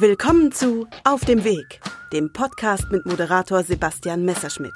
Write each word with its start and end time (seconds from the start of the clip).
Willkommen 0.00 0.52
zu 0.52 0.86
Auf 1.02 1.24
dem 1.24 1.42
Weg, 1.42 1.80
dem 2.12 2.32
Podcast 2.32 2.84
mit 2.92 3.04
Moderator 3.04 3.64
Sebastian 3.64 4.24
Messerschmidt. 4.24 4.74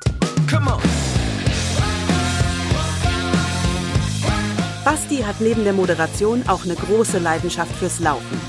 Basti 4.85 5.19
hat 5.19 5.41
neben 5.41 5.63
der 5.63 5.75
Moderation 5.75 6.43
auch 6.49 6.65
eine 6.65 6.75
große 6.75 7.21
Leidenschaft 7.21 7.73
fürs 7.77 8.01
Laufen. 8.01 8.41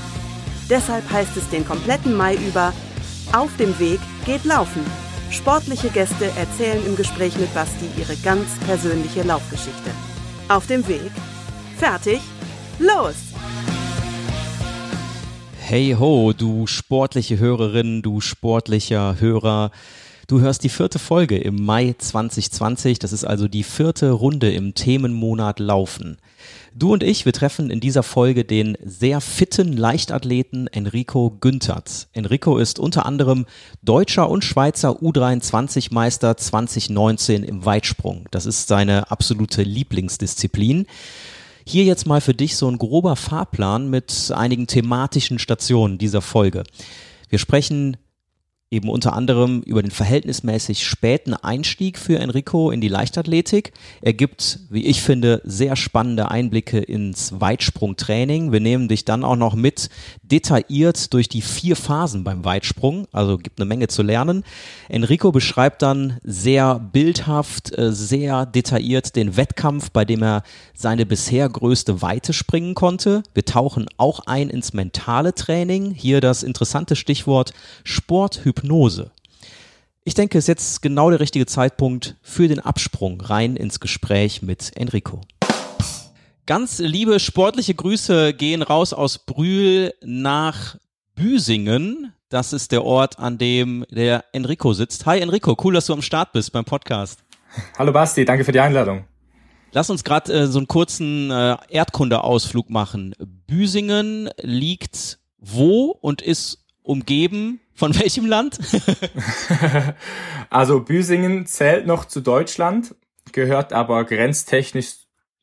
Deshalb 0.68 1.08
heißt 1.08 1.36
es 1.36 1.48
den 1.48 1.64
kompletten 1.64 2.12
Mai 2.16 2.34
über 2.34 2.72
Auf 3.32 3.56
dem 3.56 3.78
Weg 3.78 4.00
geht 4.26 4.44
Laufen. 4.44 4.84
Sportliche 5.30 5.90
Gäste 5.90 6.24
erzählen 6.36 6.84
im 6.84 6.96
Gespräch 6.96 7.38
mit 7.38 7.54
Basti 7.54 7.88
ihre 7.96 8.16
ganz 8.16 8.48
persönliche 8.66 9.22
Laufgeschichte. 9.22 9.90
Auf 10.48 10.66
dem 10.66 10.88
Weg. 10.88 11.12
Fertig. 11.78 12.20
Los! 12.80 13.33
Hey 15.66 15.96
ho, 15.98 16.34
du 16.34 16.66
sportliche 16.66 17.38
Hörerin, 17.38 18.02
du 18.02 18.20
sportlicher 18.20 19.18
Hörer. 19.18 19.70
Du 20.26 20.40
hörst 20.40 20.62
die 20.62 20.68
vierte 20.68 20.98
Folge 20.98 21.38
im 21.38 21.64
Mai 21.64 21.94
2020. 21.96 22.98
Das 22.98 23.14
ist 23.14 23.24
also 23.24 23.48
die 23.48 23.62
vierte 23.62 24.10
Runde 24.10 24.52
im 24.52 24.74
Themenmonat 24.74 25.60
Laufen. 25.60 26.18
Du 26.74 26.92
und 26.92 27.02
ich, 27.02 27.24
wir 27.24 27.32
treffen 27.32 27.70
in 27.70 27.80
dieser 27.80 28.02
Folge 28.02 28.44
den 28.44 28.76
sehr 28.84 29.22
fitten 29.22 29.72
Leichtathleten 29.72 30.66
Enrico 30.66 31.34
Günthert. 31.40 32.08
Enrico 32.12 32.58
ist 32.58 32.78
unter 32.78 33.06
anderem 33.06 33.46
deutscher 33.82 34.28
und 34.28 34.44
Schweizer 34.44 34.90
U23-Meister 35.00 36.36
2019 36.36 37.42
im 37.42 37.64
Weitsprung. 37.64 38.26
Das 38.30 38.44
ist 38.44 38.68
seine 38.68 39.10
absolute 39.10 39.62
Lieblingsdisziplin. 39.62 40.84
Hier 41.66 41.84
jetzt 41.84 42.06
mal 42.06 42.20
für 42.20 42.34
dich 42.34 42.56
so 42.56 42.68
ein 42.68 42.78
grober 42.78 43.16
Fahrplan 43.16 43.88
mit 43.88 44.30
einigen 44.34 44.66
thematischen 44.66 45.38
Stationen 45.38 45.98
dieser 45.98 46.20
Folge. 46.20 46.64
Wir 47.30 47.38
sprechen 47.38 47.96
eben 48.74 48.88
unter 48.88 49.12
anderem 49.12 49.62
über 49.62 49.82
den 49.82 49.92
verhältnismäßig 49.92 50.84
späten 50.84 51.32
Einstieg 51.32 51.96
für 51.96 52.18
Enrico 52.18 52.70
in 52.70 52.80
die 52.80 52.88
Leichtathletik. 52.88 53.72
Er 54.02 54.12
gibt, 54.14 54.58
wie 54.68 54.84
ich 54.84 55.00
finde, 55.00 55.40
sehr 55.44 55.76
spannende 55.76 56.30
Einblicke 56.30 56.80
ins 56.80 57.40
Weitsprungtraining. 57.40 58.50
Wir 58.50 58.60
nehmen 58.60 58.88
dich 58.88 59.04
dann 59.04 59.22
auch 59.22 59.36
noch 59.36 59.54
mit 59.54 59.90
detailliert 60.22 61.12
durch 61.12 61.28
die 61.28 61.42
vier 61.42 61.76
Phasen 61.76 62.24
beim 62.24 62.44
Weitsprung, 62.44 63.06
also 63.12 63.38
gibt 63.38 63.60
eine 63.60 63.68
Menge 63.68 63.88
zu 63.88 64.02
lernen. 64.02 64.42
Enrico 64.88 65.30
beschreibt 65.30 65.82
dann 65.82 66.18
sehr 66.24 66.78
bildhaft, 66.80 67.76
äh, 67.78 67.92
sehr 67.92 68.44
detailliert 68.44 69.14
den 69.14 69.36
Wettkampf, 69.36 69.90
bei 69.90 70.04
dem 70.04 70.22
er 70.22 70.42
seine 70.74 71.06
bisher 71.06 71.48
größte 71.48 72.02
Weite 72.02 72.32
springen 72.32 72.74
konnte. 72.74 73.22
Wir 73.34 73.44
tauchen 73.44 73.86
auch 73.98 74.20
ein 74.26 74.50
ins 74.50 74.72
mentale 74.72 75.34
Training. 75.34 75.92
Hier 75.92 76.20
das 76.20 76.42
interessante 76.42 76.96
Stichwort 76.96 77.52
Sporthypnose 77.84 78.63
Hypnose. 78.64 79.10
Ich 80.04 80.14
denke, 80.14 80.38
es 80.38 80.44
ist 80.44 80.48
jetzt 80.48 80.82
genau 80.82 81.10
der 81.10 81.20
richtige 81.20 81.46
Zeitpunkt 81.46 82.16
für 82.22 82.48
den 82.48 82.60
Absprung 82.60 83.20
rein 83.20 83.56
ins 83.56 83.80
Gespräch 83.80 84.42
mit 84.42 84.72
Enrico. 84.76 85.20
Ganz 86.46 86.78
liebe 86.78 87.20
sportliche 87.20 87.74
Grüße 87.74 88.34
gehen 88.34 88.62
raus 88.62 88.92
aus 88.92 89.18
Brühl 89.18 89.94
nach 90.02 90.76
Büsingen. 91.14 92.12
Das 92.28 92.52
ist 92.52 92.72
der 92.72 92.84
Ort, 92.84 93.18
an 93.18 93.38
dem 93.38 93.86
der 93.90 94.24
Enrico 94.32 94.72
sitzt. 94.72 95.06
Hi 95.06 95.20
Enrico, 95.20 95.56
cool, 95.62 95.74
dass 95.74 95.86
du 95.86 95.92
am 95.92 96.02
Start 96.02 96.32
bist 96.32 96.52
beim 96.52 96.64
Podcast. 96.64 97.20
Hallo 97.78 97.92
Basti, 97.92 98.24
danke 98.24 98.44
für 98.44 98.52
die 98.52 98.60
Einladung. 98.60 99.04
Lass 99.72 99.90
uns 99.90 100.04
gerade 100.04 100.32
äh, 100.32 100.46
so 100.46 100.58
einen 100.58 100.68
kurzen 100.68 101.30
äh, 101.30 101.56
Erdkundeausflug 101.68 102.68
machen. 102.70 103.14
Büsingen 103.46 104.30
liegt 104.40 105.18
wo 105.38 105.96
und 106.00 106.22
ist 106.22 106.64
umgeben 106.82 107.60
von 107.74 107.98
welchem 107.98 108.26
Land? 108.26 108.58
also 110.50 110.80
Büsingen 110.80 111.46
zählt 111.46 111.86
noch 111.86 112.04
zu 112.04 112.20
Deutschland, 112.20 112.94
gehört 113.32 113.72
aber 113.72 114.04
grenztechnisch 114.04 114.94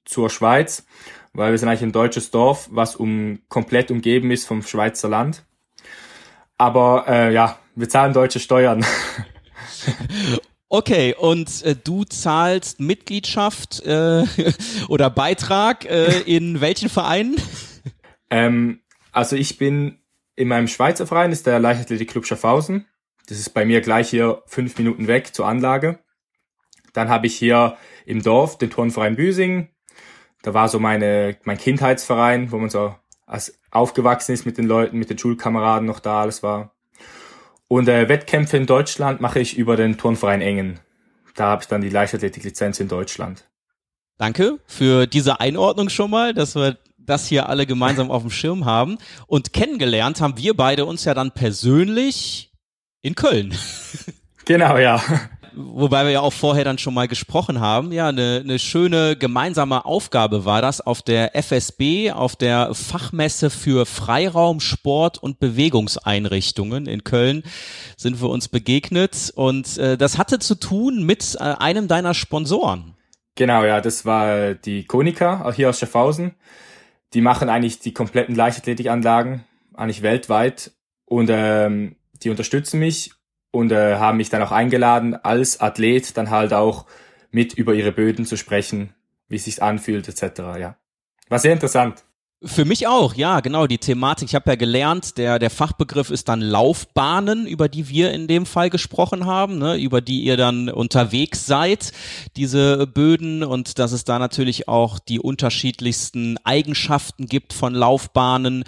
zur 0.05 0.29
Schweiz, 0.29 0.85
weil 1.33 1.51
wir 1.51 1.57
sind 1.57 1.69
eigentlich 1.69 1.83
ein 1.83 1.91
deutsches 1.91 2.31
Dorf, 2.31 2.69
was 2.71 2.95
um 2.95 3.39
komplett 3.49 3.91
umgeben 3.91 4.31
ist 4.31 4.45
vom 4.45 4.63
Schweizer 4.63 5.09
Land. 5.09 5.43
Aber 6.57 7.05
äh, 7.07 7.33
ja, 7.33 7.57
wir 7.75 7.89
zahlen 7.89 8.13
deutsche 8.13 8.39
Steuern. 8.39 8.85
Okay, 10.73 11.13
und 11.19 11.63
äh, 11.63 11.75
du 11.75 12.05
zahlst 12.05 12.79
Mitgliedschaft 12.79 13.81
äh, 13.81 14.23
oder 14.87 15.09
Beitrag 15.09 15.83
äh, 15.83 16.21
in 16.21 16.61
welchen 16.61 16.87
Vereinen? 16.87 17.35
Ähm, 18.29 18.79
also 19.11 19.35
ich 19.35 19.57
bin 19.57 20.00
in 20.41 20.47
meinem 20.47 20.67
Schweizer 20.67 21.05
Verein 21.05 21.31
ist 21.31 21.45
der 21.45 21.59
Leichtathletik 21.59 22.09
Club 22.09 22.25
Schaffhausen. 22.25 22.87
Das 23.27 23.37
ist 23.37 23.51
bei 23.51 23.63
mir 23.63 23.81
gleich 23.81 24.09
hier 24.09 24.41
fünf 24.47 24.75
Minuten 24.75 25.05
weg 25.05 25.35
zur 25.35 25.47
Anlage. 25.47 25.99
Dann 26.93 27.09
habe 27.09 27.27
ich 27.27 27.35
hier 27.37 27.77
im 28.07 28.23
Dorf 28.23 28.57
den 28.57 28.71
Turnverein 28.71 29.15
Büsingen. 29.15 29.69
Da 30.41 30.55
war 30.55 30.67
so 30.67 30.79
meine, 30.79 31.37
mein 31.43 31.59
Kindheitsverein, 31.59 32.51
wo 32.51 32.57
man 32.57 32.71
so 32.71 32.95
als 33.27 33.59
aufgewachsen 33.69 34.31
ist 34.33 34.47
mit 34.47 34.57
den 34.57 34.65
Leuten, 34.65 34.97
mit 34.97 35.11
den 35.11 35.19
Schulkameraden 35.19 35.87
noch 35.87 35.99
da 35.99 36.21
alles 36.21 36.41
war. 36.41 36.73
Und 37.67 37.87
äh, 37.87 38.09
Wettkämpfe 38.09 38.57
in 38.57 38.65
Deutschland 38.65 39.21
mache 39.21 39.39
ich 39.39 39.55
über 39.55 39.75
den 39.75 39.99
Turnverein 39.99 40.41
Engen. 40.41 40.79
Da 41.35 41.45
habe 41.45 41.61
ich 41.61 41.67
dann 41.67 41.81
die 41.81 41.89
Leichtathletik-Lizenz 41.89 42.79
in 42.79 42.87
Deutschland. 42.87 43.47
Danke 44.17 44.57
für 44.65 45.05
diese 45.05 45.39
Einordnung 45.39 45.89
schon 45.89 46.09
mal, 46.09 46.33
dass 46.33 46.55
wir 46.55 46.79
das 47.05 47.27
hier 47.27 47.49
alle 47.49 47.65
gemeinsam 47.65 48.11
auf 48.11 48.21
dem 48.21 48.31
Schirm 48.31 48.65
haben. 48.65 48.97
Und 49.27 49.53
kennengelernt 49.53 50.21
haben 50.21 50.37
wir 50.37 50.55
beide 50.55 50.85
uns 50.85 51.05
ja 51.05 51.13
dann 51.13 51.31
persönlich 51.31 52.51
in 53.01 53.15
Köln. 53.15 53.53
Genau, 54.45 54.77
ja. 54.77 55.01
Wobei 55.53 56.05
wir 56.05 56.11
ja 56.11 56.21
auch 56.21 56.33
vorher 56.33 56.63
dann 56.63 56.77
schon 56.77 56.93
mal 56.93 57.07
gesprochen 57.07 57.59
haben. 57.59 57.91
Ja, 57.91 58.07
eine, 58.07 58.41
eine 58.43 58.57
schöne 58.57 59.17
gemeinsame 59.17 59.85
Aufgabe 59.85 60.45
war 60.45 60.61
das 60.61 60.79
auf 60.79 61.01
der 61.01 61.35
FSB, 61.35 62.11
auf 62.11 62.35
der 62.35 62.73
Fachmesse 62.73 63.49
für 63.49 63.85
Freiraum, 63.85 64.61
Sport 64.61 65.17
und 65.17 65.39
Bewegungseinrichtungen 65.39 66.85
in 66.85 67.03
Köln 67.03 67.43
sind 67.97 68.21
wir 68.21 68.29
uns 68.29 68.47
begegnet. 68.47 69.31
Und 69.35 69.77
äh, 69.77 69.97
das 69.97 70.17
hatte 70.17 70.39
zu 70.39 70.55
tun 70.55 71.05
mit 71.05 71.35
äh, 71.35 71.43
einem 71.43 71.87
deiner 71.87 72.13
Sponsoren. 72.13 72.95
Genau, 73.35 73.63
ja, 73.63 73.81
das 73.81 74.05
war 74.05 74.53
die 74.53 74.85
Konica 74.85 75.51
hier 75.53 75.69
aus 75.69 75.79
Schaffhausen 75.79 76.35
die 77.13 77.21
machen 77.21 77.49
eigentlich 77.49 77.79
die 77.79 77.93
kompletten 77.93 78.35
Leichtathletikanlagen, 78.35 79.43
eigentlich 79.73 80.01
weltweit. 80.01 80.71
Und 81.05 81.29
ähm, 81.31 81.95
die 82.23 82.29
unterstützen 82.29 82.79
mich 82.79 83.11
und 83.51 83.71
äh, 83.71 83.97
haben 83.97 84.17
mich 84.17 84.29
dann 84.29 84.41
auch 84.41 84.51
eingeladen, 84.51 85.15
als 85.15 85.59
Athlet 85.59 86.15
dann 86.17 86.29
halt 86.29 86.53
auch 86.53 86.85
mit 87.31 87.53
über 87.53 87.73
ihre 87.73 87.91
Böden 87.91 88.25
zu 88.25 88.37
sprechen, 88.37 88.93
wie 89.27 89.35
es 89.35 89.45
sich 89.45 89.61
anfühlt, 89.61 90.07
etc. 90.07 90.39
Ja. 90.59 90.77
War 91.29 91.39
sehr 91.39 91.53
interessant. 91.53 92.03
Für 92.43 92.65
mich 92.65 92.87
auch, 92.87 93.13
ja, 93.13 93.39
genau, 93.39 93.67
die 93.67 93.77
Thematik. 93.77 94.29
Ich 94.29 94.33
habe 94.33 94.49
ja 94.49 94.55
gelernt, 94.55 95.19
der, 95.19 95.37
der 95.37 95.51
Fachbegriff 95.51 96.09
ist 96.09 96.27
dann 96.27 96.41
Laufbahnen, 96.41 97.45
über 97.45 97.69
die 97.69 97.87
wir 97.87 98.11
in 98.13 98.25
dem 98.25 98.47
Fall 98.47 98.71
gesprochen 98.71 99.27
haben, 99.27 99.59
ne, 99.59 99.77
über 99.77 100.01
die 100.01 100.21
ihr 100.23 100.37
dann 100.37 100.67
unterwegs 100.67 101.45
seid, 101.45 101.91
diese 102.37 102.87
Böden 102.87 103.43
und 103.43 103.77
dass 103.77 103.91
es 103.91 104.05
da 104.05 104.17
natürlich 104.17 104.67
auch 104.67 104.97
die 104.97 105.19
unterschiedlichsten 105.19 106.39
Eigenschaften 106.43 107.27
gibt 107.27 107.53
von 107.53 107.75
Laufbahnen, 107.75 108.63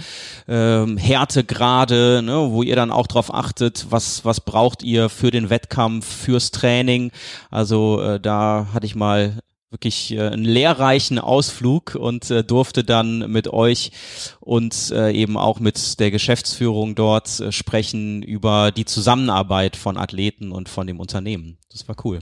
ähm, 0.48 0.98
Härtegrade, 0.98 2.22
ne, 2.24 2.52
wo 2.52 2.62
ihr 2.62 2.76
dann 2.76 2.92
auch 2.92 3.08
drauf 3.08 3.34
achtet, 3.34 3.88
was, 3.90 4.24
was 4.24 4.42
braucht 4.42 4.84
ihr 4.84 5.10
für 5.10 5.32
den 5.32 5.50
Wettkampf, 5.50 6.06
fürs 6.06 6.52
Training. 6.52 7.12
Also 7.50 8.00
äh, 8.04 8.20
da 8.20 8.68
hatte 8.72 8.86
ich 8.86 8.94
mal 8.94 9.40
wirklich 9.74 10.12
äh, 10.12 10.22
einen 10.22 10.46
lehrreichen 10.46 11.20
Ausflug 11.20 11.96
und 11.96 12.32
äh, 12.32 12.44
durfte 12.44 12.84
dann 12.84 13.32
mit 13.32 13.50
euch 13.52 13.92
und 14.40 14.92
äh, 14.92 15.12
eben 15.12 15.36
auch 15.36 15.60
mit 15.60 16.00
der 16.00 16.12
Geschäftsführung 16.12 16.96
dort 16.96 17.40
äh, 17.40 17.52
sprechen 17.52 18.24
über 18.24 18.72
die 18.72 18.86
Zusammenarbeit 18.86 19.76
von 19.76 19.98
Athleten 19.98 20.52
und 20.52 20.70
von 20.70 20.88
dem 20.88 21.00
Unternehmen. 21.00 21.58
Das 21.72 21.88
war 21.88 21.98
cool. 22.06 22.20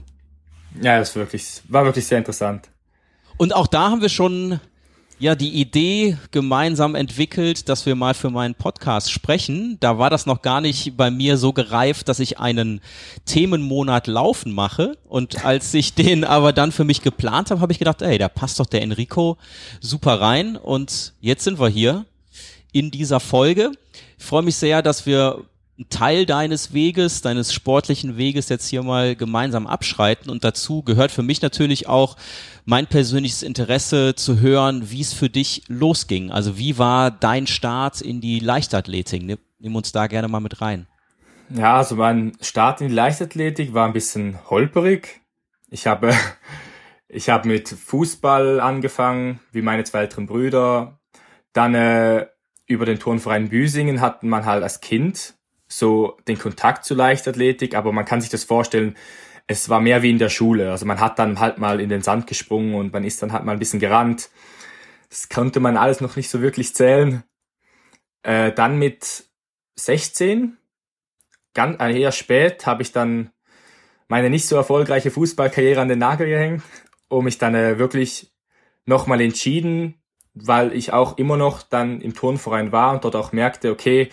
Ja, 0.80 0.98
das 0.98 1.14
war 1.14 1.22
wirklich, 1.22 1.60
war 1.68 1.84
wirklich 1.84 2.06
sehr 2.06 2.18
interessant. 2.18 2.68
Und 3.36 3.54
auch 3.54 3.66
da 3.66 3.90
haben 3.90 4.00
wir 4.00 4.08
schon 4.08 4.58
ja 5.22 5.36
die 5.36 5.60
Idee 5.60 6.18
gemeinsam 6.32 6.96
entwickelt, 6.96 7.68
dass 7.68 7.86
wir 7.86 7.94
mal 7.94 8.12
für 8.12 8.28
meinen 8.28 8.56
Podcast 8.56 9.12
sprechen. 9.12 9.76
Da 9.78 9.96
war 9.96 10.10
das 10.10 10.26
noch 10.26 10.42
gar 10.42 10.60
nicht 10.60 10.96
bei 10.96 11.12
mir 11.12 11.36
so 11.38 11.52
gereift, 11.52 12.08
dass 12.08 12.18
ich 12.18 12.40
einen 12.40 12.80
Themenmonat 13.24 14.08
laufen 14.08 14.52
mache. 14.52 14.98
Und 15.08 15.44
als 15.44 15.72
ich 15.74 15.94
den 15.94 16.24
aber 16.24 16.52
dann 16.52 16.72
für 16.72 16.82
mich 16.82 17.02
geplant 17.02 17.52
habe, 17.52 17.60
habe 17.60 17.72
ich 17.72 17.78
gedacht, 17.78 18.02
ey, 18.02 18.18
da 18.18 18.28
passt 18.28 18.58
doch 18.58 18.66
der 18.66 18.82
Enrico 18.82 19.38
super 19.80 20.20
rein. 20.20 20.56
Und 20.56 21.12
jetzt 21.20 21.44
sind 21.44 21.60
wir 21.60 21.68
hier 21.68 22.04
in 22.72 22.90
dieser 22.90 23.20
Folge. 23.20 23.70
Ich 24.18 24.24
freue 24.24 24.42
mich 24.42 24.56
sehr, 24.56 24.82
dass 24.82 25.06
wir 25.06 25.44
einen 25.78 25.88
Teil 25.88 26.26
deines 26.26 26.74
Weges, 26.74 27.22
deines 27.22 27.52
sportlichen 27.52 28.16
Weges 28.16 28.48
jetzt 28.48 28.68
hier 28.68 28.82
mal 28.82 29.16
gemeinsam 29.16 29.66
abschreiten. 29.66 30.30
Und 30.30 30.44
dazu 30.44 30.82
gehört 30.82 31.10
für 31.10 31.22
mich 31.22 31.40
natürlich 31.40 31.88
auch 31.88 32.16
mein 32.64 32.86
persönliches 32.86 33.42
Interesse 33.42 34.14
zu 34.14 34.40
hören, 34.40 34.90
wie 34.90 35.00
es 35.00 35.14
für 35.14 35.30
dich 35.30 35.64
losging. 35.68 36.30
Also 36.30 36.58
wie 36.58 36.78
war 36.78 37.10
dein 37.10 37.46
Start 37.46 38.02
in 38.02 38.20
die 38.20 38.38
Leichtathletik? 38.38 39.22
Nimm, 39.22 39.38
nimm 39.58 39.74
uns 39.74 39.92
da 39.92 40.06
gerne 40.08 40.28
mal 40.28 40.40
mit 40.40 40.60
rein. 40.60 40.86
Ja, 41.48 41.78
also 41.78 41.96
mein 41.96 42.32
Start 42.40 42.80
in 42.80 42.88
die 42.88 42.94
Leichtathletik 42.94 43.72
war 43.72 43.86
ein 43.86 43.92
bisschen 43.92 44.38
holperig. 44.50 45.22
Ich 45.70 45.86
habe, 45.86 46.14
ich 47.08 47.30
habe 47.30 47.48
mit 47.48 47.70
Fußball 47.70 48.60
angefangen, 48.60 49.40
wie 49.52 49.62
meine 49.62 49.84
zwei 49.84 50.00
älteren 50.00 50.26
Brüder. 50.26 51.00
Dann 51.54 51.74
äh, 51.74 52.26
über 52.66 52.84
den 52.84 52.98
Turnverein 52.98 53.48
Büsingen 53.48 54.02
hat 54.02 54.22
man 54.22 54.44
halt 54.44 54.62
als 54.62 54.80
Kind 54.80 55.34
so 55.72 56.18
den 56.28 56.38
Kontakt 56.38 56.84
zu 56.84 56.94
Leichtathletik, 56.94 57.74
aber 57.74 57.92
man 57.92 58.04
kann 58.04 58.20
sich 58.20 58.30
das 58.30 58.44
vorstellen, 58.44 58.96
es 59.46 59.68
war 59.68 59.80
mehr 59.80 60.02
wie 60.02 60.10
in 60.10 60.18
der 60.18 60.28
Schule. 60.28 60.70
Also 60.70 60.86
man 60.86 61.00
hat 61.00 61.18
dann 61.18 61.40
halt 61.40 61.58
mal 61.58 61.80
in 61.80 61.88
den 61.88 62.02
Sand 62.02 62.26
gesprungen 62.26 62.74
und 62.74 62.92
man 62.92 63.04
ist 63.04 63.22
dann 63.22 63.32
halt 63.32 63.44
mal 63.44 63.52
ein 63.52 63.58
bisschen 63.58 63.80
gerannt. 63.80 64.30
Das 65.08 65.28
konnte 65.28 65.60
man 65.60 65.76
alles 65.76 66.00
noch 66.00 66.16
nicht 66.16 66.30
so 66.30 66.40
wirklich 66.42 66.74
zählen. 66.74 67.24
Äh, 68.22 68.52
dann 68.52 68.78
mit 68.78 69.24
16, 69.76 70.58
ganz 71.54 71.80
äh, 71.80 72.00
eher 72.00 72.12
spät, 72.12 72.66
habe 72.66 72.82
ich 72.82 72.92
dann 72.92 73.30
meine 74.08 74.30
nicht 74.30 74.46
so 74.46 74.56
erfolgreiche 74.56 75.10
Fußballkarriere 75.10 75.80
an 75.80 75.88
den 75.88 75.98
Nagel 75.98 76.28
gehängt 76.28 76.62
und 77.08 77.24
mich 77.24 77.38
dann 77.38 77.54
äh, 77.54 77.78
wirklich 77.78 78.32
nochmal 78.84 79.20
entschieden, 79.20 80.02
weil 80.34 80.74
ich 80.74 80.92
auch 80.92 81.18
immer 81.18 81.36
noch 81.36 81.62
dann 81.62 82.00
im 82.00 82.14
Turnverein 82.14 82.72
war 82.72 82.92
und 82.92 83.04
dort 83.04 83.16
auch 83.16 83.32
merkte, 83.32 83.70
okay, 83.70 84.10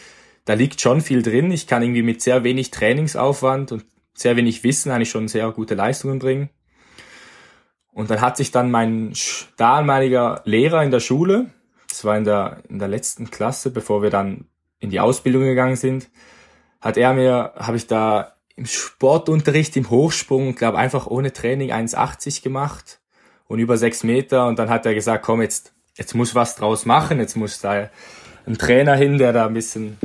da 0.49 0.55
liegt 0.55 0.81
schon 0.81 1.01
viel 1.01 1.21
drin. 1.21 1.51
Ich 1.51 1.67
kann 1.67 1.83
irgendwie 1.83 2.01
mit 2.01 2.23
sehr 2.23 2.43
wenig 2.43 2.71
Trainingsaufwand 2.71 3.71
und 3.71 3.85
sehr 4.15 4.35
wenig 4.35 4.63
Wissen 4.63 4.91
eigentlich 4.91 5.11
schon 5.11 5.27
sehr 5.27 5.51
gute 5.51 5.75
Leistungen 5.75 6.17
bringen. 6.17 6.49
Und 7.91 8.09
dann 8.09 8.19
hat 8.19 8.35
sich 8.35 8.49
dann 8.49 8.71
mein 8.71 9.13
damaliger 9.57 10.41
Lehrer 10.45 10.81
in 10.81 10.89
der 10.89 11.01
Schule, 11.01 11.51
das 11.87 12.03
war 12.03 12.17
in 12.17 12.23
der, 12.23 12.63
in 12.67 12.79
der 12.79 12.87
letzten 12.87 13.29
Klasse, 13.29 13.69
bevor 13.69 14.01
wir 14.01 14.09
dann 14.09 14.45
in 14.79 14.89
die 14.89 14.99
Ausbildung 14.99 15.43
gegangen 15.43 15.75
sind, 15.75 16.09
hat 16.81 16.97
er 16.97 17.13
mir, 17.13 17.53
habe 17.55 17.77
ich 17.77 17.85
da 17.85 18.33
im 18.55 18.65
Sportunterricht 18.65 19.77
im 19.77 19.91
Hochsprung, 19.91 20.55
glaube 20.55 20.79
einfach 20.79 21.05
ohne 21.05 21.31
Training 21.31 21.71
1,80 21.71 22.41
gemacht 22.41 22.99
und 23.45 23.59
über 23.59 23.77
sechs 23.77 24.03
Meter. 24.03 24.47
Und 24.47 24.57
dann 24.57 24.71
hat 24.71 24.87
er 24.87 24.95
gesagt, 24.95 25.23
komm, 25.23 25.43
jetzt, 25.43 25.73
jetzt 25.93 26.15
muss 26.15 26.33
was 26.33 26.55
draus 26.55 26.87
machen, 26.87 27.19
jetzt 27.19 27.37
muss 27.37 27.61
da 27.61 27.91
ein 28.47 28.57
Trainer 28.57 28.95
hin, 28.95 29.19
der 29.19 29.31
da 29.31 29.45
ein 29.45 29.53
bisschen 29.53 29.99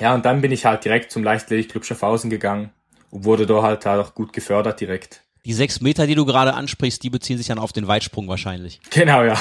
ja, 0.00 0.14
und 0.14 0.24
dann 0.24 0.40
bin 0.40 0.52
ich 0.52 0.64
halt 0.64 0.84
direkt 0.84 1.10
zum 1.10 1.22
Leichtathletik-Club 1.22 1.84
Schaffhausen 1.84 2.30
gegangen 2.30 2.70
und 3.10 3.24
wurde 3.24 3.46
da 3.46 3.62
halt, 3.62 3.84
halt 3.86 4.04
auch 4.04 4.14
gut 4.14 4.32
gefördert 4.32 4.80
direkt. 4.80 5.22
Die 5.44 5.54
sechs 5.54 5.80
Meter, 5.80 6.06
die 6.06 6.14
du 6.14 6.24
gerade 6.24 6.54
ansprichst, 6.54 7.02
die 7.02 7.10
beziehen 7.10 7.36
sich 7.36 7.48
dann 7.48 7.58
auf 7.58 7.72
den 7.72 7.88
Weitsprung 7.88 8.28
wahrscheinlich. 8.28 8.80
Genau, 8.90 9.24
ja. 9.24 9.36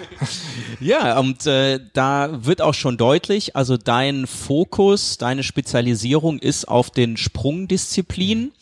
ja, 0.80 1.18
und 1.18 1.46
äh, 1.46 1.78
da 1.92 2.46
wird 2.46 2.62
auch 2.62 2.72
schon 2.72 2.96
deutlich, 2.96 3.54
also 3.54 3.76
dein 3.76 4.26
Fokus, 4.26 5.18
deine 5.18 5.42
Spezialisierung 5.42 6.38
ist 6.38 6.66
auf 6.66 6.90
den 6.90 7.18
Sprungdisziplinen, 7.18 8.52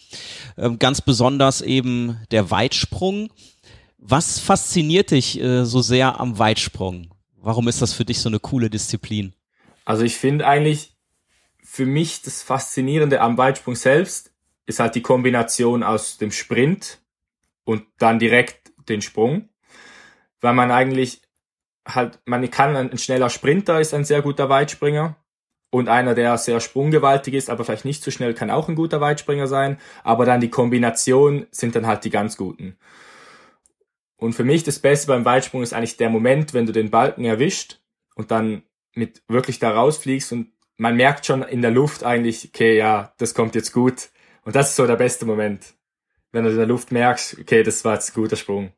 äh, 0.57 0.71
ganz 0.71 1.01
besonders 1.01 1.61
eben 1.61 2.19
der 2.33 2.51
Weitsprung. 2.51 3.31
Was 3.99 4.41
fasziniert 4.41 5.13
dich 5.13 5.41
äh, 5.41 5.65
so 5.65 5.81
sehr 5.81 6.19
am 6.19 6.41
Weitsprung? 6.41 7.15
Warum 7.37 7.69
ist 7.69 7.83
das 7.83 7.93
für 7.93 8.05
dich 8.05 8.19
so 8.19 8.29
eine 8.29 8.41
coole 8.41 8.69
Disziplin? 8.69 9.33
Also 9.85 10.03
ich 10.03 10.17
finde 10.17 10.47
eigentlich, 10.47 10.98
für 11.79 11.87
mich 11.87 12.23
das 12.23 12.43
Faszinierende 12.43 13.21
am 13.21 13.39
Weitsprung 13.39 13.77
selbst 13.77 14.33
ist 14.67 14.81
halt 14.81 14.97
die 14.97 15.01
Kombination 15.01 15.85
aus 15.85 16.19
dem 16.19 16.33
Sprint 16.33 16.99
und 17.63 17.85
dann 17.99 18.19
direkt 18.19 18.73
den 18.89 19.01
Sprung, 19.01 19.49
weil 20.41 20.55
man 20.55 20.73
eigentlich 20.73 21.23
halt, 21.87 22.19
man 22.25 22.51
kann 22.51 22.75
ein, 22.75 22.99
schneller 22.99 23.31
Sprinter 23.31 23.81
ist 23.81 23.95
ein 23.95 24.05
sehr 24.05 24.23
guter 24.23 24.49
Weitspringer 24.49 25.15
und 25.71 25.89
einer, 25.89 26.17
der 26.17 26.37
sehr 26.37 26.59
sprunggewaltig 26.59 27.35
ist, 27.35 27.49
aber 27.49 27.65
vielleicht 27.65 27.85
nicht 27.85 28.03
so 28.03 28.11
schnell, 28.11 28.35
kann 28.35 28.51
auch 28.51 28.69
ein 28.69 28.75
guter 28.75 29.01
Weitspringer 29.01 29.47
sein, 29.47 29.79
aber 30.03 30.25
dann 30.25 30.41
die 30.41 30.51
Kombination 30.51 31.47
sind 31.53 31.77
dann 31.77 31.87
halt 31.87 32.03
die 32.03 32.11
ganz 32.11 32.37
guten. 32.37 32.77
Und 34.17 34.33
für 34.33 34.43
mich 34.43 34.65
das 34.65 34.81
Beste 34.81 35.07
beim 35.07 35.25
Weitsprung 35.25 35.63
ist 35.63 35.75
eigentlich 35.75 35.97
der 35.97 36.11
Moment, 36.11 36.55
wenn 36.55 36.67
du 36.67 36.73
den 36.73 36.91
Balken 36.91 37.25
erwischt 37.25 37.79
und 38.17 38.33
dann 38.33 38.65
mit 38.95 39.23
wirklich 39.29 39.61
da 39.61 39.71
rausfliegst 39.71 40.33
und 40.33 40.58
man 40.79 40.97
merkt 40.97 41.27
schon 41.27 41.43
in 41.43 41.61
der 41.61 41.73
Luft 41.73 42.05
eigentlich, 42.05 42.49
okay, 42.49 42.79
ja, 42.79 43.13
das 43.19 43.35
kommt 43.35 43.55
jetzt 43.55 43.73
gut. 43.73 44.09
Und 44.45 44.57
das 44.57 44.71
ist 44.71 44.77
so 44.77 44.87
der 44.87 44.97
beste 44.97 45.27
Moment. 45.27 45.75
Wenn 46.33 46.45
du 46.45 46.51
in 46.51 46.57
der 46.57 46.67
Luft 46.67 46.93
merkst, 46.93 47.39
okay, 47.39 47.63
das 47.63 47.85
war 47.85 47.95
jetzt 47.95 48.11
ein 48.11 48.23
guter 48.23 48.37
Sprung. 48.37 48.73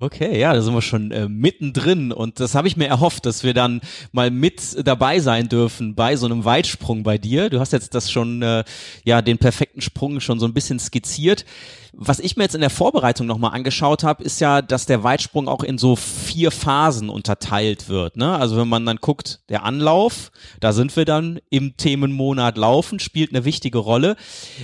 Okay, 0.00 0.38
ja, 0.38 0.52
da 0.52 0.62
sind 0.62 0.74
wir 0.74 0.80
schon 0.80 1.10
äh, 1.10 1.28
mittendrin 1.28 2.12
und 2.12 2.38
das 2.38 2.54
habe 2.54 2.68
ich 2.68 2.76
mir 2.76 2.86
erhofft, 2.86 3.26
dass 3.26 3.42
wir 3.42 3.52
dann 3.52 3.80
mal 4.12 4.30
mit 4.30 4.86
dabei 4.86 5.18
sein 5.18 5.48
dürfen 5.48 5.96
bei 5.96 6.14
so 6.14 6.26
einem 6.26 6.44
Weitsprung 6.44 7.02
bei 7.02 7.18
dir. 7.18 7.50
Du 7.50 7.58
hast 7.58 7.72
jetzt 7.72 7.96
das 7.96 8.08
schon, 8.08 8.40
äh, 8.40 8.62
ja, 9.04 9.22
den 9.22 9.38
perfekten 9.38 9.80
Sprung 9.80 10.20
schon 10.20 10.38
so 10.38 10.46
ein 10.46 10.54
bisschen 10.54 10.78
skizziert. 10.78 11.44
Was 11.92 12.20
ich 12.20 12.36
mir 12.36 12.44
jetzt 12.44 12.54
in 12.54 12.60
der 12.60 12.70
Vorbereitung 12.70 13.26
nochmal 13.26 13.54
angeschaut 13.54 14.04
habe, 14.04 14.22
ist 14.22 14.40
ja, 14.40 14.62
dass 14.62 14.86
der 14.86 15.02
Weitsprung 15.02 15.48
auch 15.48 15.64
in 15.64 15.78
so 15.78 15.96
vier 15.96 16.52
Phasen 16.52 17.08
unterteilt 17.08 17.88
wird. 17.88 18.16
Ne? 18.16 18.38
Also 18.38 18.56
wenn 18.56 18.68
man 18.68 18.86
dann 18.86 18.98
guckt, 18.98 19.40
der 19.48 19.64
Anlauf, 19.64 20.30
da 20.60 20.72
sind 20.72 20.94
wir 20.94 21.06
dann 21.06 21.40
im 21.50 21.76
Themenmonat 21.76 22.56
Laufen, 22.56 23.00
spielt 23.00 23.30
eine 23.34 23.44
wichtige 23.44 23.78
Rolle. 23.78 24.14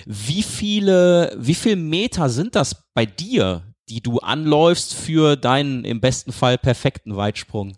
Wie 0.07 0.45
viele, 0.45 1.35
wie 1.37 1.55
viel 1.55 1.75
Meter 1.75 2.31
sind 2.31 2.55
das 2.55 2.85
bei 2.95 3.05
dir, 3.05 3.74
die 3.89 4.01
du 4.01 4.19
anläufst 4.19 4.95
für 4.95 5.37
deinen 5.37 5.85
im 5.85 6.01
besten 6.01 6.33
Fall 6.33 6.59
perfekten 6.59 7.17
Weitsprung? 7.17 7.77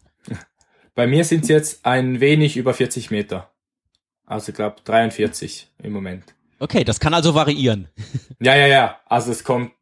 Bei 0.94 1.06
mir 1.06 1.24
sind 1.24 1.42
es 1.42 1.48
jetzt 1.48 1.86
ein 1.86 2.20
wenig 2.20 2.56
über 2.56 2.72
40 2.72 3.10
Meter. 3.10 3.50
Also 4.24 4.50
ich 4.50 4.56
glaube 4.56 4.76
43 4.84 5.70
im 5.82 5.92
Moment. 5.92 6.24
Okay, 6.58 6.84
das 6.84 7.00
kann 7.00 7.14
also 7.14 7.34
variieren. 7.34 7.88
ja, 8.40 8.56
ja, 8.56 8.66
ja. 8.66 9.00
Also 9.06 9.30
es 9.30 9.44
kommt, 9.44 9.72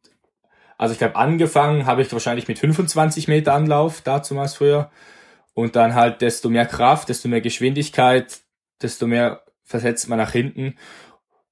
also 0.77 0.91
ich 0.91 0.99
glaube 0.99 1.15
angefangen 1.15 1.85
habe 1.85 2.01
ich 2.01 2.11
wahrscheinlich 2.11 2.47
mit 2.47 2.59
25 2.59 3.27
Meter 3.27 3.53
Anlauf, 3.53 4.01
dazumals 4.01 4.55
früher. 4.55 4.91
Und 5.53 5.77
dann 5.77 5.95
halt 5.95 6.21
desto 6.21 6.49
mehr 6.49 6.65
Kraft, 6.65 7.07
desto 7.07 7.29
mehr 7.29 7.39
Geschwindigkeit, 7.39 8.41
desto 8.81 9.07
mehr 9.07 9.41
versetzt 9.63 10.09
man 10.09 10.19
nach 10.19 10.31
hinten. 10.31 10.75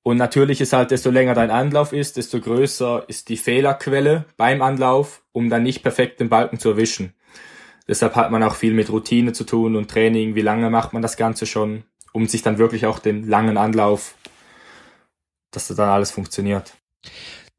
Und 0.03 0.17
natürlich 0.17 0.59
ist 0.59 0.73
halt, 0.73 0.91
desto 0.91 1.09
länger 1.09 1.33
dein 1.33 1.49
Anlauf 1.49 1.93
ist, 1.93 2.17
desto 2.17 2.41
größer 2.41 3.05
ist 3.07 3.29
die 3.29 3.37
Fehlerquelle 3.37 4.25
beim 4.35 4.61
Anlauf, 4.61 5.23
um 5.31 5.49
dann 5.49 5.63
nicht 5.63 5.81
perfekt 5.81 6.19
den 6.19 6.29
Balken 6.29 6.59
zu 6.59 6.71
erwischen. 6.71 7.13
Deshalb 7.87 8.15
hat 8.15 8.29
man 8.29 8.43
auch 8.43 8.55
viel 8.55 8.73
mit 8.73 8.89
Routine 8.89 9.31
zu 9.31 9.45
tun 9.45 9.75
und 9.77 9.89
Training. 9.89 10.35
Wie 10.35 10.41
lange 10.41 10.69
macht 10.69 10.93
man 10.93 11.01
das 11.01 11.15
Ganze 11.15 11.45
schon, 11.45 11.83
um 12.11 12.27
sich 12.27 12.41
dann 12.41 12.57
wirklich 12.57 12.85
auch 12.85 12.99
den 12.99 13.27
langen 13.27 13.57
Anlauf, 13.57 14.15
dass 15.51 15.67
das 15.67 15.77
dann 15.77 15.89
alles 15.89 16.11
funktioniert. 16.11 16.73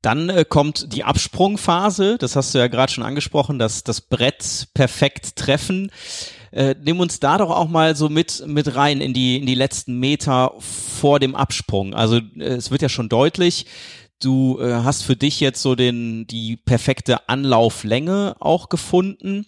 Dann 0.02 0.28
äh, 0.28 0.44
kommt 0.46 0.92
die 0.92 1.02
Absprungphase, 1.04 2.18
das 2.18 2.36
hast 2.36 2.54
du 2.54 2.58
ja 2.58 2.68
gerade 2.68 2.92
schon 2.92 3.04
angesprochen, 3.04 3.58
dass 3.58 3.84
das 3.84 4.02
Brett 4.02 4.68
perfekt 4.74 5.36
treffen. 5.36 5.90
Äh, 6.54 6.76
nimm 6.80 7.00
uns 7.00 7.18
da 7.18 7.36
doch 7.36 7.50
auch 7.50 7.68
mal 7.68 7.96
so 7.96 8.08
mit, 8.08 8.44
mit 8.46 8.76
rein 8.76 9.00
in 9.00 9.12
die, 9.12 9.38
in 9.38 9.46
die 9.46 9.56
letzten 9.56 9.98
Meter 9.98 10.52
vor 10.60 11.18
dem 11.18 11.34
Absprung. 11.34 11.94
Also 11.94 12.18
äh, 12.36 12.44
es 12.44 12.70
wird 12.70 12.80
ja 12.80 12.88
schon 12.88 13.08
deutlich, 13.08 13.66
du 14.22 14.60
äh, 14.60 14.72
hast 14.84 15.02
für 15.02 15.16
dich 15.16 15.40
jetzt 15.40 15.60
so 15.60 15.74
den, 15.74 16.28
die 16.28 16.56
perfekte 16.56 17.28
Anlauflänge 17.28 18.36
auch 18.38 18.68
gefunden. 18.68 19.46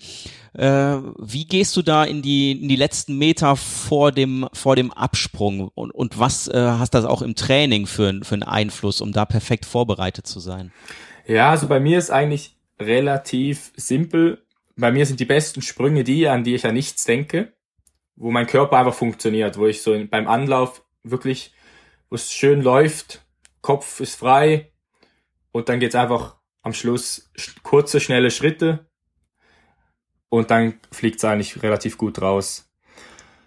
Äh, 0.53 0.97
wie 1.19 1.47
gehst 1.47 1.77
du 1.77 1.83
da 1.83 2.03
in 2.03 2.23
die, 2.23 2.51
in 2.61 2.69
die 2.69 2.75
letzten 2.75 3.17
Meter 3.19 3.55
vor 3.55 4.11
dem, 4.11 4.49
vor 4.53 4.75
dem 4.75 4.93
Absprung 4.93 5.69
und, 5.75 5.93
und 5.93 6.19
was 6.19 6.49
äh, 6.49 6.59
hast 6.59 6.95
das 6.95 7.05
auch 7.05 7.23
im 7.23 7.37
Training 7.37 7.87
für, 7.87 8.19
für 8.25 8.35
einen 8.35 8.43
Einfluss, 8.43 9.01
um 9.01 9.13
da 9.13 9.27
perfekt 9.27 9.65
vorbereitet 9.65 10.27
zu 10.27 10.41
sein? 10.41 10.73
Ja, 11.29 11.51
also 11.51 11.69
bei 11.69 11.79
mir 11.79 11.99
ist 11.99 12.11
eigentlich 12.11 12.57
relativ 12.81 13.73
simpel 13.77 14.43
bei 14.77 14.93
mir 14.93 15.07
sind 15.07 15.21
die 15.21 15.25
besten 15.25 15.63
Sprünge 15.63 16.05
die, 16.05 16.29
an 16.29 16.45
die 16.45 16.55
ich 16.55 16.67
an 16.67 16.75
nichts 16.75 17.05
denke, 17.05 17.55
wo 18.15 18.31
mein 18.31 18.47
Körper 18.47 18.79
einfach 18.79 18.95
funktioniert, 18.95 19.59
wo 19.59 19.67
ich 19.67 19.83
so 19.83 19.97
beim 20.11 20.29
Anlauf 20.29 20.85
wirklich, 21.03 21.55
wo 22.11 22.17
es 22.17 22.33
schön 22.33 22.63
läuft, 22.63 23.25
Kopf 23.63 24.01
ist 24.01 24.17
frei 24.17 24.73
und 25.53 25.69
dann 25.69 25.81
geht's 25.81 25.95
einfach 25.95 26.37
am 26.63 26.73
Schluss 26.73 27.31
kurze, 27.63 28.01
schnelle 28.01 28.31
Schritte 28.31 28.91
und 30.29 30.51
dann 30.51 30.81
fliegt's 30.91 31.25
eigentlich 31.25 31.63
relativ 31.63 31.97
gut 31.97 32.21
raus. 32.21 32.69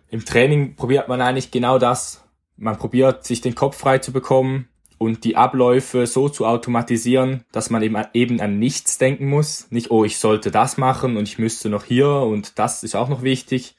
Im 0.09 0.25
Training 0.25 0.75
probiert 0.75 1.07
man 1.07 1.21
eigentlich 1.21 1.51
genau 1.51 1.77
das. 1.77 2.23
Man 2.55 2.77
probiert, 2.77 3.25
sich 3.25 3.41
den 3.41 3.55
Kopf 3.55 3.77
frei 3.77 3.99
zu 3.99 4.11
bekommen, 4.11 4.68
und 4.99 5.23
die 5.23 5.37
Abläufe 5.37 6.05
so 6.05 6.29
zu 6.29 6.45
automatisieren, 6.45 7.45
dass 7.51 7.71
man 7.71 7.81
eben, 7.81 7.97
eben 8.13 8.39
an 8.41 8.59
nichts 8.59 8.99
denken 8.99 9.27
muss. 9.27 9.65
Nicht, 9.71 9.89
oh, 9.89 10.03
ich 10.03 10.19
sollte 10.19 10.51
das 10.51 10.77
machen 10.77 11.17
und 11.17 11.27
ich 11.27 11.39
müsste 11.39 11.69
noch 11.69 11.85
hier 11.85 12.09
und 12.09 12.59
das 12.59 12.83
ist 12.83 12.95
auch 12.95 13.09
noch 13.09 13.23
wichtig, 13.23 13.75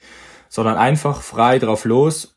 sondern 0.48 0.76
einfach 0.76 1.22
frei 1.22 1.58
drauf 1.58 1.84
los 1.84 2.36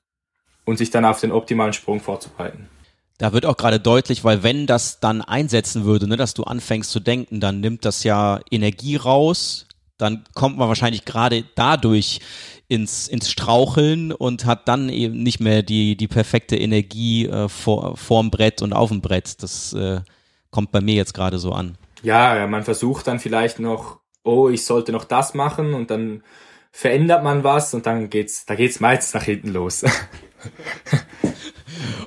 und 0.66 0.78
sich 0.78 0.92
dann 0.92 1.06
auf 1.06 1.20
den 1.20 1.32
optimalen 1.32 1.74
Sprung 1.74 2.02
vorzubereiten. 2.02 2.70
Da 3.18 3.32
wird 3.32 3.46
auch 3.46 3.56
gerade 3.56 3.80
deutlich, 3.80 4.26
weil 4.26 4.44
wenn 4.44 4.68
das 4.68 5.00
dann 5.00 5.22
einsetzen 5.22 5.86
würde, 5.86 6.08
ne, 6.08 6.18
dass 6.18 6.34
du 6.34 6.44
anfängst 6.44 6.92
zu 6.92 7.00
denken, 7.00 7.40
dann 7.40 7.62
nimmt 7.62 7.86
das 7.86 8.04
ja 8.04 8.42
Energie 8.52 8.98
raus, 8.98 9.66
dann 9.98 10.26
kommt 10.34 10.58
man 10.58 10.68
wahrscheinlich 10.68 11.06
gerade 11.06 11.46
dadurch 11.56 12.20
ins, 12.68 13.08
ins 13.08 13.30
Straucheln 13.30 14.12
und 14.12 14.46
hat 14.46 14.68
dann 14.68 14.90
eben 14.90 15.22
nicht 15.22 15.40
mehr 15.40 15.64
die, 15.64 15.96
die 15.96 16.08
perfekte 16.08 16.56
Energie 16.58 17.28
äh, 17.28 17.50
vor, 17.50 17.98
vorm 17.98 18.32
Brett 18.32 18.62
und 18.62 18.74
auf 18.74 18.90
dem 18.90 19.02
Brett. 19.02 19.42
Das 19.44 19.74
äh, 19.74 20.02
kommt 20.50 20.72
bei 20.72 20.82
mir 20.82 20.96
jetzt 20.96 21.14
gerade 21.14 21.40
so 21.40 21.52
an. 21.52 21.78
Ja, 22.02 22.36
ja, 22.36 22.48
man 22.48 22.64
versucht 22.64 23.08
dann 23.08 23.20
vielleicht 23.20 23.60
noch, 23.60 24.00
oh, 24.24 24.50
ich 24.50 24.66
sollte 24.66 24.92
noch 24.92 25.06
das 25.06 25.34
machen 25.34 25.74
und 25.74 25.90
dann 25.90 26.24
verändert 26.74 27.24
man 27.24 27.46
was 27.46 27.74
und 27.74 27.86
dann 27.86 28.10
geht's, 28.10 28.46
da 28.46 28.56
geht's 28.56 28.82
meistens 28.82 29.14
nach 29.14 29.24
hinten 29.24 29.54
los. 29.54 29.86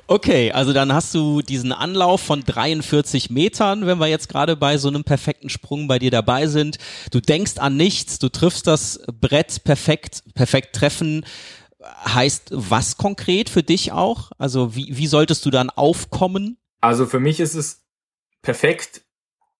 Okay, 0.09 0.53
also 0.53 0.71
dann 0.71 0.93
hast 0.93 1.13
du 1.13 1.41
diesen 1.41 1.73
Anlauf 1.73 2.21
von 2.21 2.41
43 2.41 3.29
Metern, 3.29 3.85
wenn 3.85 3.97
wir 3.97 4.07
jetzt 4.07 4.29
gerade 4.29 4.55
bei 4.55 4.77
so 4.77 4.87
einem 4.87 5.03
perfekten 5.03 5.49
Sprung 5.49 5.87
bei 5.89 5.99
dir 5.99 6.11
dabei 6.11 6.47
sind. 6.47 6.77
Du 7.11 7.19
denkst 7.19 7.57
an 7.57 7.75
nichts, 7.75 8.17
du 8.17 8.29
triffst 8.29 8.67
das 8.67 9.01
Brett 9.19 9.65
perfekt, 9.65 10.23
perfekt 10.33 10.75
treffen. 10.75 11.25
Heißt 12.05 12.51
was 12.53 12.95
konkret 12.95 13.49
für 13.49 13.63
dich 13.63 13.91
auch? 13.91 14.31
Also 14.37 14.77
wie, 14.77 14.95
wie 14.95 15.07
solltest 15.07 15.45
du 15.45 15.49
dann 15.49 15.69
aufkommen? 15.69 16.57
Also 16.79 17.05
für 17.05 17.19
mich 17.19 17.41
ist 17.41 17.55
es 17.55 17.83
perfekt, 18.41 19.01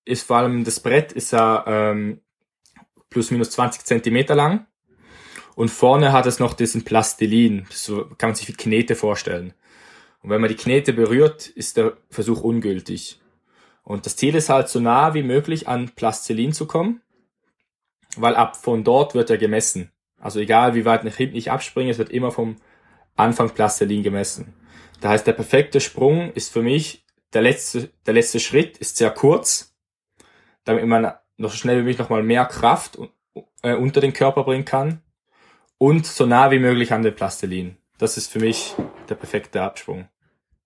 ist 0.06 0.28
vor 0.28 0.38
allem 0.38 0.64
das 0.64 0.80
Brett 0.80 1.12
ist 1.12 1.32
ja 1.32 1.66
ähm, 1.68 2.22
plus 3.10 3.32
minus 3.32 3.50
20 3.52 3.84
Zentimeter 3.84 4.36
lang 4.36 4.66
und 5.58 5.70
vorne 5.70 6.12
hat 6.12 6.28
es 6.28 6.38
noch 6.38 6.54
diesen 6.54 6.84
Plastilin, 6.84 7.66
so 7.72 8.06
kann 8.20 8.30
man 8.30 8.36
sich 8.36 8.48
wie 8.48 8.54
Knete 8.54 8.96
vorstellen. 8.96 9.56
Und 10.22 10.30
wenn 10.30 10.40
man 10.40 10.52
die 10.52 10.56
Knete 10.56 10.94
berührt, 10.94 11.48
ist 11.48 11.78
der 11.78 11.98
Versuch 12.12 12.42
ungültig. 12.42 13.20
Und 13.82 14.06
das 14.06 14.16
Ziel 14.16 14.36
ist 14.36 14.50
halt 14.50 14.70
so 14.70 14.80
nah 14.80 15.16
wie 15.16 15.24
möglich 15.24 15.68
an 15.68 15.90
Plastilin 15.90 16.54
zu 16.54 16.68
kommen, 16.68 17.02
weil 18.18 18.36
ab 18.36 18.56
von 18.56 18.84
dort 18.84 19.16
wird 19.16 19.32
er 19.32 19.40
gemessen. 19.40 19.92
Also 20.20 20.40
egal 20.40 20.76
wie 20.76 20.86
weit 20.86 21.04
nach 21.04 21.16
hinten 21.16 21.38
ich 21.38 21.50
abspringe, 21.50 21.90
es 21.90 21.98
wird 21.98 22.12
immer 22.12 22.30
vom 22.30 22.58
Anfang 23.16 23.50
Plastilin 23.50 24.04
gemessen. 24.04 24.54
Das 25.02 25.10
heißt, 25.10 25.26
der 25.26 25.34
perfekte 25.34 25.82
Sprung 25.82 26.32
ist 26.34 26.54
für 26.54 26.62
mich, 26.62 27.04
der 27.34 27.42
letzte, 27.42 27.90
der 28.06 28.14
letzte 28.14 28.40
Schritt 28.40 28.78
ist 28.78 28.98
sehr 28.98 29.10
kurz, 29.10 29.76
damit 30.66 30.86
man 30.86 31.14
noch 31.38 31.50
so 31.50 31.58
schnell 31.58 31.78
wie 31.78 31.82
möglich 31.82 31.98
nochmal 31.98 32.22
mehr 32.22 32.46
Kraft 32.46 33.00
äh, 33.64 33.74
unter 33.74 34.02
den 34.02 34.14
Körper 34.14 34.44
bringen 34.44 34.64
kann 34.64 35.02
und 35.78 36.06
so 36.06 36.26
nah 36.26 36.52
wie 36.52 36.60
möglich 36.60 36.94
an 36.94 37.04
den 37.04 37.16
Plastilin. 37.16 37.78
Das 37.98 38.18
ist 38.18 38.32
für 38.32 38.40
mich 38.40 38.76
der 39.10 39.16
perfekte 39.16 39.62
Absprung. 39.62 40.08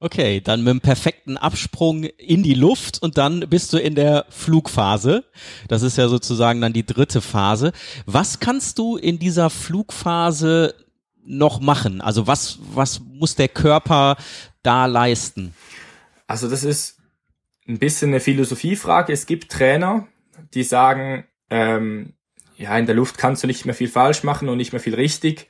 Okay, 0.04 0.42
dann 0.42 0.64
mit 0.64 0.72
dem 0.72 0.82
perfekten 0.82 1.38
Absprung 1.38 2.04
in 2.04 2.42
die 2.42 2.56
Luft 2.56 3.04
und 3.04 3.20
dann 3.20 3.42
bist 3.42 3.72
du 3.72 3.78
in 3.78 3.94
der 3.94 4.26
Flugphase. 4.30 5.24
Das 5.68 5.84
ist 5.84 5.98
ja 5.98 6.08
sozusagen 6.08 6.60
dann 6.60 6.74
die 6.74 6.86
dritte 6.86 7.22
Phase. 7.22 7.72
Was 8.08 8.40
kannst 8.40 8.80
du 8.80 8.98
in 8.98 9.20
dieser 9.20 9.52
Flugphase 9.52 10.74
noch 11.24 11.60
machen? 11.60 12.02
Also 12.02 12.26
was, 12.26 12.58
was 12.74 13.00
muss 13.00 13.36
der 13.36 13.48
Körper 13.48 14.18
da 14.64 14.88
leisten? 14.88 15.54
Also 16.26 16.50
das 16.50 16.64
ist 16.64 16.98
ein 17.68 17.78
bisschen 17.78 18.10
eine 18.10 18.20
Philosophiefrage. 18.20 19.14
Es 19.14 19.28
gibt 19.28 19.52
Trainer, 19.52 20.08
die 20.56 20.64
sagen, 20.64 21.26
ähm, 21.52 22.14
ja, 22.62 22.78
in 22.78 22.86
der 22.86 22.96
Luft 22.96 23.18
kannst 23.18 23.42
du 23.42 23.48
nicht 23.48 23.66
mehr 23.66 23.74
viel 23.74 23.88
falsch 23.88 24.24
machen 24.24 24.48
und 24.48 24.58
nicht 24.58 24.72
mehr 24.72 24.80
viel 24.80 24.94
richtig. 24.94 25.50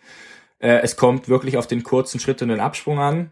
Äh, 0.59 0.79
es 0.81 0.95
kommt 0.95 1.27
wirklich 1.27 1.57
auf 1.57 1.67
den 1.67 1.83
kurzen 1.83 2.19
Schritt 2.19 2.41
und 2.41 2.47
den 2.47 2.61
Absprung 2.61 2.99
an. 2.99 3.31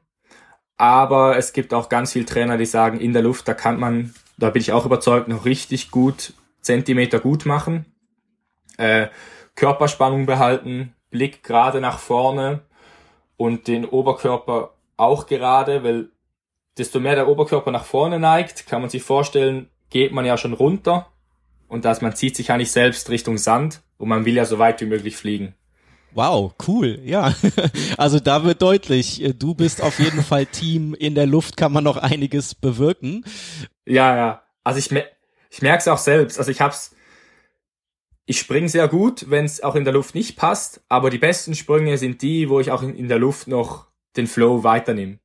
Aber 0.77 1.37
es 1.37 1.53
gibt 1.53 1.73
auch 1.73 1.89
ganz 1.89 2.13
viele 2.13 2.25
Trainer, 2.25 2.57
die 2.57 2.65
sagen, 2.65 2.99
in 2.99 3.13
der 3.13 3.21
Luft, 3.21 3.47
da 3.47 3.53
kann 3.53 3.79
man, 3.79 4.13
da 4.37 4.49
bin 4.49 4.61
ich 4.61 4.73
auch 4.73 4.85
überzeugt, 4.85 5.27
noch 5.27 5.45
richtig 5.45 5.91
gut 5.91 6.33
Zentimeter 6.61 7.19
gut 7.19 7.45
machen. 7.45 7.85
Äh, 8.77 9.07
Körperspannung 9.55 10.25
behalten, 10.25 10.93
Blick 11.09 11.43
gerade 11.43 11.81
nach 11.81 11.99
vorne 11.99 12.61
und 13.37 13.67
den 13.67 13.85
Oberkörper 13.85 14.73
auch 14.97 15.25
gerade, 15.25 15.83
weil 15.83 16.09
desto 16.77 16.99
mehr 16.99 17.15
der 17.15 17.29
Oberkörper 17.29 17.71
nach 17.71 17.85
vorne 17.85 18.19
neigt, 18.19 18.67
kann 18.67 18.81
man 18.81 18.89
sich 18.89 19.03
vorstellen, 19.03 19.69
geht 19.89 20.11
man 20.11 20.25
ja 20.25 20.37
schon 20.37 20.53
runter 20.53 21.07
und 21.69 21.85
dass 21.85 22.01
man 22.01 22.15
zieht 22.15 22.35
sich 22.35 22.51
eigentlich 22.51 22.71
selbst 22.71 23.09
Richtung 23.09 23.37
Sand 23.37 23.81
und 23.97 24.09
man 24.09 24.25
will 24.25 24.35
ja 24.35 24.43
so 24.43 24.59
weit 24.59 24.81
wie 24.81 24.85
möglich 24.85 25.15
fliegen. 25.15 25.55
Wow, 26.13 26.55
cool, 26.67 26.99
ja. 27.05 27.33
Also 27.97 28.19
da 28.19 28.43
wird 28.43 28.61
deutlich, 28.61 29.23
äh, 29.23 29.33
du 29.33 29.53
bist 29.53 29.81
auf 29.81 29.99
jeden 29.99 30.23
Fall 30.23 30.45
Team, 30.45 30.93
in 30.93 31.15
der 31.15 31.27
Luft 31.27 31.55
kann 31.55 31.71
man 31.71 31.83
noch 31.83 31.97
einiges 31.97 32.55
bewirken. 32.55 33.23
Ja, 33.85 34.15
ja. 34.15 34.43
Also 34.63 34.79
ich, 34.79 34.91
ich 35.51 35.61
merke 35.61 35.79
es 35.79 35.87
auch 35.87 35.99
selbst. 35.99 36.39
Also 36.39 36.51
ich 36.51 36.61
hab's, 36.61 36.95
ich 38.25 38.39
springe 38.39 38.69
sehr 38.69 38.87
gut, 38.87 39.29
wenn 39.29 39.45
es 39.45 39.61
auch 39.61 39.75
in 39.75 39.83
der 39.83 39.93
Luft 39.93 40.15
nicht 40.15 40.35
passt, 40.35 40.81
aber 40.89 41.09
die 41.09 41.17
besten 41.19 41.53
Sprünge 41.53 41.97
sind 41.97 42.21
die, 42.21 42.49
wo 42.49 42.59
ich 42.59 42.71
auch 42.71 42.81
in, 42.81 42.95
in 42.95 43.07
der 43.07 43.19
Luft 43.19 43.47
noch 43.47 43.87
den 44.17 44.27
Flow 44.27 44.63
weiternehme. 44.63 45.19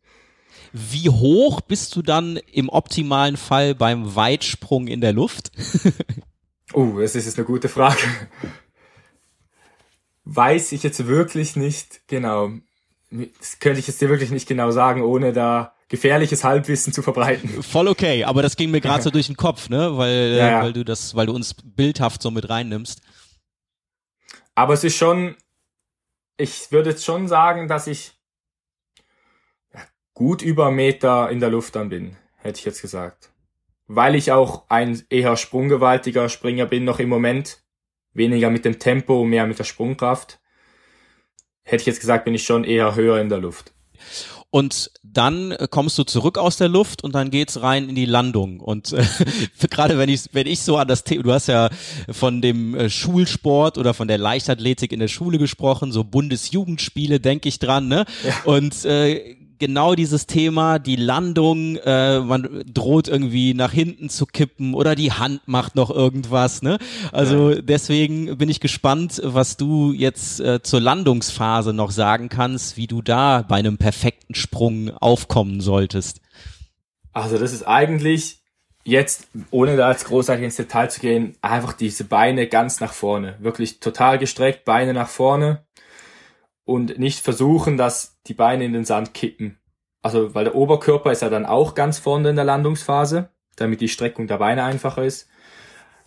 Wie 0.73 1.09
hoch 1.09 1.61
bist 1.61 1.97
du 1.97 2.03
dann 2.03 2.37
im 2.37 2.69
optimalen 2.69 3.37
Fall 3.37 3.75
beim 3.75 4.17
Weitsprung 4.17 4.87
in 4.89 5.01
der 5.01 5.13
Luft? 5.13 5.51
Oh, 6.75 6.99
das 6.99 7.15
ist 7.15 7.27
jetzt 7.27 7.39
eine 7.39 7.47
gute 7.47 7.69
Frage. 7.69 8.03
Weiß 10.25 10.73
ich 10.73 10.83
jetzt 10.83 11.07
wirklich 11.07 11.55
nicht 11.55 12.09
genau. 12.09 12.51
Das 13.11 13.61
könnte 13.61 13.79
ich 13.79 13.87
jetzt 13.87 14.01
dir 14.01 14.09
wirklich 14.09 14.31
nicht 14.31 14.49
genau 14.49 14.73
sagen, 14.73 15.03
ohne 15.03 15.33
da 15.33 15.75
gefährliches 15.89 16.43
Halbwissen 16.43 16.93
zu 16.93 17.03
verbreiten. 17.03 17.63
Voll 17.63 17.87
okay, 17.87 18.25
aber 18.25 18.43
das 18.43 18.57
ging 18.57 18.73
mir 18.73 18.81
gerade 18.81 19.05
so 19.05 19.11
durch 19.11 19.27
den 19.27 19.37
Kopf, 19.37 19.69
ne? 19.69 19.97
Weil, 19.97 20.35
ja, 20.37 20.51
ja. 20.51 20.63
weil 20.63 20.73
du 20.73 20.85
das, 20.85 21.15
weil 21.15 21.27
du 21.27 21.33
uns 21.33 21.55
bildhaft 21.55 22.21
so 22.21 22.33
mit 22.33 22.49
reinnimmst. 22.49 23.03
Aber 24.57 24.75
es 24.75 24.83
ist 24.83 24.97
schon, 24.97 25.37
ich 26.37 26.73
würde 26.73 26.91
jetzt 26.91 27.05
schon 27.05 27.29
sagen, 27.29 27.69
dass 27.69 27.87
ich 27.87 28.15
gut 30.13 30.43
über 30.43 30.73
Meter 30.73 31.31
in 31.31 31.39
der 31.39 31.51
Luft 31.51 31.77
dann 31.77 31.89
bin, 31.89 32.17
hätte 32.39 32.59
ich 32.59 32.65
jetzt 32.65 32.83
gesagt 32.83 33.31
weil 33.87 34.15
ich 34.15 34.33
auch 34.33 34.65
ein 34.69 35.03
eher 35.11 35.37
sprunggewaltiger 35.37 36.29
Springer 36.29 36.67
bin 36.67 36.85
noch 36.85 37.01
im 37.01 37.09
Moment, 37.09 37.63
weniger 38.13 38.51
mit 38.51 38.65
dem 38.65 38.79
Tempo, 38.79 39.25
mehr 39.25 39.47
mit 39.47 39.59
der 39.59 39.65
Sprungkraft, 39.65 40.41
hätte 41.63 41.83
ich 41.83 41.87
jetzt 41.87 42.01
gesagt, 42.01 42.25
bin 42.25 42.35
ich 42.35 42.45
schon 42.45 42.65
eher 42.65 42.95
höher 42.95 43.21
in 43.21 43.29
der 43.29 43.39
Luft. 43.39 43.73
Und 44.51 44.93
dann 45.03 45.57
kommst 45.71 45.99
du 45.99 46.05
zurück 46.05 46.39
aus 46.39 46.57
der 46.59 46.69
Luft 46.69 47.03
und 47.03 47.17
dann 47.17 47.33
geht's 47.33 47.61
rein 47.61 47.89
in 47.89 47.97
die 47.97 48.05
Landung. 48.05 48.61
Und 48.61 48.93
äh, 48.93 49.05
gerade 49.69 49.99
wenn 49.99 50.09
ich, 50.09 50.29
wenn 50.31 50.47
ich 50.47 50.61
so 50.61 50.77
an 50.77 50.87
das 50.87 51.03
Thema, 51.03 51.25
du 51.25 51.33
hast 51.33 51.49
ja 51.49 51.71
von 52.09 52.41
dem 52.41 52.77
äh, 52.77 52.89
Schulsport 52.89 53.79
oder 53.79 53.95
von 53.95 54.07
der 54.07 54.19
Leichtathletik 54.19 54.93
in 54.93 55.01
der 55.01 55.09
Schule 55.09 55.39
gesprochen, 55.39 55.91
so 55.91 56.05
Bundesjugendspiele, 56.05 57.19
denke 57.19 57.49
ich 57.49 57.59
dran, 57.59 57.89
ne? 57.89 58.05
Ja. 58.25 58.43
Und 58.45 58.85
äh, 58.85 59.35
genau 59.65 59.95
dieses 59.95 60.27
Thema, 60.27 60.79
die 60.79 60.97
Landung, 60.97 61.77
äh, 61.77 62.21
man 62.21 62.65
droht 62.71 63.09
irgendwie 63.09 63.55
nach 63.55 63.73
hinten 63.73 64.11
zu 64.11 64.27
kippen 64.27 64.75
oder 64.75 64.95
die 64.95 65.13
Hand 65.13 65.41
macht 65.47 65.75
noch 65.75 65.91
irgendwas. 65.91 66.61
Ne? 66.61 66.77
Also 67.13 67.53
ja. 67.53 67.63
deswegen 67.63 68.37
bin 68.37 68.51
ich 68.51 68.61
gespannt, 68.61 69.23
was 69.25 69.57
du 69.57 69.93
jetzt 69.93 70.39
äh, 70.41 70.63
zur 70.63 70.83
Landungsphase 70.83 71.73
noch 71.73 71.93
sagen 71.93 72.29
kannst, 72.29 72.77
wie 72.77 72.87
du 72.87 73.01
da 73.01 73.41
bei 73.41 73.57
einem 73.57 73.79
perfekten 73.79 74.35
Sprung 74.35 74.91
aufkommen 74.91 75.63
solltest. 75.63 76.21
Also 77.15 77.39
das 77.39 77.55
ist 77.55 77.63
eigentlich 77.63 78.43
jetzt, 78.85 79.29
ohne 79.51 79.79
da 79.79 79.91
jetzt 79.91 80.05
großartig 80.05 80.45
ins 80.45 80.57
Detail 80.57 80.91
zu 80.91 81.01
gehen, 81.01 81.37
einfach 81.41 81.73
diese 81.73 82.05
Beine 82.05 82.49
ganz 82.49 82.81
nach 82.81 82.93
vorne. 82.93 83.37
Wirklich 83.41 83.81
total 83.81 84.19
gestreckt, 84.19 84.67
Beine 84.67 84.93
nach 84.93 85.09
vorne 85.09 85.65
und 86.65 86.99
nicht 86.99 87.21
versuchen, 87.21 87.77
dass 87.77 88.19
die 88.27 88.35
Beine 88.35 88.65
in 88.65 88.73
den 88.73 88.85
Sand 88.85 89.15
kippen. 89.15 89.59
Also, 90.03 90.35
weil 90.35 90.45
der 90.45 90.55
Oberkörper 90.55 91.13
ist 91.13 91.23
ja 91.23 91.31
dann 91.31 91.47
auch 91.47 91.75
ganz 91.75 91.99
vorne 91.99 92.31
in 92.31 92.37
der 92.37 92.45
Landungsphase, 92.45 93.31
damit 93.57 93.81
die 93.81 93.89
Streckung 93.89 94.27
der 94.27 94.39
Beine 94.39 94.65
einfacher 94.65 95.05
ist. 95.05 95.29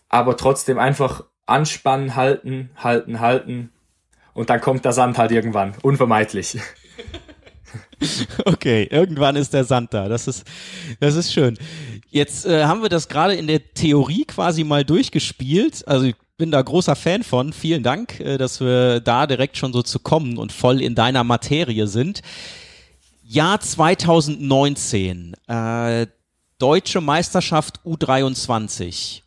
Aber 0.10 0.38
trotzdem 0.38 0.78
einfach 0.78 1.24
anspannen, 1.46 2.16
halten, 2.16 2.70
halten, 2.76 3.20
halten. 3.20 3.72
Und 4.34 4.50
dann 4.50 4.62
kommt 4.62 4.86
der 4.86 4.92
Sand 4.92 5.18
halt 5.18 5.32
irgendwann. 5.32 5.76
Unvermeidlich. 5.82 6.60
Okay, 8.46 8.88
irgendwann 8.90 9.36
ist 9.36 9.54
der 9.54 9.64
Sand 9.64 9.94
da. 9.94 10.08
Das 10.08 10.28
ist, 10.28 10.46
das 11.00 11.16
ist 11.16 11.34
schön. 11.34 11.58
Jetzt 12.10 12.46
äh, 12.46 12.66
haben 12.66 12.82
wir 12.82 12.90
das 12.90 13.10
gerade 13.10 13.36
in 13.36 13.48
der 13.48 13.74
Theorie 13.74 14.24
quasi 14.26 14.64
mal 14.64 14.86
durchgespielt. 14.86 15.86
Also 15.88 16.12
bin 16.38 16.52
da 16.52 16.62
großer 16.62 16.96
Fan 16.96 17.24
von. 17.24 17.52
Vielen 17.52 17.84
Dank, 17.84 18.20
äh, 18.20 18.38
dass 18.38 18.62
wir 18.62 19.00
da 19.00 19.28
direkt 19.28 19.58
schon 19.58 19.74
so 19.74 19.82
zu 19.82 20.00
kommen 20.00 20.38
und 20.38 20.52
voll 20.52 20.82
in 20.82 20.96
deiner 20.96 21.24
Materie 21.24 21.88
sind. 21.88 22.22
Jahr 23.24 23.60
2019, 23.60 25.36
äh, 25.48 26.08
Deutsche 26.60 27.02
Meisterschaft 27.02 27.82
U23. 27.86 29.22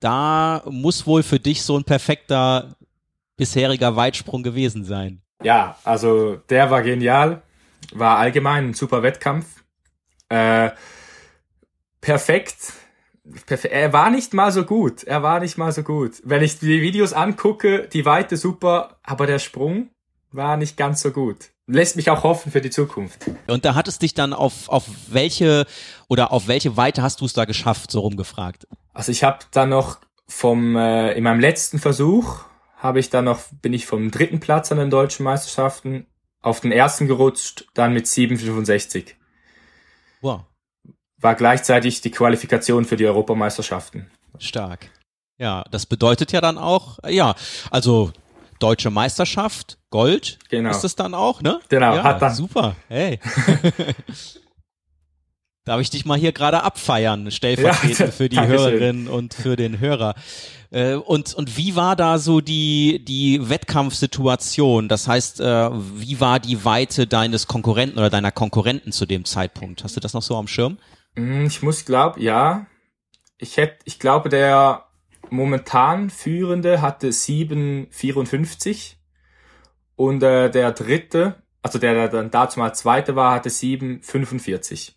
Da 0.00 0.62
muss 0.66 1.06
wohl 1.06 1.22
für 1.22 1.40
dich 1.40 1.62
so 1.62 1.76
ein 1.76 1.84
perfekter 1.84 2.76
bisheriger 3.36 3.96
Weitsprung 3.96 4.42
gewesen 4.42 4.84
sein. 4.84 5.22
Ja, 5.42 5.76
also 5.84 6.36
der 6.50 6.70
war 6.70 6.82
genial. 6.82 7.42
war 7.92 8.18
allgemein 8.18 8.70
ein 8.70 8.74
super 8.74 9.02
Wettkampf. 9.02 9.46
Äh, 10.28 10.70
perfekt. 12.00 12.72
Er 13.64 13.92
war 13.92 14.10
nicht 14.10 14.34
mal 14.34 14.52
so 14.52 14.64
gut. 14.64 15.04
Er 15.04 15.22
war 15.22 15.40
nicht 15.40 15.58
mal 15.58 15.72
so 15.72 15.82
gut. 15.82 16.20
Wenn 16.24 16.42
ich 16.42 16.58
die 16.58 16.80
Videos 16.80 17.12
angucke, 17.12 17.88
die 17.92 18.04
Weite 18.04 18.36
super, 18.36 18.98
aber 19.02 19.26
der 19.26 19.38
Sprung 19.38 19.90
war 20.30 20.56
nicht 20.56 20.76
ganz 20.76 21.00
so 21.00 21.10
gut. 21.10 21.50
Lässt 21.66 21.96
mich 21.96 22.10
auch 22.10 22.22
hoffen 22.22 22.50
für 22.50 22.60
die 22.60 22.70
Zukunft. 22.70 23.30
Und 23.46 23.64
da 23.64 23.74
hattest 23.74 24.02
dich 24.02 24.14
dann 24.14 24.32
auf, 24.32 24.68
auf 24.68 24.84
welche 25.08 25.66
oder 26.08 26.32
auf 26.32 26.48
welche 26.48 26.76
Weite 26.76 27.02
hast 27.02 27.20
du 27.20 27.26
es 27.26 27.34
da 27.34 27.44
geschafft, 27.44 27.90
so 27.90 28.00
rumgefragt? 28.00 28.66
Also 28.94 29.12
ich 29.12 29.22
habe 29.22 29.40
dann 29.50 29.68
noch 29.68 29.98
vom 30.26 30.76
äh, 30.76 31.12
in 31.12 31.24
meinem 31.24 31.40
letzten 31.40 31.78
Versuch 31.78 32.44
habe 32.76 33.00
ich 33.00 33.10
dann 33.10 33.24
noch 33.24 33.40
bin 33.60 33.72
ich 33.72 33.86
vom 33.86 34.10
dritten 34.10 34.40
Platz 34.40 34.70
an 34.72 34.78
den 34.78 34.90
deutschen 34.90 35.24
Meisterschaften 35.24 36.06
auf 36.40 36.60
den 36.60 36.72
ersten 36.72 37.06
gerutscht, 37.06 37.66
dann 37.74 37.92
mit 37.92 38.06
7,65. 38.06 39.14
Wow. 40.20 40.42
War 41.20 41.34
gleichzeitig 41.34 42.00
die 42.00 42.10
Qualifikation 42.10 42.84
für 42.84 42.96
die 42.96 43.06
Europameisterschaften. 43.06 44.10
Stark. 44.38 44.90
Ja, 45.38 45.64
das 45.70 45.86
bedeutet 45.86 46.32
ja 46.32 46.40
dann 46.40 46.58
auch, 46.58 46.98
ja, 47.08 47.34
also 47.70 48.12
deutsche 48.58 48.90
Meisterschaft, 48.90 49.78
Gold 49.90 50.38
genau. 50.48 50.70
ist 50.70 50.84
es 50.84 50.96
dann 50.96 51.14
auch, 51.14 51.40
ne? 51.42 51.60
Genau, 51.68 51.94
ja, 51.94 52.02
hat 52.02 52.20
dann. 52.20 52.34
Super, 52.34 52.76
hey. 52.88 53.20
Darf 55.64 55.80
ich 55.80 55.90
dich 55.90 56.04
mal 56.06 56.18
hier 56.18 56.32
gerade 56.32 56.62
abfeiern, 56.62 57.30
stellvertretend 57.30 57.98
ja, 57.98 58.06
für 58.10 58.28
die 58.28 58.40
Hörerin 58.40 59.06
und 59.06 59.34
für 59.34 59.54
den 59.54 59.80
Hörer. 59.80 60.14
Äh, 60.70 60.94
und, 60.94 61.34
und 61.34 61.56
wie 61.56 61.76
war 61.76 61.94
da 61.94 62.18
so 62.18 62.40
die, 62.40 63.04
die 63.04 63.48
Wettkampfsituation? 63.48 64.88
Das 64.88 65.06
heißt, 65.08 65.40
äh, 65.40 65.70
wie 65.72 66.20
war 66.20 66.40
die 66.40 66.64
Weite 66.64 67.06
deines 67.06 67.46
Konkurrenten 67.46 67.98
oder 67.98 68.10
deiner 68.10 68.32
Konkurrenten 68.32 68.92
zu 68.92 69.04
dem 69.06 69.24
Zeitpunkt? 69.24 69.84
Hast 69.84 69.96
du 69.96 70.00
das 70.00 70.14
noch 70.14 70.22
so 70.22 70.36
am 70.36 70.48
Schirm? 70.48 70.78
Mm, 71.18 71.46
ich 71.46 71.62
muss 71.62 71.84
glauben, 71.84 72.20
ja. 72.22 72.66
Ich 73.38 73.56
hätte, 73.56 73.78
ich 73.84 73.98
glaube, 73.98 74.28
der 74.28 74.86
momentan 75.30 76.10
Führende 76.10 76.80
hatte 76.80 77.08
7,54 77.08 78.94
und 79.96 80.22
äh, 80.22 80.50
der 80.50 80.72
dritte, 80.72 81.42
also 81.62 81.78
der, 81.78 81.94
der 81.94 82.08
dann 82.08 82.30
dazu 82.30 82.60
mal 82.60 82.72
zweite 82.72 83.16
war, 83.16 83.34
hatte 83.34 83.48
7,45. 83.50 84.92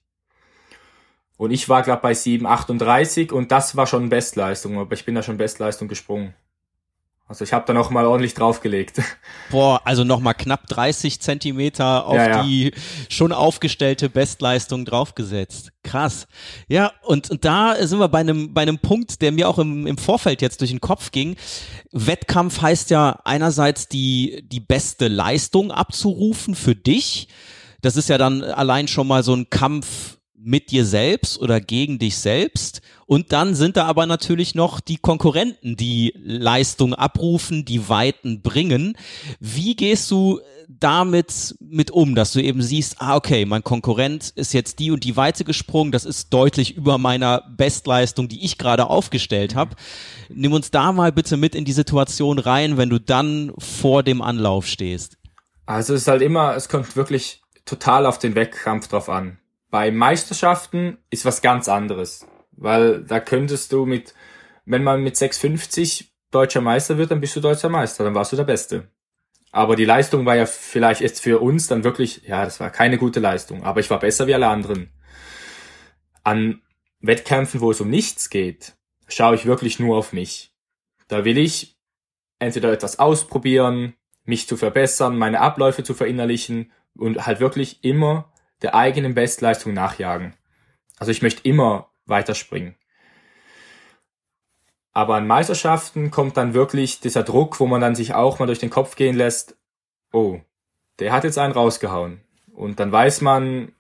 Und 1.38 1.51
ich 1.51 1.68
war, 1.70 1.82
glaube 1.82 2.04
bei 2.04 2.12
7,38 2.12 3.32
und 3.32 3.51
das 3.51 3.75
war 3.75 3.88
schon 3.88 4.10
Bestleistung, 4.10 4.78
aber 4.78 4.94
ich 4.94 5.06
bin 5.06 5.16
da 5.16 5.24
schon 5.24 5.38
Bestleistung 5.38 5.88
gesprungen. 5.88 6.36
Also 7.32 7.46
ich 7.46 7.54
habe 7.54 7.64
da 7.66 7.72
noch 7.72 7.92
mal 7.92 8.06
ordentlich 8.06 8.34
draufgelegt. 8.34 9.00
Boah, 9.52 9.80
also 9.86 10.04
noch 10.04 10.20
mal 10.20 10.34
knapp 10.34 10.68
30 10.68 11.22
Zentimeter 11.22 12.06
auf 12.06 12.18
ja, 12.18 12.28
ja. 12.28 12.44
die 12.44 12.74
schon 13.08 13.32
aufgestellte 13.32 14.10
Bestleistung 14.10 14.84
draufgesetzt. 14.84 15.72
Krass. 15.82 16.28
Ja, 16.68 16.92
und, 17.04 17.32
und 17.32 17.46
da 17.46 17.76
sind 17.80 18.00
wir 18.00 18.10
bei 18.10 18.20
einem, 18.20 18.54
bei 18.54 18.64
einem 18.64 18.80
Punkt, 18.80 19.22
der 19.22 19.32
mir 19.32 19.48
auch 19.48 19.60
im, 19.60 19.88
im 19.88 19.98
Vorfeld 19.98 20.42
jetzt 20.42 20.60
durch 20.60 20.72
den 20.72 20.82
Kopf 20.82 21.12
ging. 21.12 21.38
Wettkampf 21.94 22.62
heißt 22.62 22.90
ja 22.90 23.22
einerseits 23.24 23.88
die, 23.88 24.44
die 24.46 24.60
beste 24.60 25.08
Leistung 25.08 25.72
abzurufen 25.72 26.54
für 26.54 26.76
dich. 26.76 27.30
Das 27.82 27.96
ist 27.96 28.10
ja 28.10 28.18
dann 28.18 28.44
allein 28.44 28.90
schon 28.90 29.08
mal 29.08 29.24
so 29.24 29.34
ein 29.34 29.50
Kampf 29.50 30.18
mit 30.44 30.72
dir 30.72 30.86
selbst 30.86 31.40
oder 31.40 31.62
gegen 31.62 31.98
dich 31.98 32.18
selbst. 32.18 32.82
Und 33.12 33.34
dann 33.34 33.56
sind 33.56 33.75
da 33.75 33.88
aber 33.88 34.06
natürlich 34.06 34.56
noch 34.56 34.80
die 34.80 34.96
Konkurrenten, 34.96 35.75
die 35.75 36.13
Leistung 36.15 36.94
abrufen, 36.94 37.65
die 37.65 37.89
Weiten 37.89 38.41
bringen. 38.41 38.98
Wie 39.41 39.75
gehst 39.75 40.10
du 40.12 40.39
damit 40.70 41.53
mit 41.60 41.91
um, 41.91 42.15
dass 42.15 42.32
du 42.32 42.41
eben 42.41 42.62
siehst, 42.62 43.01
ah, 43.01 43.18
okay, 43.18 43.44
mein 43.44 43.65
Konkurrent 43.65 44.30
ist 44.38 44.53
jetzt 44.53 44.80
die 44.80 44.91
und 44.91 45.03
die 45.03 45.18
Weite 45.18 45.44
gesprungen, 45.44 45.91
das 45.91 46.06
ist 46.06 46.30
deutlich 46.30 46.77
über 46.77 46.98
meiner 46.98 47.44
Bestleistung, 47.58 48.30
die 48.30 48.46
ich 48.46 48.58
gerade 48.58 48.89
aufgestellt 48.89 49.56
habe. 49.56 49.75
Nimm 50.30 50.53
uns 50.53 50.72
da 50.72 50.94
mal 50.94 51.12
bitte 51.12 51.36
mit 51.36 51.53
in 51.53 51.65
die 51.65 51.74
Situation 51.74 52.39
rein, 52.39 52.77
wenn 52.77 52.89
du 52.89 52.98
dann 52.98 53.51
vor 53.58 54.03
dem 54.03 54.22
Anlauf 54.22 54.68
stehst. 54.68 55.18
Also 55.65 55.96
es 55.96 56.03
ist 56.03 56.08
halt 56.08 56.22
immer, 56.22 56.56
es 56.56 56.70
kommt 56.70 56.96
wirklich 56.96 57.41
total 57.65 58.06
auf 58.06 58.20
den 58.20 58.36
Wettkampf 58.36 58.88
drauf 58.88 59.10
an. 59.10 59.38
Bei 59.70 59.92
Meisterschaften 59.92 60.98
ist 61.09 61.25
was 61.25 61.42
ganz 61.42 61.68
anderes, 61.68 62.25
weil 62.51 63.03
da 63.03 63.20
könntest 63.20 63.72
du 63.72 63.85
mit, 63.85 64.14
wenn 64.66 64.83
man 64.83 65.03
mit 65.03 65.16
6,50 65.16 66.05
deutscher 66.31 66.61
Meister 66.61 66.98
wird, 66.98 67.11
dann 67.11 67.22
bist 67.22 67.35
du 67.35 67.42
deutscher 67.42 67.70
Meister, 67.70 68.03
dann 68.03 68.16
warst 68.16 68.31
du 68.31 68.37
der 68.37 68.44
Beste. 68.44 68.87
Aber 69.51 69.75
die 69.75 69.85
Leistung 69.85 70.25
war 70.25 70.35
ja 70.35 70.46
vielleicht 70.46 71.01
jetzt 71.01 71.22
für 71.22 71.40
uns 71.42 71.68
dann 71.68 71.83
wirklich, 71.83 72.24
ja, 72.25 72.46
das 72.46 72.59
war 72.59 72.70
keine 72.70 72.98
gute 72.98 73.20
Leistung, 73.20 73.64
aber 73.64 73.81
ich 73.81 73.90
war 73.90 74.00
besser 74.00 74.27
wie 74.27 74.33
alle 74.33 74.48
anderen. 74.48 74.92
An 76.24 76.61
Wettkämpfen, 77.01 77.59
wo 77.59 77.72
es 77.72 77.81
um 77.81 77.90
nichts 77.90 78.29
geht, 78.29 78.75
schaue 79.07 79.35
ich 79.35 79.46
wirklich 79.46 79.79
nur 79.79 79.98
auf 79.98 80.14
mich. 80.14 80.53
Da 81.09 81.25
will 81.25 81.37
ich 81.37 81.77
entweder 82.40 82.72
etwas 82.72 83.00
ausprobieren, 83.00 83.96
mich 84.24 84.48
zu 84.48 84.55
verbessern, 84.55 85.18
meine 85.18 85.42
Abläufe 85.42 85.83
zu 85.83 85.94
verinnerlichen 85.94 86.72
und 86.96 87.25
halt 87.25 87.40
wirklich 87.40 87.83
immer 87.83 88.31
der 88.61 88.75
eigenen 88.75 89.14
Bestleistung 89.16 89.74
nachjagen. 89.74 90.33
Also 90.98 91.11
ich 91.11 91.22
möchte 91.22 91.42
immer 91.44 91.91
weiterspringen. 92.12 92.76
Aber 94.94 95.16
an 95.16 95.26
Meisterschaften 95.26 96.12
kommt 96.12 96.38
dann 96.38 96.54
wirklich 96.54 97.00
dieser 97.00 97.24
Druck, 97.24 97.60
wo 97.60 97.66
man 97.66 97.82
dann 97.82 97.96
sich 97.96 98.14
auch 98.14 98.38
mal 98.38 98.46
durch 98.46 98.60
den 98.60 98.70
Kopf 98.70 98.96
gehen 98.96 99.16
lässt, 99.16 99.56
oh, 100.12 100.40
der 101.00 101.14
hat 101.14 101.24
jetzt 101.24 101.38
einen 101.38 101.54
rausgehauen. 101.54 102.22
Und 102.54 102.80
dann 102.80 102.92
weiß 102.92 103.22
man 103.22 103.72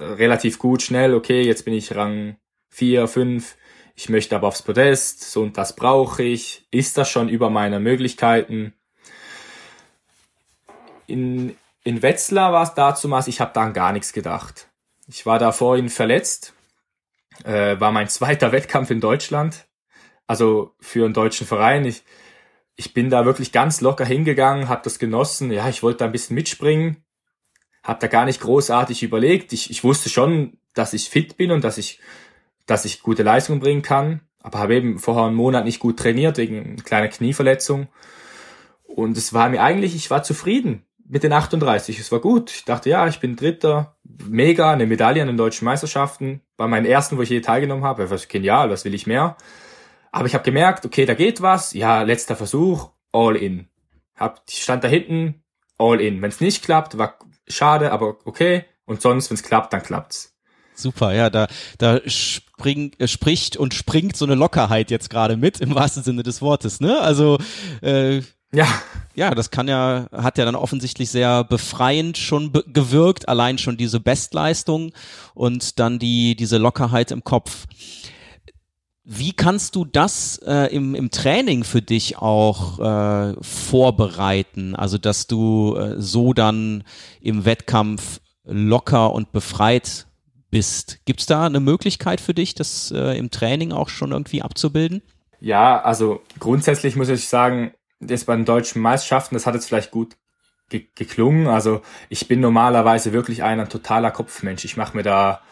relativ 0.00 0.58
gut 0.58 0.82
schnell, 0.82 1.14
okay, 1.14 1.42
jetzt 1.42 1.64
bin 1.64 1.74
ich 1.74 1.94
Rang 1.94 2.36
4, 2.70 3.08
5, 3.08 3.56
ich 3.94 4.08
möchte 4.08 4.36
aber 4.36 4.48
aufs 4.48 4.62
Podest, 4.62 5.30
so 5.30 5.42
und 5.42 5.58
das 5.58 5.76
brauche 5.76 6.22
ich. 6.22 6.66
Ist 6.70 6.96
das 6.96 7.10
schon 7.10 7.28
über 7.28 7.50
meine 7.50 7.78
Möglichkeiten? 7.78 8.72
In, 11.06 11.56
in 11.84 12.02
Wetzlar 12.02 12.52
war 12.52 12.62
es 12.62 12.74
dazumals, 12.74 13.28
ich 13.28 13.40
habe 13.40 13.52
da 13.52 13.62
an 13.62 13.74
gar 13.74 13.92
nichts 13.92 14.12
gedacht. 14.12 14.68
Ich 15.08 15.26
war 15.26 15.38
da 15.38 15.52
vorhin 15.52 15.90
verletzt, 15.90 16.54
äh, 17.44 17.78
war 17.80 17.92
mein 17.92 18.08
zweiter 18.08 18.52
Wettkampf 18.52 18.90
in 18.90 19.00
Deutschland, 19.00 19.66
also 20.26 20.74
für 20.80 21.04
einen 21.04 21.14
deutschen 21.14 21.46
Verein. 21.46 21.84
Ich, 21.84 22.04
ich 22.76 22.94
bin 22.94 23.10
da 23.10 23.24
wirklich 23.24 23.52
ganz 23.52 23.80
locker 23.80 24.04
hingegangen, 24.04 24.68
habe 24.68 24.82
das 24.84 24.98
genossen. 24.98 25.50
Ja, 25.50 25.68
ich 25.68 25.82
wollte 25.82 25.98
da 25.98 26.04
ein 26.06 26.12
bisschen 26.12 26.34
mitspringen, 26.34 27.04
habe 27.82 28.00
da 28.00 28.06
gar 28.06 28.24
nicht 28.24 28.40
großartig 28.40 29.02
überlegt. 29.02 29.52
Ich, 29.52 29.70
ich 29.70 29.84
wusste 29.84 30.08
schon, 30.08 30.58
dass 30.74 30.92
ich 30.92 31.10
fit 31.10 31.36
bin 31.36 31.50
und 31.50 31.64
dass 31.64 31.78
ich, 31.78 32.00
dass 32.66 32.84
ich 32.84 33.02
gute 33.02 33.22
Leistungen 33.22 33.60
bringen 33.60 33.82
kann, 33.82 34.20
aber 34.40 34.58
habe 34.58 34.74
eben 34.74 34.98
vorher 34.98 35.24
einen 35.24 35.36
Monat 35.36 35.64
nicht 35.64 35.80
gut 35.80 35.98
trainiert 35.98 36.38
wegen 36.38 36.64
einer 36.64 36.82
kleinen 36.82 37.10
Knieverletzung. 37.10 37.88
Und 38.84 39.16
es 39.16 39.32
war 39.32 39.48
mir 39.48 39.62
eigentlich, 39.62 39.94
ich 39.94 40.10
war 40.10 40.22
zufrieden 40.22 40.84
mit 41.12 41.22
den 41.22 41.32
38. 41.34 41.98
Es 41.98 42.10
war 42.10 42.20
gut. 42.20 42.50
Ich 42.50 42.64
dachte, 42.64 42.88
ja, 42.88 43.06
ich 43.06 43.20
bin 43.20 43.36
Dritter. 43.36 43.96
Mega, 44.02 44.72
eine 44.72 44.86
Medaille 44.86 45.20
an 45.20 45.28
den 45.28 45.36
deutschen 45.36 45.66
Meisterschaften. 45.66 46.40
War 46.56 46.68
mein 46.68 46.86
ersten, 46.86 47.18
wo 47.18 47.22
ich 47.22 47.28
je 47.28 47.42
teilgenommen 47.42 47.84
habe. 47.84 48.08
Was 48.08 48.28
genial, 48.28 48.70
was 48.70 48.86
will 48.86 48.94
ich 48.94 49.06
mehr? 49.06 49.36
Aber 50.10 50.24
ich 50.24 50.32
habe 50.32 50.42
gemerkt, 50.42 50.86
okay, 50.86 51.04
da 51.04 51.12
geht 51.12 51.42
was. 51.42 51.74
Ja, 51.74 52.00
letzter 52.00 52.34
Versuch, 52.34 52.92
all 53.12 53.36
in. 53.36 53.68
Hab, 54.16 54.42
ich 54.48 54.62
stand 54.62 54.84
da 54.84 54.88
hinten, 54.88 55.42
all 55.76 56.00
in. 56.00 56.22
Wenn 56.22 56.30
es 56.30 56.40
nicht 56.40 56.64
klappt, 56.64 56.96
war 56.96 57.18
schade, 57.46 57.92
aber 57.92 58.16
okay. 58.24 58.64
Und 58.86 59.02
sonst, 59.02 59.28
wenn 59.28 59.34
es 59.34 59.42
klappt, 59.42 59.74
dann 59.74 59.82
klappt's. 59.82 60.34
Super, 60.74 61.12
ja, 61.12 61.28
da, 61.28 61.46
da 61.76 62.00
spring, 62.06 62.92
äh, 62.98 63.06
spricht 63.06 63.58
und 63.58 63.74
springt 63.74 64.16
so 64.16 64.24
eine 64.24 64.34
Lockerheit 64.34 64.90
jetzt 64.90 65.10
gerade 65.10 65.36
mit, 65.36 65.60
im 65.60 65.74
wahrsten 65.74 66.02
Sinne 66.02 66.22
des 66.22 66.40
Wortes, 66.40 66.80
ne? 66.80 67.00
Also, 67.00 67.36
äh, 67.82 68.22
ja. 68.54 68.66
Ja, 69.14 69.34
das 69.34 69.50
kann 69.50 69.68
ja, 69.68 70.06
hat 70.10 70.38
ja 70.38 70.46
dann 70.46 70.54
offensichtlich 70.54 71.10
sehr 71.10 71.44
befreiend 71.44 72.16
schon 72.16 72.50
be 72.50 72.64
gewirkt, 72.66 73.28
allein 73.28 73.58
schon 73.58 73.76
diese 73.76 74.00
Bestleistung 74.00 74.92
und 75.34 75.78
dann 75.78 75.98
die, 75.98 76.34
diese 76.34 76.56
Lockerheit 76.56 77.10
im 77.10 77.22
Kopf. 77.22 77.66
Wie 79.04 79.32
kannst 79.32 79.76
du 79.76 79.84
das 79.84 80.38
äh, 80.46 80.74
im, 80.74 80.94
im 80.94 81.10
Training 81.10 81.64
für 81.64 81.82
dich 81.82 82.18
auch 82.18 82.78
äh, 82.78 83.34
vorbereiten? 83.42 84.74
Also, 84.76 84.96
dass 84.96 85.26
du 85.26 85.76
äh, 85.76 86.00
so 86.00 86.32
dann 86.32 86.84
im 87.20 87.44
Wettkampf 87.44 88.20
locker 88.44 89.12
und 89.12 89.32
befreit 89.32 90.06
bist. 90.50 91.00
Gibt 91.04 91.20
es 91.20 91.26
da 91.26 91.46
eine 91.46 91.60
Möglichkeit 91.60 92.20
für 92.20 92.34
dich, 92.34 92.54
das 92.54 92.92
äh, 92.92 93.18
im 93.18 93.30
Training 93.30 93.72
auch 93.72 93.88
schon 93.88 94.12
irgendwie 94.12 94.42
abzubilden? 94.42 95.02
Ja, 95.40 95.82
also 95.82 96.22
grundsätzlich 96.38 96.94
muss 96.94 97.08
ich 97.08 97.26
sagen, 97.26 97.72
jetzt 98.08 98.26
bei 98.26 98.36
den 98.36 98.44
deutschen 98.44 98.82
Meisterschaften, 98.82 99.34
das 99.34 99.46
hat 99.46 99.54
jetzt 99.54 99.66
vielleicht 99.66 99.90
gut 99.90 100.16
ge 100.68 100.86
geklungen. 100.94 101.46
Also 101.46 101.82
ich 102.08 102.28
bin 102.28 102.40
normalerweise 102.40 103.12
wirklich 103.12 103.42
ein, 103.42 103.60
ein 103.60 103.68
totaler 103.68 104.10
Kopfmensch. 104.10 104.64
Ich 104.64 104.76
mache 104.76 104.96
mir 104.96 105.02
da, 105.02 105.42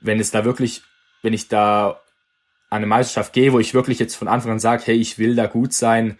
wenn 0.00 0.20
es 0.20 0.30
da 0.30 0.44
wirklich, 0.44 0.82
wenn 1.22 1.32
ich 1.32 1.48
da 1.48 2.00
eine 2.70 2.86
Meisterschaft 2.86 3.32
gehe, 3.32 3.52
wo 3.52 3.58
ich 3.58 3.74
wirklich 3.74 3.98
jetzt 3.98 4.16
von 4.16 4.28
Anfang 4.28 4.52
an 4.52 4.58
sage, 4.58 4.82
hey, 4.86 4.96
ich 4.96 5.18
will 5.18 5.36
da 5.36 5.46
gut 5.46 5.72
sein, 5.72 6.18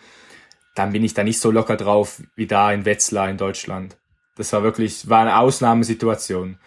dann 0.74 0.92
bin 0.92 1.04
ich 1.04 1.14
da 1.14 1.24
nicht 1.24 1.40
so 1.40 1.50
locker 1.50 1.76
drauf 1.76 2.22
wie 2.34 2.46
da 2.46 2.72
in 2.72 2.84
Wetzlar 2.84 3.28
in 3.28 3.38
Deutschland. 3.38 3.96
Das 4.36 4.52
war 4.52 4.62
wirklich, 4.62 5.08
war 5.08 5.22
eine 5.22 5.38
Ausnahmesituation. 5.38 6.58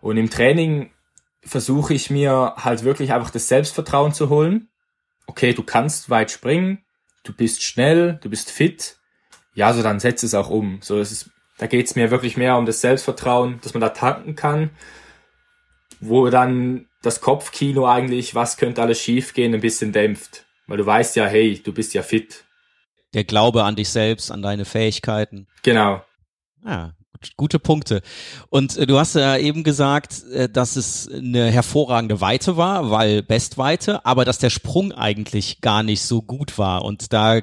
Und 0.00 0.16
im 0.16 0.30
Training 0.30 0.90
versuche 1.42 1.94
ich 1.94 2.10
mir 2.10 2.54
halt 2.56 2.84
wirklich 2.84 3.12
einfach 3.12 3.30
das 3.30 3.48
Selbstvertrauen 3.48 4.12
zu 4.12 4.28
holen. 4.28 4.68
Okay, 5.26 5.54
du 5.54 5.62
kannst 5.62 6.10
weit 6.10 6.30
springen, 6.30 6.84
du 7.26 7.32
bist 7.32 7.62
schnell, 7.62 8.18
du 8.22 8.30
bist 8.30 8.50
fit. 8.50 8.96
Ja, 9.54 9.72
so 9.72 9.82
dann 9.82 10.00
setz 10.00 10.22
es 10.22 10.34
auch 10.34 10.50
um. 10.50 10.78
So, 10.82 10.98
es 10.98 11.12
ist, 11.12 11.30
da 11.58 11.66
geht's 11.66 11.96
mir 11.96 12.10
wirklich 12.10 12.36
mehr 12.36 12.56
um 12.56 12.66
das 12.66 12.80
Selbstvertrauen, 12.80 13.58
dass 13.62 13.74
man 13.74 13.80
da 13.80 13.90
tanken 13.90 14.34
kann, 14.34 14.70
wo 16.00 16.28
dann 16.28 16.86
das 17.02 17.20
Kopfkino 17.20 17.86
eigentlich, 17.86 18.34
was 18.34 18.56
könnte 18.56 18.82
alles 18.82 19.00
schiefgehen, 19.00 19.54
ein 19.54 19.60
bisschen 19.60 19.92
dämpft. 19.92 20.44
Weil 20.66 20.78
du 20.78 20.86
weißt 20.86 21.16
ja, 21.16 21.26
hey, 21.26 21.60
du 21.62 21.72
bist 21.72 21.94
ja 21.94 22.02
fit. 22.02 22.44
Der 23.14 23.24
Glaube 23.24 23.64
an 23.64 23.76
dich 23.76 23.88
selbst, 23.88 24.30
an 24.30 24.42
deine 24.42 24.64
Fähigkeiten. 24.64 25.46
Genau. 25.62 26.04
Ja, 26.64 26.95
gute 27.36 27.58
Punkte. 27.58 28.02
Und 28.50 28.76
äh, 28.76 28.86
du 28.86 28.98
hast 28.98 29.14
ja 29.14 29.36
eben 29.36 29.64
gesagt, 29.64 30.24
äh, 30.32 30.48
dass 30.48 30.76
es 30.76 31.08
eine 31.10 31.50
hervorragende 31.50 32.20
Weite 32.20 32.56
war, 32.56 32.90
weil 32.90 33.22
Bestweite, 33.22 34.04
aber 34.04 34.24
dass 34.24 34.38
der 34.38 34.50
Sprung 34.50 34.92
eigentlich 34.92 35.60
gar 35.60 35.82
nicht 35.82 36.02
so 36.02 36.22
gut 36.22 36.58
war. 36.58 36.84
Und 36.84 37.12
da 37.12 37.40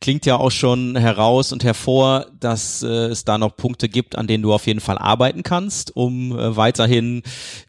klingt 0.00 0.26
ja 0.26 0.36
auch 0.36 0.50
schon 0.50 0.96
heraus 0.96 1.52
und 1.52 1.64
hervor, 1.64 2.26
dass 2.38 2.82
äh, 2.82 2.86
es 2.86 3.24
da 3.24 3.38
noch 3.38 3.56
Punkte 3.56 3.88
gibt, 3.88 4.16
an 4.16 4.26
denen 4.26 4.42
du 4.42 4.52
auf 4.52 4.66
jeden 4.66 4.80
Fall 4.80 4.98
arbeiten 4.98 5.42
kannst, 5.42 5.94
um 5.94 6.34
weiterhin 6.38 7.22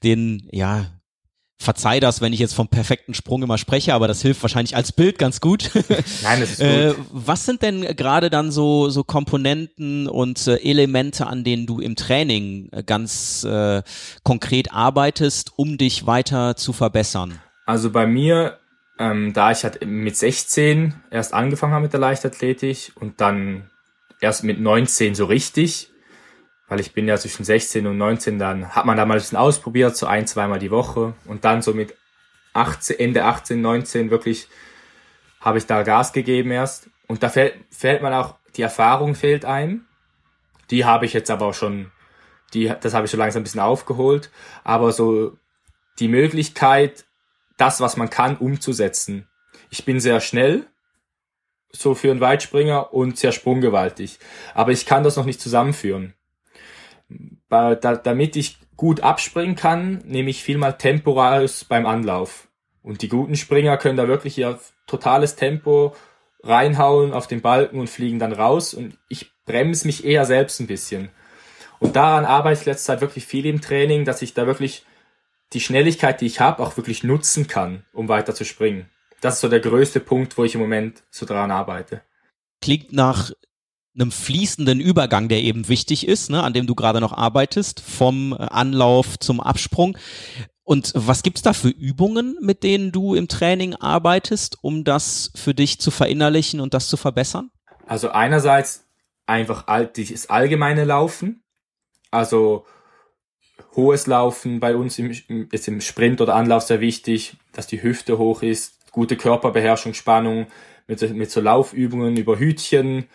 den, 0.03 0.47
ja, 0.51 0.85
verzeih 1.59 1.99
das, 1.99 2.21
wenn 2.21 2.31
ich 2.31 2.39
jetzt 2.39 2.53
vom 2.53 2.69
perfekten 2.69 3.13
Sprung 3.13 3.43
immer 3.43 3.57
spreche, 3.57 3.93
aber 3.93 4.07
das 4.07 4.21
hilft 4.21 4.41
wahrscheinlich 4.41 4.77
als 4.77 4.93
Bild 4.93 5.19
ganz 5.19 5.41
gut. 5.41 5.71
Nein, 6.23 6.39
das 6.39 6.51
ist 6.51 6.61
äh, 6.61 6.93
gut. 6.95 6.97
Äh, 6.97 7.09
was 7.11 7.45
sind 7.45 7.61
denn 7.61 7.81
gerade 7.97 8.29
dann 8.29 8.49
so, 8.49 8.89
so 8.89 9.03
Komponenten 9.03 10.07
und 10.07 10.47
äh, 10.47 10.55
Elemente, 10.55 11.27
an 11.27 11.43
denen 11.43 11.65
du 11.65 11.81
im 11.81 11.97
Training 11.97 12.69
äh, 12.71 12.83
ganz 12.83 13.43
äh, 13.43 13.83
konkret 14.23 14.71
arbeitest, 14.71 15.51
um 15.57 15.77
dich 15.77 16.07
weiter 16.07 16.55
zu 16.55 16.71
verbessern? 16.71 17.39
Also 17.65 17.91
bei 17.91 18.07
mir, 18.07 18.57
ähm, 18.97 19.33
da 19.33 19.51
ich 19.51 19.63
halt 19.63 19.85
mit 19.85 20.15
16 20.15 20.95
erst 21.11 21.33
angefangen 21.33 21.73
habe 21.73 21.83
mit 21.83 21.93
der 21.93 21.99
Leichtathletik 21.99 22.93
und 22.95 23.19
dann 23.19 23.69
erst 24.21 24.45
mit 24.45 24.59
19 24.61 25.13
so 25.13 25.25
richtig, 25.25 25.88
weil 26.69 26.79
ich 26.79 26.93
bin 26.93 27.07
ja 27.07 27.17
zwischen 27.17 27.43
16 27.43 27.87
und 27.87 27.97
19, 27.97 28.37
dann 28.37 28.75
hat 28.75 28.85
man 28.85 28.95
da 28.95 29.05
mal 29.05 29.15
ein 29.15 29.19
bisschen 29.19 29.39
ausprobiert, 29.39 29.97
so 29.97 30.05
ein, 30.05 30.27
zweimal 30.27 30.59
die 30.59 30.71
Woche. 30.71 31.15
Und 31.25 31.43
dann 31.43 31.63
so 31.63 31.73
mit 31.73 31.95
18, 32.53 32.99
Ende 32.99 33.25
18, 33.25 33.59
19 33.59 34.11
wirklich 34.11 34.47
habe 35.41 35.57
ich 35.57 35.65
da 35.65 35.81
Gas 35.81 36.13
gegeben 36.13 36.51
erst. 36.51 36.89
Und 37.07 37.23
da 37.23 37.29
fällt, 37.29 37.55
fällt 37.71 38.03
man 38.03 38.13
auch, 38.13 38.35
die 38.55 38.61
Erfahrung 38.61 39.15
fehlt 39.15 39.45
ein, 39.45 39.85
die 40.69 40.85
habe 40.85 41.05
ich 41.05 41.13
jetzt 41.13 41.31
aber 41.31 41.47
auch 41.47 41.53
schon, 41.55 41.91
die, 42.53 42.71
das 42.79 42.93
habe 42.93 43.05
ich 43.05 43.11
schon 43.11 43.19
langsam 43.19 43.41
ein 43.41 43.43
bisschen 43.45 43.61
aufgeholt, 43.61 44.29
aber 44.63 44.91
so 44.91 45.37
die 45.97 46.07
Möglichkeit, 46.07 47.05
das, 47.57 47.81
was 47.81 47.97
man 47.97 48.11
kann, 48.11 48.37
umzusetzen. 48.37 49.27
Ich 49.71 49.85
bin 49.85 49.99
sehr 49.99 50.19
schnell, 50.19 50.67
so 51.71 51.95
für 51.95 52.11
einen 52.11 52.21
Weitspringer 52.21 52.93
und 52.93 53.17
sehr 53.17 53.31
sprunggewaltig, 53.31 54.19
aber 54.53 54.71
ich 54.71 54.85
kann 54.85 55.03
das 55.03 55.15
noch 55.15 55.25
nicht 55.25 55.41
zusammenführen 55.41 56.13
da, 57.49 57.75
damit 57.75 58.35
ich 58.35 58.57
gut 58.75 59.01
abspringen 59.01 59.55
kann, 59.55 60.01
nehme 60.05 60.29
ich 60.29 60.43
viel 60.43 60.57
mal 60.57 60.73
Tempo 60.73 61.19
raus 61.19 61.65
beim 61.65 61.85
Anlauf. 61.85 62.47
Und 62.81 63.01
die 63.01 63.09
guten 63.09 63.35
Springer 63.35 63.77
können 63.77 63.97
da 63.97 64.07
wirklich 64.07 64.37
ihr 64.37 64.59
totales 64.87 65.35
Tempo 65.35 65.95
reinhauen 66.43 67.11
auf 67.11 67.27
den 67.27 67.41
Balken 67.41 67.79
und 67.79 67.89
fliegen 67.89 68.19
dann 68.19 68.31
raus. 68.31 68.73
Und 68.73 68.97
ich 69.09 69.31
bremse 69.45 69.85
mich 69.85 70.05
eher 70.05 70.25
selbst 70.25 70.59
ein 70.59 70.67
bisschen. 70.67 71.09
Und 71.79 71.95
daran 71.95 72.25
arbeite 72.25 72.61
ich 72.61 72.65
letzte 72.65 72.85
Zeit 72.85 73.01
wirklich 73.01 73.25
viel 73.25 73.45
im 73.45 73.61
Training, 73.61 74.05
dass 74.05 74.21
ich 74.21 74.33
da 74.33 74.47
wirklich 74.47 74.85
die 75.53 75.61
Schnelligkeit, 75.61 76.21
die 76.21 76.27
ich 76.27 76.39
habe, 76.39 76.61
auch 76.61 76.77
wirklich 76.77 77.03
nutzen 77.03 77.47
kann, 77.47 77.85
um 77.93 78.07
weiter 78.07 78.35
zu 78.35 78.45
springen. 78.45 78.89
Das 79.21 79.35
ist 79.35 79.41
so 79.41 79.49
der 79.49 79.59
größte 79.59 79.99
Punkt, 79.99 80.37
wo 80.37 80.43
ich 80.43 80.55
im 80.55 80.61
Moment 80.61 81.03
so 81.09 81.25
dran 81.25 81.51
arbeite. 81.51 82.01
Klingt 82.61 82.93
nach 82.93 83.31
einem 83.95 84.11
fließenden 84.11 84.79
Übergang, 84.79 85.29
der 85.29 85.41
eben 85.41 85.67
wichtig 85.67 86.07
ist, 86.07 86.29
ne, 86.29 86.43
an 86.43 86.53
dem 86.53 86.67
du 86.67 86.75
gerade 86.75 87.01
noch 87.01 87.13
arbeitest, 87.13 87.79
vom 87.79 88.33
Anlauf 88.33 89.19
zum 89.19 89.39
Absprung. 89.39 89.97
Und 90.63 90.91
was 90.95 91.23
gibt's 91.23 91.41
da 91.41 91.53
für 91.53 91.69
Übungen, 91.69 92.37
mit 92.41 92.63
denen 92.63 92.91
du 92.91 93.15
im 93.15 93.27
Training 93.27 93.73
arbeitest, 93.75 94.57
um 94.61 94.83
das 94.83 95.31
für 95.35 95.55
dich 95.55 95.79
zu 95.79 95.89
verinnerlichen 95.89 96.59
und 96.59 96.73
das 96.73 96.87
zu 96.87 96.97
verbessern? 96.97 97.49
Also 97.87 98.09
einerseits 98.09 98.85
einfach 99.25 99.65
das 99.65 100.29
allgemeine 100.29 100.85
Laufen, 100.85 101.41
also 102.11 102.65
hohes 103.75 104.07
Laufen 104.07 104.59
bei 104.59 104.75
uns 104.75 104.99
im, 104.99 105.11
jetzt 105.51 105.67
im 105.67 105.81
Sprint 105.81 106.21
oder 106.21 106.35
Anlauf 106.35 106.63
sehr 106.63 106.81
wichtig, 106.81 107.37
dass 107.51 107.67
die 107.67 107.81
Hüfte 107.81 108.17
hoch 108.17 108.43
ist, 108.43 108.91
gute 108.91 109.17
Körperbeherrschung, 109.17 109.93
Spannung, 109.93 110.47
mit, 110.87 111.01
mit 111.13 111.29
so 111.31 111.39
Laufübungen 111.39 112.17
über 112.17 112.39
Hütchen, 112.39 113.07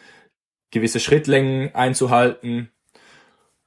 gewisse 0.74 1.00
Schrittlängen 1.00 1.74
einzuhalten 1.74 2.70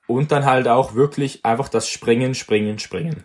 und 0.05 0.31
dann 0.31 0.45
halt 0.45 0.67
auch 0.67 0.93
wirklich 0.93 1.43
einfach 1.45 1.69
das 1.69 1.89
Springen, 1.89 2.35
Springen, 2.35 2.77
Springen. 2.77 3.23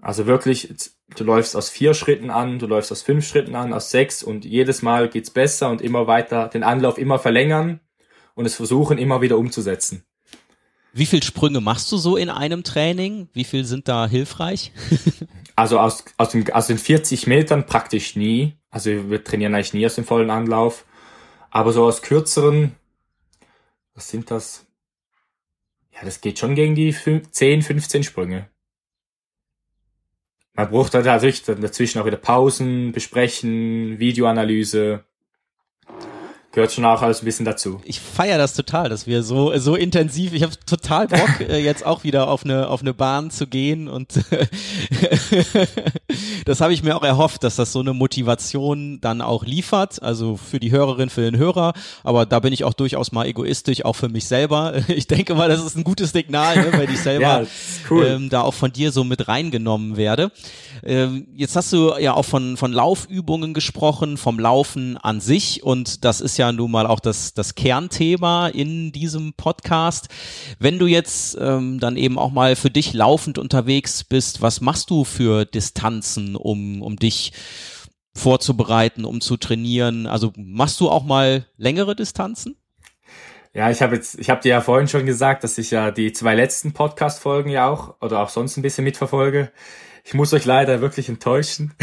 Also 0.00 0.26
wirklich, 0.26 0.74
du 1.16 1.24
läufst 1.24 1.56
aus 1.56 1.70
vier 1.70 1.94
Schritten 1.94 2.30
an, 2.30 2.58
du 2.58 2.66
läufst 2.66 2.92
aus 2.92 3.02
fünf 3.02 3.26
Schritten 3.26 3.54
an, 3.54 3.72
aus 3.72 3.90
sechs 3.90 4.22
und 4.22 4.44
jedes 4.44 4.82
Mal 4.82 5.08
geht's 5.08 5.30
besser 5.30 5.70
und 5.70 5.80
immer 5.80 6.06
weiter, 6.06 6.48
den 6.48 6.64
Anlauf 6.64 6.98
immer 6.98 7.18
verlängern 7.18 7.80
und 8.34 8.44
es 8.44 8.56
versuchen 8.56 8.98
immer 8.98 9.20
wieder 9.20 9.38
umzusetzen. 9.38 10.04
Wie 10.92 11.06
viel 11.06 11.22
Sprünge 11.22 11.60
machst 11.60 11.90
du 11.90 11.96
so 11.96 12.16
in 12.16 12.28
einem 12.28 12.64
Training? 12.64 13.28
Wie 13.32 13.44
viel 13.44 13.64
sind 13.64 13.88
da 13.88 14.06
hilfreich? 14.06 14.72
also 15.56 15.78
aus, 15.78 16.04
aus, 16.18 16.30
dem, 16.30 16.44
aus 16.52 16.66
den 16.66 16.78
40 16.78 17.26
Metern 17.26 17.64
praktisch 17.64 18.14
nie. 18.14 18.56
Also 18.70 19.08
wir 19.08 19.24
trainieren 19.24 19.54
eigentlich 19.54 19.72
nie 19.72 19.86
aus 19.86 19.94
dem 19.94 20.04
vollen 20.04 20.30
Anlauf. 20.30 20.84
Aber 21.50 21.72
so 21.72 21.84
aus 21.84 22.02
kürzeren 22.02 22.74
was 23.94 24.08
sind 24.08 24.30
das? 24.30 24.66
Ja, 25.92 26.00
das 26.04 26.20
geht 26.20 26.38
schon 26.38 26.54
gegen 26.54 26.74
die 26.74 26.92
10, 26.92 27.62
15 27.62 28.02
Sprünge. 28.02 28.48
Man 30.54 30.70
braucht 30.70 30.94
halt 30.94 31.06
natürlich 31.06 31.44
dazwischen 31.44 32.00
auch 32.00 32.06
wieder 32.06 32.16
Pausen, 32.16 32.92
Besprechen, 32.92 33.98
Videoanalyse 33.98 35.04
gehört 36.52 36.70
schon 36.72 36.84
auch 36.84 37.00
alles 37.02 37.22
ein 37.22 37.24
bisschen 37.24 37.46
dazu. 37.46 37.80
Ich 37.84 37.98
feiere 38.00 38.38
das 38.38 38.54
total, 38.54 38.90
dass 38.90 39.06
wir 39.06 39.22
so 39.22 39.56
so 39.56 39.74
intensiv. 39.74 40.34
Ich 40.34 40.42
habe 40.42 40.52
total 40.66 41.08
Bock 41.08 41.40
äh, 41.48 41.58
jetzt 41.58 41.84
auch 41.84 42.04
wieder 42.04 42.28
auf 42.28 42.44
eine 42.44 42.68
auf 42.68 42.82
eine 42.82 42.92
Bahn 42.92 43.30
zu 43.30 43.46
gehen 43.46 43.88
und 43.88 44.12
das 46.44 46.60
habe 46.60 46.74
ich 46.74 46.82
mir 46.82 46.94
auch 46.96 47.02
erhofft, 47.02 47.42
dass 47.42 47.56
das 47.56 47.72
so 47.72 47.80
eine 47.80 47.94
Motivation 47.94 49.00
dann 49.00 49.22
auch 49.22 49.44
liefert. 49.44 50.02
Also 50.02 50.36
für 50.36 50.60
die 50.60 50.70
Hörerin, 50.70 51.08
für 51.08 51.22
den 51.22 51.38
Hörer. 51.38 51.72
Aber 52.04 52.26
da 52.26 52.40
bin 52.40 52.52
ich 52.52 52.64
auch 52.64 52.74
durchaus 52.74 53.12
mal 53.12 53.26
egoistisch, 53.26 53.84
auch 53.84 53.96
für 53.96 54.08
mich 54.08 54.26
selber. 54.26 54.74
Ich 54.92 55.06
denke 55.06 55.34
mal, 55.34 55.48
das 55.48 55.64
ist 55.64 55.74
ein 55.76 55.84
gutes 55.84 56.12
Signal, 56.12 56.56
ne, 56.56 56.72
weil 56.74 56.90
ich 56.90 57.00
selber 57.00 57.42
ja, 57.42 57.46
cool. 57.90 58.04
ähm, 58.04 58.28
da 58.28 58.42
auch 58.42 58.52
von 58.52 58.72
dir 58.72 58.92
so 58.92 59.04
mit 59.04 59.26
reingenommen 59.26 59.96
werde. 59.96 60.30
Ähm, 60.84 61.28
jetzt 61.34 61.56
hast 61.56 61.72
du 61.72 61.94
ja 61.98 62.12
auch 62.12 62.24
von 62.24 62.56
von 62.56 62.72
Laufübungen 62.72 63.54
gesprochen, 63.54 64.18
vom 64.18 64.38
Laufen 64.38 64.98
an 64.98 65.20
sich 65.20 65.62
und 65.62 66.04
das 66.04 66.20
ist 66.20 66.36
ja 66.36 66.41
ja 66.42 66.50
nun 66.50 66.72
mal 66.72 66.86
auch 66.88 66.98
das, 66.98 67.34
das 67.34 67.54
Kernthema 67.54 68.48
in 68.48 68.90
diesem 68.90 69.32
Podcast. 69.34 70.08
Wenn 70.58 70.80
du 70.80 70.86
jetzt 70.86 71.38
ähm, 71.40 71.78
dann 71.78 71.96
eben 71.96 72.18
auch 72.18 72.32
mal 72.32 72.56
für 72.56 72.70
dich 72.70 72.92
laufend 72.94 73.38
unterwegs 73.38 74.02
bist, 74.02 74.42
was 74.42 74.60
machst 74.60 74.90
du 74.90 75.04
für 75.04 75.44
Distanzen, 75.44 76.34
um, 76.34 76.82
um 76.82 76.96
dich 76.96 77.32
vorzubereiten, 78.12 79.04
um 79.04 79.20
zu 79.20 79.36
trainieren? 79.36 80.08
Also 80.08 80.32
machst 80.36 80.80
du 80.80 80.90
auch 80.90 81.04
mal 81.04 81.46
längere 81.56 81.94
Distanzen? 81.94 82.56
Ja, 83.54 83.70
ich 83.70 83.82
habe 83.82 83.94
jetzt, 83.94 84.18
ich 84.18 84.28
habe 84.30 84.40
dir 84.40 84.48
ja 84.48 84.60
vorhin 84.62 84.88
schon 84.88 85.06
gesagt, 85.06 85.44
dass 85.44 85.58
ich 85.58 85.70
ja 85.70 85.92
die 85.92 86.12
zwei 86.12 86.34
letzten 86.34 86.72
Podcast-Folgen 86.72 87.50
ja 87.50 87.68
auch 87.68 88.00
oder 88.00 88.20
auch 88.20 88.30
sonst 88.30 88.56
ein 88.56 88.62
bisschen 88.62 88.82
mitverfolge. 88.82 89.52
Ich 90.04 90.14
muss 90.14 90.32
euch 90.32 90.44
leider 90.44 90.80
wirklich 90.80 91.08
enttäuschen. 91.08 91.74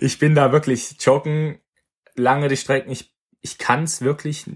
Ich 0.00 0.18
bin 0.18 0.34
da 0.34 0.50
wirklich 0.50 0.96
joggen, 1.00 1.58
lange 2.14 2.48
die 2.48 2.56
Strecken. 2.56 2.90
Ich 2.90 3.13
ich 3.44 3.58
kann 3.58 3.84
es 3.84 4.00
wirklich, 4.00 4.46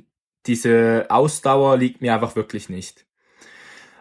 diese 0.46 1.06
Ausdauer 1.10 1.76
liegt 1.76 2.00
mir 2.00 2.14
einfach 2.14 2.34
wirklich 2.36 2.70
nicht. 2.70 3.06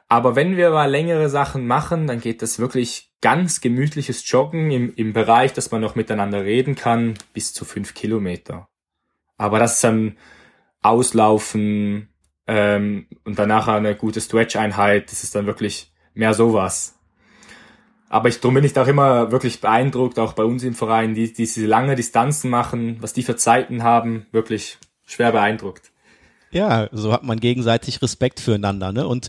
Aber 0.08 0.38
wenn 0.38 0.56
wir 0.56 0.70
mal 0.70 0.90
längere 0.90 1.30
Sachen 1.30 1.68
machen, 1.68 2.08
dann 2.08 2.22
geht 2.22 2.42
das 2.42 2.58
wirklich 2.58 3.12
ganz 3.20 3.60
gemütliches 3.60 4.30
Joggen 4.32 4.72
im, 4.72 4.94
im 4.96 5.12
Bereich, 5.12 5.52
dass 5.52 5.72
man 5.72 5.82
noch 5.82 5.96
miteinander 5.96 6.46
reden 6.46 6.76
kann, 6.76 7.16
bis 7.34 7.54
zu 7.54 7.66
fünf 7.66 7.94
Kilometer. 7.94 8.70
Aber 9.36 9.60
das 9.60 9.76
ist 9.76 9.84
dann 9.84 10.18
Auslaufen 10.82 12.08
ähm, 12.48 13.08
und 13.26 13.38
danach 13.38 13.68
eine 13.68 13.96
gute 13.96 14.22
Stretch-Einheit, 14.22 15.12
das 15.12 15.24
ist 15.24 15.36
dann 15.36 15.48
wirklich 15.48 15.92
mehr 16.14 16.34
sowas. 16.34 16.97
Aber 18.10 18.30
ich, 18.30 18.40
darum 18.40 18.56
bin 18.56 18.64
ich 18.64 18.74
da 18.74 18.84
auch 18.84 18.88
immer 18.88 19.32
wirklich 19.32 19.60
beeindruckt, 19.60 20.18
auch 20.20 20.34
bei 20.34 20.44
uns 20.44 20.64
im 20.64 20.76
Verein, 20.76 21.14
die, 21.14 21.28
die 21.28 21.34
diese 21.34 21.66
lange 21.66 21.96
Distanzen 21.96 22.50
machen, 22.50 22.98
was 23.02 23.14
die 23.14 23.24
für 23.24 23.36
Zeiten 23.36 23.84
haben, 23.84 24.26
wirklich 24.32 24.78
schwer 25.06 25.32
beeindruckt. 25.32 25.92
Ja, 26.52 26.88
so 26.94 27.12
hat 27.12 27.24
man 27.24 27.40
gegenseitig 27.40 28.02
Respekt 28.02 28.40
füreinander, 28.40 28.92
ne? 28.94 29.08
Und 29.08 29.28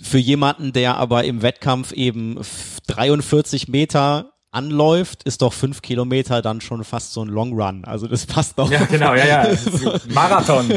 Für 0.00 0.18
jemanden, 0.18 0.72
der 0.72 0.96
aber 0.96 1.24
im 1.24 1.40
Wettkampf 1.42 1.92
eben 1.92 2.38
43 2.86 3.68
Meter 3.68 4.32
anläuft, 4.50 5.22
ist 5.24 5.42
doch 5.42 5.52
fünf 5.52 5.82
Kilometer 5.82 6.40
dann 6.42 6.60
schon 6.60 6.82
fast 6.84 7.12
so 7.12 7.22
ein 7.22 7.28
Long 7.28 7.52
Run. 7.52 7.84
Also 7.84 8.06
das 8.06 8.26
passt 8.26 8.58
doch. 8.58 8.70
Ja, 8.70 8.84
genau, 8.84 9.14
ja, 9.14 9.26
ja. 9.26 9.48
Marathon. 10.14 10.70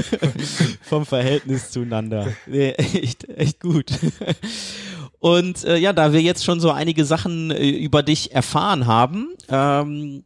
Vom 0.81 1.05
Verhältnis 1.05 1.71
zueinander. 1.71 2.27
Nee, 2.45 2.71
echt, 2.71 3.27
echt 3.29 3.59
gut. 3.61 3.91
Und 5.19 5.65
äh, 5.65 5.77
ja, 5.77 5.93
da 5.93 6.13
wir 6.13 6.21
jetzt 6.21 6.45
schon 6.45 6.59
so 6.59 6.71
einige 6.71 7.05
Sachen 7.05 7.51
äh, 7.51 7.69
über 7.69 8.03
dich 8.03 8.33
erfahren 8.33 8.87
haben, 8.87 9.35
ähm, 9.49 10.23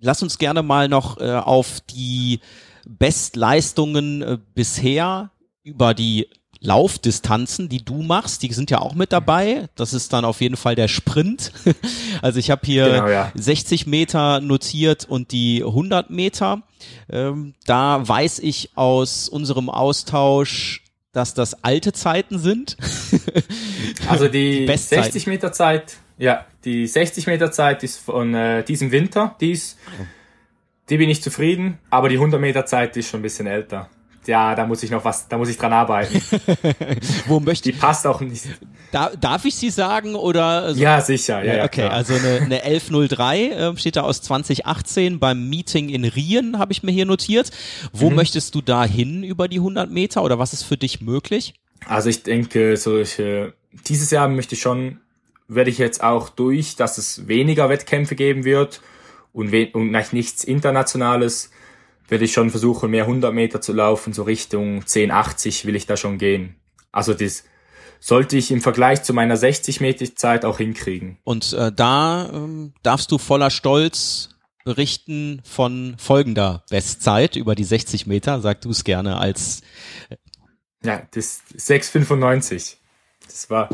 lass 0.00 0.22
uns 0.22 0.38
gerne 0.38 0.62
mal 0.62 0.88
noch 0.88 1.20
äh, 1.20 1.32
auf 1.32 1.80
die 1.80 2.40
Bestleistungen 2.86 4.22
äh, 4.22 4.38
bisher 4.54 5.30
über 5.62 5.94
die 5.94 6.28
Laufdistanzen, 6.62 7.68
die 7.68 7.84
du 7.84 8.02
machst, 8.02 8.42
die 8.42 8.52
sind 8.52 8.70
ja 8.70 8.78
auch 8.78 8.94
mit 8.94 9.12
dabei. 9.12 9.68
Das 9.74 9.92
ist 9.92 10.12
dann 10.12 10.24
auf 10.24 10.40
jeden 10.40 10.56
Fall 10.56 10.74
der 10.74 10.88
Sprint. 10.88 11.52
Also 12.20 12.38
ich 12.38 12.52
habe 12.52 12.60
hier 12.64 12.88
genau, 12.88 13.08
ja. 13.08 13.32
60 13.34 13.88
Meter 13.88 14.40
notiert 14.40 15.06
und 15.06 15.32
die 15.32 15.64
100 15.64 16.10
Meter. 16.10 16.62
Ähm, 17.10 17.54
da 17.66 18.06
weiß 18.06 18.38
ich 18.38 18.76
aus 18.76 19.28
unserem 19.28 19.68
Austausch, 19.68 20.81
dass 21.12 21.34
das 21.34 21.62
alte 21.62 21.92
Zeiten 21.92 22.38
sind. 22.38 22.76
Also 24.08 24.28
die, 24.28 24.66
die 24.66 24.76
60 24.76 25.26
Meter 25.26 25.52
Zeit, 25.52 25.96
ja, 26.18 26.46
die 26.64 26.86
60 26.86 27.26
Meter 27.26 27.52
Zeit 27.52 27.82
ist 27.82 27.98
von 27.98 28.34
äh, 28.34 28.64
diesem 28.64 28.90
Winter, 28.90 29.36
dies, 29.40 29.76
die 30.88 30.96
bin 30.96 31.08
ich 31.08 31.22
zufrieden, 31.22 31.78
aber 31.90 32.08
die 32.08 32.16
100 32.16 32.40
Meter 32.40 32.66
Zeit 32.66 32.96
ist 32.96 33.10
schon 33.10 33.20
ein 33.20 33.22
bisschen 33.22 33.46
älter 33.46 33.88
ja, 34.26 34.54
da 34.54 34.66
muss 34.66 34.82
ich 34.82 34.90
noch 34.90 35.04
was, 35.04 35.28
da 35.28 35.38
muss 35.38 35.48
ich 35.48 35.58
dran 35.58 35.72
arbeiten. 35.72 36.22
Wo 37.26 37.40
möchte 37.40 37.70
Die 37.70 37.76
passt 37.76 38.06
auch 38.06 38.20
nicht. 38.20 38.44
Da, 38.90 39.10
darf 39.18 39.44
ich 39.44 39.54
sie 39.54 39.70
sagen 39.70 40.14
oder? 40.14 40.74
So? 40.74 40.80
Ja, 40.80 41.00
sicher. 41.00 41.44
Ja, 41.44 41.56
ja, 41.56 41.64
okay, 41.64 41.82
klar. 41.82 41.92
also 41.92 42.14
eine, 42.14 42.40
eine 42.42 42.62
1103 42.62 43.48
äh, 43.48 43.76
steht 43.76 43.96
da 43.96 44.02
aus 44.02 44.22
2018 44.22 45.18
beim 45.18 45.48
Meeting 45.48 45.88
in 45.88 46.04
Rien, 46.04 46.58
habe 46.58 46.72
ich 46.72 46.82
mir 46.82 46.92
hier 46.92 47.06
notiert. 47.06 47.50
Wo 47.92 48.10
mhm. 48.10 48.16
möchtest 48.16 48.54
du 48.54 48.60
da 48.60 48.84
hin 48.84 49.24
über 49.24 49.48
die 49.48 49.58
100 49.58 49.90
Meter 49.90 50.22
oder 50.22 50.38
was 50.38 50.52
ist 50.52 50.62
für 50.62 50.76
dich 50.76 51.00
möglich? 51.00 51.54
Also 51.86 52.08
ich 52.08 52.22
denke, 52.22 52.76
solche, 52.76 53.54
dieses 53.86 54.10
Jahr 54.10 54.28
möchte 54.28 54.54
ich 54.54 54.60
schon, 54.60 55.00
werde 55.48 55.70
ich 55.70 55.78
jetzt 55.78 56.02
auch 56.02 56.28
durch, 56.28 56.76
dass 56.76 56.98
es 56.98 57.26
weniger 57.26 57.68
Wettkämpfe 57.68 58.14
geben 58.14 58.44
wird 58.44 58.80
und, 59.32 59.52
we 59.52 59.68
und 59.72 59.90
nichts 60.12 60.44
Internationales 60.44 61.50
werde 62.08 62.24
ich 62.24 62.32
schon 62.32 62.50
versuchen, 62.50 62.90
mehr 62.90 63.04
100 63.04 63.32
Meter 63.32 63.60
zu 63.60 63.72
laufen, 63.72 64.12
so 64.12 64.22
Richtung 64.22 64.80
1080 64.80 65.66
will 65.66 65.76
ich 65.76 65.86
da 65.86 65.96
schon 65.96 66.18
gehen. 66.18 66.56
Also 66.90 67.14
das 67.14 67.44
sollte 68.00 68.36
ich 68.36 68.50
im 68.50 68.60
Vergleich 68.60 69.02
zu 69.02 69.14
meiner 69.14 69.36
60 69.36 69.80
Meter 69.80 70.14
Zeit 70.14 70.44
auch 70.44 70.58
hinkriegen. 70.58 71.18
Und 71.24 71.52
äh, 71.52 71.72
da 71.72 72.28
ähm, 72.32 72.74
darfst 72.82 73.12
du 73.12 73.18
voller 73.18 73.50
Stolz 73.50 74.30
berichten 74.64 75.40
von 75.44 75.96
folgender 75.98 76.64
Bestzeit 76.70 77.36
über 77.36 77.54
die 77.54 77.64
60 77.64 78.06
Meter. 78.06 78.40
Sag 78.40 78.60
du 78.60 78.70
es 78.70 78.84
gerne 78.84 79.18
als. 79.18 79.62
Äh 80.08 80.16
ja, 80.84 81.06
das 81.12 81.42
6,95. 81.56 82.76
Das 83.24 83.50
war 83.50 83.68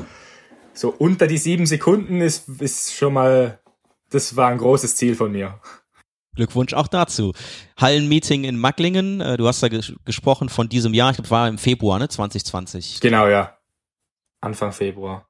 so 0.74 0.90
unter 0.90 1.26
die 1.26 1.38
sieben 1.38 1.66
Sekunden 1.66 2.20
ist, 2.20 2.48
ist 2.60 2.94
schon 2.94 3.14
mal, 3.14 3.60
das 4.10 4.36
war 4.36 4.48
ein 4.48 4.58
großes 4.58 4.96
Ziel 4.96 5.14
von 5.14 5.32
mir. 5.32 5.58
Glückwunsch 6.38 6.72
auch 6.72 6.88
dazu. 6.88 7.33
Hallenmeeting 7.77 8.44
in 8.44 8.57
Macklingen, 8.57 9.20
äh, 9.20 9.37
du 9.37 9.46
hast 9.46 9.62
da 9.62 9.68
ges 9.68 9.92
gesprochen 10.05 10.48
von 10.48 10.68
diesem 10.68 10.94
Jahr, 10.94 11.11
ich 11.11 11.16
glaube, 11.16 11.31
war 11.31 11.48
im 11.48 11.59
Februar, 11.59 11.98
ne, 11.98 12.09
2020. 12.09 13.01
Genau, 13.01 13.27
ja. 13.29 13.59
Anfang 14.40 14.72
Februar. 14.72 15.27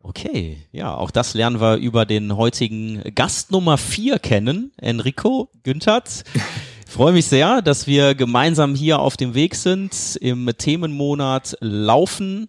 Okay, 0.00 0.66
ja, 0.72 0.94
auch 0.94 1.12
das 1.12 1.34
lernen 1.34 1.60
wir 1.60 1.76
über 1.76 2.06
den 2.06 2.36
heutigen 2.36 3.02
Gast 3.14 3.52
Nummer 3.52 3.78
vier 3.78 4.18
kennen, 4.18 4.72
Enrico 4.78 5.50
Günthert. 5.62 6.24
freue 6.92 7.12
mich 7.12 7.26
sehr, 7.26 7.62
dass 7.62 7.86
wir 7.86 8.14
gemeinsam 8.14 8.74
hier 8.74 8.98
auf 8.98 9.16
dem 9.16 9.34
Weg 9.34 9.54
sind 9.54 10.16
im 10.20 10.50
Themenmonat 10.56 11.56
Laufen. 11.60 12.48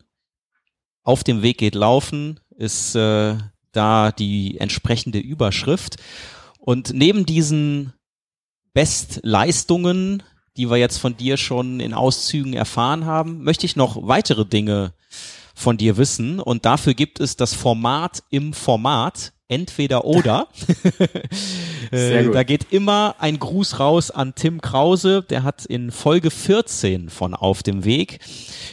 Auf 1.03 1.23
dem 1.23 1.41
Weg 1.41 1.59
geht 1.59 1.75
Laufen 1.75 2.39
ist 2.57 2.95
äh, 2.95 3.37
da 3.71 4.11
die 4.11 4.59
entsprechende 4.59 5.19
Überschrift. 5.19 5.97
Und 6.65 6.93
neben 6.93 7.25
diesen 7.25 7.91
Bestleistungen, 8.73 10.23
die 10.55 10.69
wir 10.69 10.77
jetzt 10.77 10.97
von 10.97 11.17
dir 11.17 11.35
schon 11.35 11.81
in 11.81 11.93
Auszügen 11.93 12.53
erfahren 12.53 13.05
haben, 13.05 13.43
möchte 13.43 13.65
ich 13.65 13.75
noch 13.75 14.07
weitere 14.07 14.45
Dinge 14.45 14.93
von 15.53 15.75
dir 15.75 15.97
wissen. 15.97 16.39
Und 16.39 16.63
dafür 16.63 16.93
gibt 16.93 17.19
es 17.19 17.35
das 17.35 17.53
Format 17.53 18.23
im 18.29 18.53
Format, 18.53 19.33
entweder 19.49 20.05
oder. 20.05 20.47
Äh, 21.91 22.31
da 22.31 22.41
geht 22.41 22.71
immer 22.71 23.17
ein 23.19 23.37
Gruß 23.37 23.79
raus 23.79 24.09
an 24.09 24.33
Tim 24.33 24.61
Krause. 24.61 25.21
Der 25.21 25.43
hat 25.43 25.65
in 25.65 25.91
Folge 25.91 26.31
14 26.31 27.09
von 27.09 27.35
Auf 27.35 27.61
dem 27.61 27.83
Weg 27.83 28.19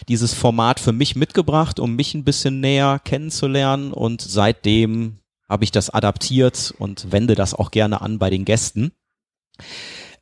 dieses 0.09 0.33
Format 0.33 0.81
für 0.81 0.93
mich 0.93 1.17
mitgebracht, 1.17 1.81
um 1.81 1.97
mich 1.97 2.15
ein 2.15 2.25
bisschen 2.25 2.61
näher 2.61 2.99
kennenzulernen. 3.05 3.93
Und 3.93 4.23
seitdem 4.23 5.20
habe 5.51 5.65
ich 5.65 5.73
das 5.73 5.91
adaptiert 5.91 6.73
und 6.79 7.13
wende 7.13 7.35
das 7.35 7.55
auch 7.55 7.73
gerne 7.73 8.01
an 8.01 8.19
bei 8.19 8.31
den 8.31 8.45
Gästen. 8.45 8.93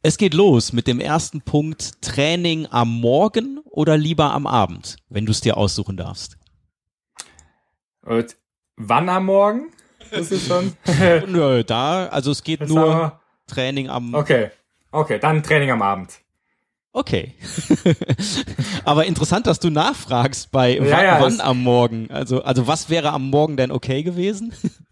Es 0.02 0.16
geht 0.16 0.32
los 0.32 0.72
mit 0.72 0.86
dem 0.86 1.00
ersten 1.00 1.42
Punkt 1.42 2.00
Training 2.00 2.66
am 2.70 3.00
Morgen 3.00 3.60
oder 3.64 3.98
lieber 3.98 4.32
am 4.32 4.46
Abend, 4.46 4.96
wenn 5.08 5.26
du 5.26 5.32
es 5.32 5.42
dir 5.42 5.56
aussuchen 5.56 5.96
darfst. 5.96 6.38
Und 8.02 8.36
wann 8.76 9.08
am 9.10 9.26
Morgen? 9.26 9.70
Das 10.10 10.30
ist 10.30 10.48
schon. 10.48 10.72
Nö, 11.26 11.62
da, 11.62 12.06
also 12.06 12.30
es 12.30 12.42
geht 12.42 12.62
das 12.62 12.70
nur 12.70 13.20
Training 13.46 13.90
am. 13.90 14.14
Okay, 14.14 14.50
okay, 14.92 15.18
dann 15.18 15.42
Training 15.42 15.70
am 15.70 15.82
Abend. 15.82 16.20
Okay. 16.92 17.34
Aber 18.84 19.04
interessant, 19.04 19.46
dass 19.46 19.60
du 19.60 19.68
nachfragst 19.68 20.50
bei 20.50 20.76
ja, 20.76 20.80
wann, 20.80 21.04
ja, 21.04 21.20
wann 21.20 21.40
am 21.40 21.62
Morgen. 21.62 22.10
Also, 22.10 22.42
also 22.42 22.66
was 22.66 22.88
wäre 22.88 23.12
am 23.12 23.28
Morgen 23.28 23.58
denn 23.58 23.70
okay 23.70 24.02
gewesen? 24.02 24.54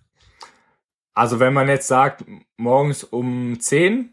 Also 1.17 1.41
wenn 1.41 1.55
man 1.55 1.69
jetzt 1.69 1.89
sagt, 1.89 2.25
morgens 2.59 3.03
um 3.03 3.59
10, 3.59 4.13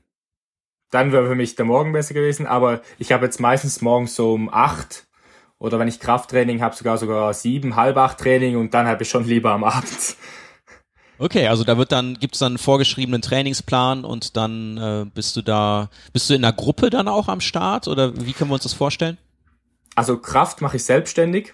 dann 0.90 1.12
wäre 1.12 1.28
für 1.28 1.36
mich 1.36 1.56
der 1.56 1.66
Morgen 1.66 1.92
besser 1.92 2.14
gewesen. 2.14 2.48
Aber 2.48 2.82
ich 2.98 3.12
habe 3.12 3.26
jetzt 3.26 3.42
meistens 3.42 3.82
morgens 3.82 4.16
so 4.16 4.34
um 4.34 4.50
8 4.52 5.06
oder 5.60 5.80
wenn 5.80 5.90
ich 5.90 6.00
Krafttraining 6.00 6.62
habe, 6.62 6.76
sogar 6.76 6.98
sogar 6.98 7.34
7, 7.34 7.76
halb 7.76 7.98
8 7.98 8.18
Training 8.18 8.56
und 8.56 8.74
dann 8.74 8.88
habe 8.88 9.04
ich 9.04 9.10
schon 9.10 9.26
lieber 9.26 9.52
am 9.52 9.66
Abend. 9.66 10.16
Okay, 11.20 11.48
also 11.48 11.66
da 11.66 11.78
wird 11.78 11.92
dann, 11.92 12.16
gibt 12.16 12.36
es 12.36 12.40
dann 12.40 12.54
einen 12.54 12.58
vorgeschriebenen 12.58 13.22
Trainingsplan 13.22 14.06
und 14.06 14.38
dann 14.38 14.78
äh, 14.78 15.06
bist 15.14 15.36
du 15.36 15.42
da, 15.42 15.90
bist 16.14 16.30
du 16.30 16.36
in 16.36 16.44
einer 16.44 16.54
Gruppe 16.54 16.90
dann 16.90 17.10
auch 17.10 17.28
am 17.28 17.42
Start 17.42 17.90
oder 17.90 18.26
wie 18.26 18.32
können 18.32 18.50
wir 18.50 18.56
uns 18.56 18.64
das 18.64 18.74
vorstellen? 18.74 19.18
Also 19.96 20.18
Kraft 20.18 20.62
mache 20.62 20.78
ich 20.78 20.86
selbstständig. 20.86 21.54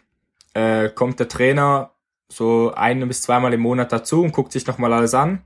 Äh, 0.53 0.89
kommt 0.89 1.19
der 1.19 1.27
Trainer 1.27 1.91
so 2.31 2.71
ein 2.75 3.05
bis 3.07 3.21
zweimal 3.21 3.53
im 3.53 3.61
Monat 3.61 3.91
dazu 3.91 4.21
und 4.21 4.31
guckt 4.31 4.51
sich 4.51 4.65
nochmal 4.67 4.93
alles 4.93 5.13
an 5.13 5.43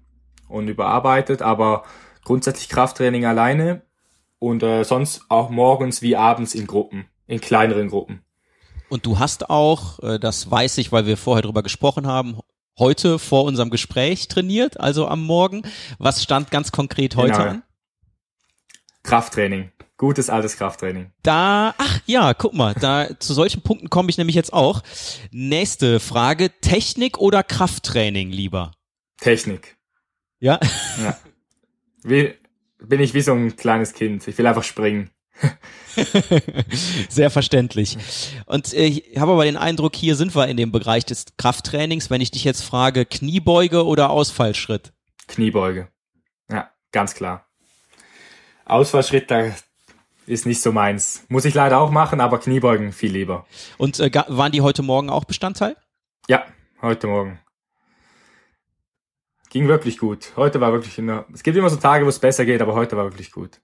und 0.47 0.67
überarbeitet, 0.67 1.41
aber 1.41 1.83
grundsätzlich 2.23 2.69
Krafttraining 2.69 3.25
alleine 3.25 3.81
und 4.39 4.61
äh, 4.63 4.83
sonst 4.83 5.23
auch 5.29 5.49
morgens 5.49 6.01
wie 6.01 6.15
abends 6.15 6.53
in 6.53 6.67
Gruppen, 6.67 7.05
in 7.27 7.39
kleineren 7.39 7.89
Gruppen. 7.89 8.21
Und 8.89 9.05
du 9.05 9.17
hast 9.17 9.49
auch, 9.49 9.99
äh, 9.99 10.19
das 10.19 10.51
weiß 10.51 10.77
ich, 10.77 10.91
weil 10.91 11.05
wir 11.05 11.17
vorher 11.17 11.41
drüber 11.41 11.63
gesprochen 11.63 12.05
haben, 12.05 12.39
heute 12.77 13.19
vor 13.19 13.45
unserem 13.45 13.69
Gespräch 13.69 14.27
trainiert, 14.27 14.79
also 14.79 15.07
am 15.07 15.23
Morgen. 15.23 15.63
Was 15.97 16.21
stand 16.21 16.51
ganz 16.51 16.71
konkret 16.71 17.15
heute 17.15 17.31
genau. 17.31 17.43
an? 17.45 17.63
Krafttraining. 19.03 19.71
Gutes 19.97 20.29
altes 20.29 20.57
Krafttraining. 20.57 21.11
Da, 21.21 21.75
ach 21.77 21.99
ja, 22.05 22.33
guck 22.33 22.53
mal, 22.53 22.73
da 22.73 23.19
zu 23.19 23.33
solchen 23.33 23.61
Punkten 23.61 23.89
komme 23.89 24.09
ich 24.09 24.17
nämlich 24.17 24.35
jetzt 24.35 24.51
auch. 24.51 24.81
Nächste 25.31 25.99
Frage: 25.99 26.49
Technik 26.61 27.19
oder 27.19 27.43
Krafttraining 27.43 28.31
lieber? 28.31 28.71
Technik. 29.17 29.77
Ja. 30.39 30.59
ja. 31.01 31.17
Wie, 32.03 32.33
bin 32.79 32.99
ich 32.99 33.13
wie 33.13 33.21
so 33.21 33.33
ein 33.33 33.55
kleines 33.55 33.93
Kind. 33.93 34.27
Ich 34.27 34.37
will 34.37 34.47
einfach 34.47 34.63
springen. 34.63 35.09
Sehr 37.09 37.29
verständlich. 37.29 37.97
Und 38.45 38.73
äh, 38.73 38.85
ich 38.85 39.17
habe 39.17 39.33
aber 39.33 39.45
den 39.45 39.57
Eindruck, 39.57 39.95
hier 39.95 40.15
sind 40.15 40.35
wir 40.35 40.47
in 40.47 40.57
dem 40.57 40.71
Bereich 40.71 41.05
des 41.05 41.25
Krafttrainings. 41.37 42.09
Wenn 42.09 42.21
ich 42.21 42.31
dich 42.31 42.43
jetzt 42.43 42.63
frage, 42.63 43.05
Kniebeuge 43.05 43.85
oder 43.85 44.09
Ausfallschritt? 44.09 44.93
Kniebeuge. 45.27 45.87
Ja, 46.51 46.71
ganz 46.91 47.15
klar. 47.15 47.47
Ausfallschritt, 48.65 49.29
da, 49.29 49.51
ist 50.25 50.45
nicht 50.45 50.61
so 50.61 50.71
meins. 50.71 51.25
Muss 51.29 51.45
ich 51.45 51.53
leider 51.53 51.79
auch 51.79 51.91
machen, 51.91 52.21
aber 52.21 52.39
Kniebeugen 52.39 52.91
viel 52.91 53.11
lieber. 53.11 53.45
Und 53.77 53.99
äh, 53.99 54.11
waren 54.27 54.51
die 54.51 54.61
heute 54.61 54.83
Morgen 54.83 55.09
auch 55.09 55.25
Bestandteil? 55.25 55.75
Ja, 56.27 56.45
heute 56.81 57.07
Morgen. 57.07 57.39
Ging 59.49 59.67
wirklich 59.67 59.97
gut. 59.97 60.31
Heute 60.35 60.61
war 60.61 60.71
wirklich 60.71 60.97
immer, 60.97 61.25
es 61.33 61.43
gibt 61.43 61.57
immer 61.57 61.69
so 61.69 61.75
Tage, 61.75 62.05
wo 62.05 62.09
es 62.09 62.19
besser 62.19 62.45
geht, 62.45 62.61
aber 62.61 62.73
heute 62.73 62.97
war 62.97 63.05
wirklich 63.05 63.31
gut. 63.31 63.61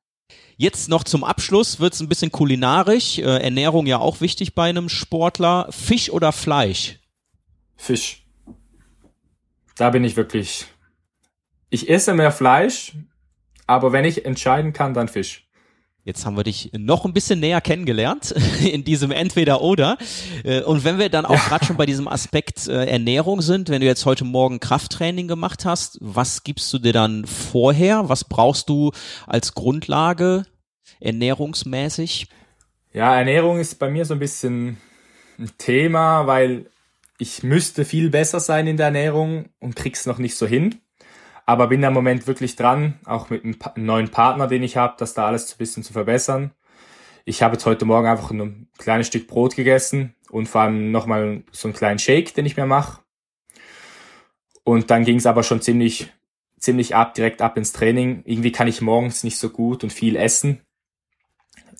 Jetzt 0.57 0.89
noch 0.89 1.03
zum 1.03 1.23
Abschluss 1.23 1.79
wird's 1.79 2.01
ein 2.01 2.09
bisschen 2.09 2.31
kulinarisch. 2.31 3.17
Äh, 3.17 3.41
Ernährung 3.41 3.87
ja 3.87 3.97
auch 3.97 4.21
wichtig 4.21 4.53
bei 4.53 4.69
einem 4.69 4.89
Sportler. 4.89 5.67
Fisch 5.71 6.11
oder 6.11 6.31
Fleisch? 6.31 6.99
Fisch. 7.77 8.25
Da 9.77 9.89
bin 9.89 10.03
ich 10.03 10.17
wirklich. 10.17 10.65
Ich 11.69 11.89
esse 11.89 12.13
mehr 12.13 12.31
Fleisch, 12.31 12.93
aber 13.69 13.91
wenn 13.91 14.03
ich 14.03 14.25
entscheiden 14.25 14.73
kann, 14.73 14.93
dann 14.93 15.07
Fisch. 15.07 15.45
Jetzt 16.03 16.25
haben 16.25 16.35
wir 16.35 16.43
dich 16.43 16.71
noch 16.75 17.05
ein 17.05 17.13
bisschen 17.13 17.39
näher 17.39 17.61
kennengelernt 17.61 18.33
in 18.65 18.83
diesem 18.83 19.11
Entweder-Oder. 19.11 19.97
Äh, 20.43 20.61
und 20.63 20.83
wenn 20.83 20.97
wir 20.97 21.09
dann 21.09 21.25
auch 21.25 21.39
gerade 21.45 21.65
schon 21.65 21.77
bei 21.77 21.85
diesem 21.85 22.07
Aspekt 22.07 22.67
äh, 22.67 22.85
Ernährung 22.85 23.41
sind, 23.41 23.69
wenn 23.69 23.81
du 23.81 23.85
jetzt 23.85 24.05
heute 24.07 24.25
Morgen 24.25 24.59
Krafttraining 24.59 25.27
gemacht 25.27 25.65
hast, 25.65 25.99
was 26.01 26.43
gibst 26.43 26.73
du 26.73 26.79
dir 26.79 26.93
dann 26.93 27.25
vorher? 27.25 28.09
Was 28.09 28.23
brauchst 28.23 28.69
du 28.69 28.91
als 29.27 29.53
Grundlage 29.53 30.45
ernährungsmäßig? 30.99 32.27
Ja, 32.91 33.15
Ernährung 33.15 33.59
ist 33.59 33.77
bei 33.77 33.91
mir 33.91 34.05
so 34.05 34.15
ein 34.15 34.19
bisschen 34.19 34.77
ein 35.37 35.51
Thema, 35.59 36.25
weil 36.25 36.65
ich 37.19 37.43
müsste 37.43 37.85
viel 37.85 38.09
besser 38.09 38.39
sein 38.39 38.65
in 38.65 38.77
der 38.77 38.87
Ernährung 38.87 39.49
und 39.59 39.75
krieg's 39.75 40.07
noch 40.07 40.17
nicht 40.17 40.35
so 40.35 40.47
hin. 40.47 40.81
Aber 41.49 41.65
bin 41.65 41.81
im 41.81 41.93
Moment 41.93 42.27
wirklich 42.27 42.55
dran, 42.55 42.99
auch 43.05 43.31
mit 43.31 43.43
einem 43.43 43.57
neuen 43.75 44.09
Partner, 44.09 44.45
den 44.45 44.61
ich 44.61 44.77
habe, 44.77 44.93
das 44.99 45.15
da 45.15 45.25
alles 45.25 45.51
ein 45.51 45.57
bisschen 45.57 45.81
zu 45.81 45.93
verbessern. 45.93 46.51
Ich 47.25 47.41
habe 47.41 47.53
jetzt 47.53 47.65
heute 47.65 47.85
Morgen 47.85 48.05
einfach 48.05 48.29
ein 48.29 48.67
kleines 48.77 49.07
Stück 49.07 49.25
Brot 49.25 49.55
gegessen 49.55 50.13
und 50.29 50.47
vor 50.47 50.61
allem 50.61 50.91
nochmal 50.91 51.41
so 51.51 51.67
einen 51.67 51.73
kleinen 51.73 51.97
Shake, 51.97 52.35
den 52.35 52.45
ich 52.45 52.55
mir 52.55 52.67
mache. 52.67 53.01
Und 54.63 54.91
dann 54.91 55.05
ging 55.05 55.17
es 55.17 55.25
aber 55.25 55.41
schon 55.41 55.59
ziemlich, 55.59 56.13
ziemlich 56.59 56.93
ab, 56.93 57.15
direkt 57.15 57.41
ab 57.41 57.57
ins 57.57 57.73
Training. 57.73 58.21
Irgendwie 58.25 58.51
kann 58.51 58.67
ich 58.67 58.81
morgens 58.81 59.23
nicht 59.23 59.39
so 59.39 59.49
gut 59.49 59.83
und 59.83 59.91
viel 59.91 60.17
essen. 60.17 60.61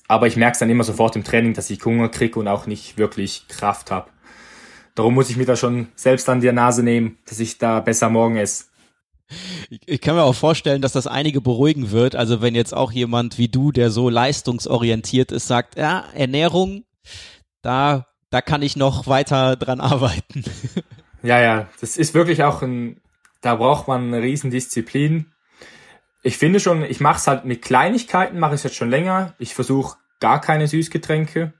Aber 0.08 0.26
ich 0.26 0.34
merke 0.34 0.54
es 0.54 0.58
dann 0.58 0.70
immer 0.70 0.82
sofort 0.82 1.14
im 1.14 1.22
Training, 1.22 1.54
dass 1.54 1.70
ich 1.70 1.84
Hunger 1.84 2.08
kriege 2.08 2.40
und 2.40 2.48
auch 2.48 2.66
nicht 2.66 2.98
wirklich 2.98 3.46
Kraft 3.46 3.92
habe. 3.92 4.10
Darum 4.96 5.14
muss 5.14 5.30
ich 5.30 5.36
mir 5.36 5.46
da 5.46 5.54
schon 5.54 5.92
selbst 5.94 6.28
an 6.28 6.40
die 6.40 6.50
Nase 6.50 6.82
nehmen, 6.82 7.18
dass 7.26 7.38
ich 7.38 7.58
da 7.58 7.78
besser 7.78 8.10
morgen 8.10 8.36
esse. 8.36 8.69
Ich 9.86 10.00
kann 10.00 10.16
mir 10.16 10.22
auch 10.22 10.34
vorstellen, 10.34 10.82
dass 10.82 10.92
das 10.92 11.06
einige 11.06 11.40
beruhigen 11.40 11.90
wird. 11.90 12.16
Also 12.16 12.42
wenn 12.42 12.54
jetzt 12.54 12.74
auch 12.74 12.92
jemand 12.92 13.38
wie 13.38 13.48
du, 13.48 13.70
der 13.72 13.90
so 13.90 14.08
leistungsorientiert 14.08 15.32
ist, 15.32 15.46
sagt, 15.46 15.76
ja, 15.76 16.04
Ernährung, 16.14 16.84
da, 17.62 18.06
da 18.30 18.40
kann 18.40 18.62
ich 18.62 18.76
noch 18.76 19.06
weiter 19.06 19.56
dran 19.56 19.80
arbeiten. 19.80 20.44
Ja, 21.22 21.38
ja, 21.38 21.68
das 21.82 21.98
ist 21.98 22.14
wirklich 22.14 22.44
auch 22.44 22.62
ein, 22.62 22.98
da 23.42 23.56
braucht 23.56 23.88
man 23.88 24.06
eine 24.06 24.22
Riesendisziplin. 24.22 25.26
Ich 26.22 26.38
finde 26.38 26.60
schon, 26.60 26.82
ich 26.82 27.00
mache 27.00 27.18
es 27.18 27.26
halt 27.26 27.44
mit 27.44 27.60
Kleinigkeiten, 27.60 28.38
mache 28.38 28.54
ich 28.54 28.64
jetzt 28.64 28.76
schon 28.76 28.88
länger. 28.88 29.34
Ich 29.38 29.54
versuche 29.54 29.98
gar 30.18 30.40
keine 30.40 30.66
Süßgetränke. 30.66 31.52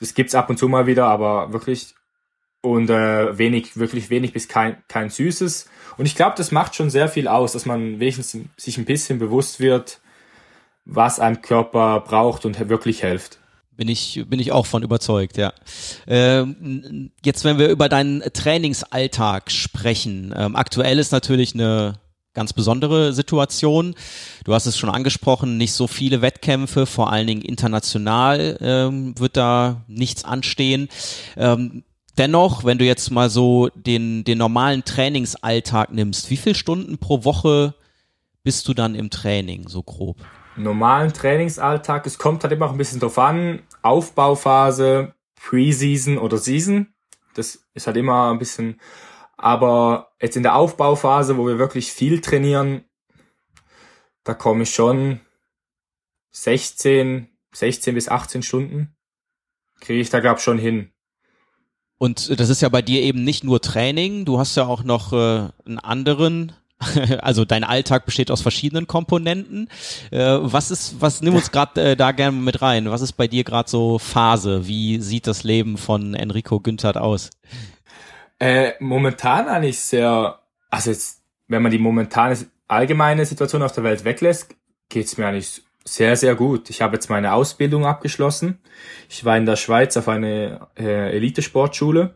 Das 0.00 0.14
gibt's 0.14 0.34
ab 0.34 0.48
und 0.48 0.58
zu 0.58 0.66
mal 0.66 0.86
wieder, 0.86 1.08
aber 1.08 1.52
wirklich 1.52 1.94
und 2.62 2.90
äh, 2.90 3.38
wenig, 3.38 3.76
wirklich 3.76 4.10
wenig 4.10 4.32
bis 4.32 4.48
kein, 4.48 4.76
kein 4.88 5.10
Süßes. 5.10 5.66
Und 5.96 6.06
ich 6.06 6.14
glaube, 6.14 6.34
das 6.36 6.50
macht 6.50 6.74
schon 6.74 6.90
sehr 6.90 7.08
viel 7.08 7.28
aus, 7.28 7.52
dass 7.52 7.66
man 7.66 8.00
wenigstens 8.00 8.36
sich 8.56 8.78
ein 8.78 8.84
bisschen 8.84 9.18
bewusst 9.18 9.60
wird, 9.60 10.00
was 10.84 11.20
ein 11.20 11.42
Körper 11.42 12.00
braucht 12.00 12.44
und 12.44 12.68
wirklich 12.68 13.00
hilft. 13.00 13.38
Bin 13.76 13.88
ich, 13.88 14.24
bin 14.28 14.40
ich 14.40 14.52
auch 14.52 14.66
von 14.66 14.82
überzeugt, 14.82 15.38
ja. 15.38 15.54
Ähm, 16.06 17.10
jetzt, 17.24 17.44
wenn 17.44 17.58
wir 17.58 17.68
über 17.68 17.88
deinen 17.88 18.20
Trainingsalltag 18.20 19.50
sprechen, 19.50 20.34
ähm, 20.36 20.54
aktuell 20.54 20.98
ist 20.98 21.12
natürlich 21.12 21.54
eine 21.54 21.94
ganz 22.34 22.52
besondere 22.52 23.12
Situation. 23.12 23.94
Du 24.44 24.54
hast 24.54 24.66
es 24.66 24.78
schon 24.78 24.90
angesprochen, 24.90 25.56
nicht 25.56 25.72
so 25.72 25.86
viele 25.86 26.22
Wettkämpfe, 26.22 26.86
vor 26.86 27.10
allen 27.10 27.26
Dingen 27.26 27.42
international 27.42 28.58
ähm, 28.60 29.18
wird 29.18 29.36
da 29.36 29.82
nichts 29.88 30.24
anstehen. 30.24 30.88
Ähm, 31.36 31.82
dennoch, 32.20 32.64
wenn 32.64 32.76
du 32.76 32.84
jetzt 32.84 33.10
mal 33.10 33.30
so 33.30 33.70
den, 33.74 34.24
den 34.24 34.36
normalen 34.36 34.84
Trainingsalltag 34.84 35.90
nimmst, 35.90 36.28
wie 36.28 36.36
viele 36.36 36.54
Stunden 36.54 36.98
pro 36.98 37.24
Woche 37.24 37.74
bist 38.42 38.68
du 38.68 38.74
dann 38.74 38.94
im 38.94 39.08
Training, 39.08 39.68
so 39.68 39.82
grob? 39.82 40.18
Normalen 40.54 41.14
Trainingsalltag, 41.14 42.06
es 42.06 42.18
kommt 42.18 42.42
halt 42.42 42.52
immer 42.52 42.66
auch 42.66 42.72
ein 42.72 42.78
bisschen 42.78 43.00
drauf 43.00 43.18
an, 43.18 43.62
Aufbauphase, 43.80 45.14
Preseason 45.34 46.18
oder 46.18 46.36
Season. 46.36 46.92
Das 47.34 47.64
ist 47.72 47.86
halt 47.86 47.96
immer 47.96 48.30
ein 48.30 48.38
bisschen, 48.38 48.78
aber 49.38 50.12
jetzt 50.20 50.36
in 50.36 50.42
der 50.42 50.56
Aufbauphase, 50.56 51.38
wo 51.38 51.46
wir 51.46 51.58
wirklich 51.58 51.90
viel 51.90 52.20
trainieren, 52.20 52.84
da 54.24 54.34
komme 54.34 54.64
ich 54.64 54.74
schon 54.74 55.20
16, 56.32 57.28
16 57.54 57.94
bis 57.94 58.10
18 58.10 58.42
Stunden, 58.42 58.94
kriege 59.80 60.00
ich 60.00 60.10
da 60.10 60.20
glaube 60.20 60.40
schon 60.40 60.58
hin. 60.58 60.92
Und 62.02 62.40
das 62.40 62.48
ist 62.48 62.62
ja 62.62 62.70
bei 62.70 62.80
dir 62.80 63.02
eben 63.02 63.24
nicht 63.24 63.44
nur 63.44 63.60
Training, 63.60 64.24
du 64.24 64.38
hast 64.38 64.56
ja 64.56 64.64
auch 64.64 64.84
noch 64.84 65.12
äh, 65.12 65.50
einen 65.66 65.78
anderen 65.78 66.54
also 67.20 67.44
dein 67.44 67.62
Alltag 67.62 68.06
besteht 68.06 68.30
aus 68.30 68.40
verschiedenen 68.40 68.86
Komponenten. 68.86 69.68
Äh, 70.10 70.38
was 70.40 70.70
ist, 70.70 70.98
was 71.02 71.20
nimm 71.20 71.34
uns 71.34 71.50
gerade 71.50 71.90
äh, 71.90 71.96
da 71.96 72.12
gerne 72.12 72.38
mit 72.38 72.62
rein? 72.62 72.90
Was 72.90 73.02
ist 73.02 73.12
bei 73.12 73.28
dir 73.28 73.44
gerade 73.44 73.68
so 73.68 73.98
Phase? 73.98 74.66
Wie 74.66 74.98
sieht 74.98 75.26
das 75.26 75.44
Leben 75.44 75.76
von 75.76 76.14
Enrico 76.14 76.58
Günthert 76.58 76.96
aus? 76.96 77.28
Äh, 78.38 78.72
momentan 78.80 79.48
eigentlich 79.48 79.78
sehr, 79.78 80.38
also 80.70 80.90
jetzt, 80.90 81.20
wenn 81.48 81.60
man 81.60 81.70
die 81.70 81.78
momentane 81.78 82.38
allgemeine 82.66 83.26
Situation 83.26 83.62
auf 83.62 83.72
der 83.72 83.84
Welt 83.84 84.04
weglässt, 84.04 84.56
geht's 84.88 85.18
mir 85.18 85.26
eigentlich 85.26 85.62
sehr, 85.84 86.16
sehr 86.16 86.34
gut. 86.34 86.70
Ich 86.70 86.82
habe 86.82 86.94
jetzt 86.94 87.08
meine 87.08 87.32
Ausbildung 87.32 87.86
abgeschlossen. 87.86 88.58
Ich 89.08 89.24
war 89.24 89.36
in 89.36 89.46
der 89.46 89.56
Schweiz 89.56 89.96
auf 89.96 90.08
eine 90.08 90.68
äh, 90.78 91.16
Elitesportschule. 91.16 92.14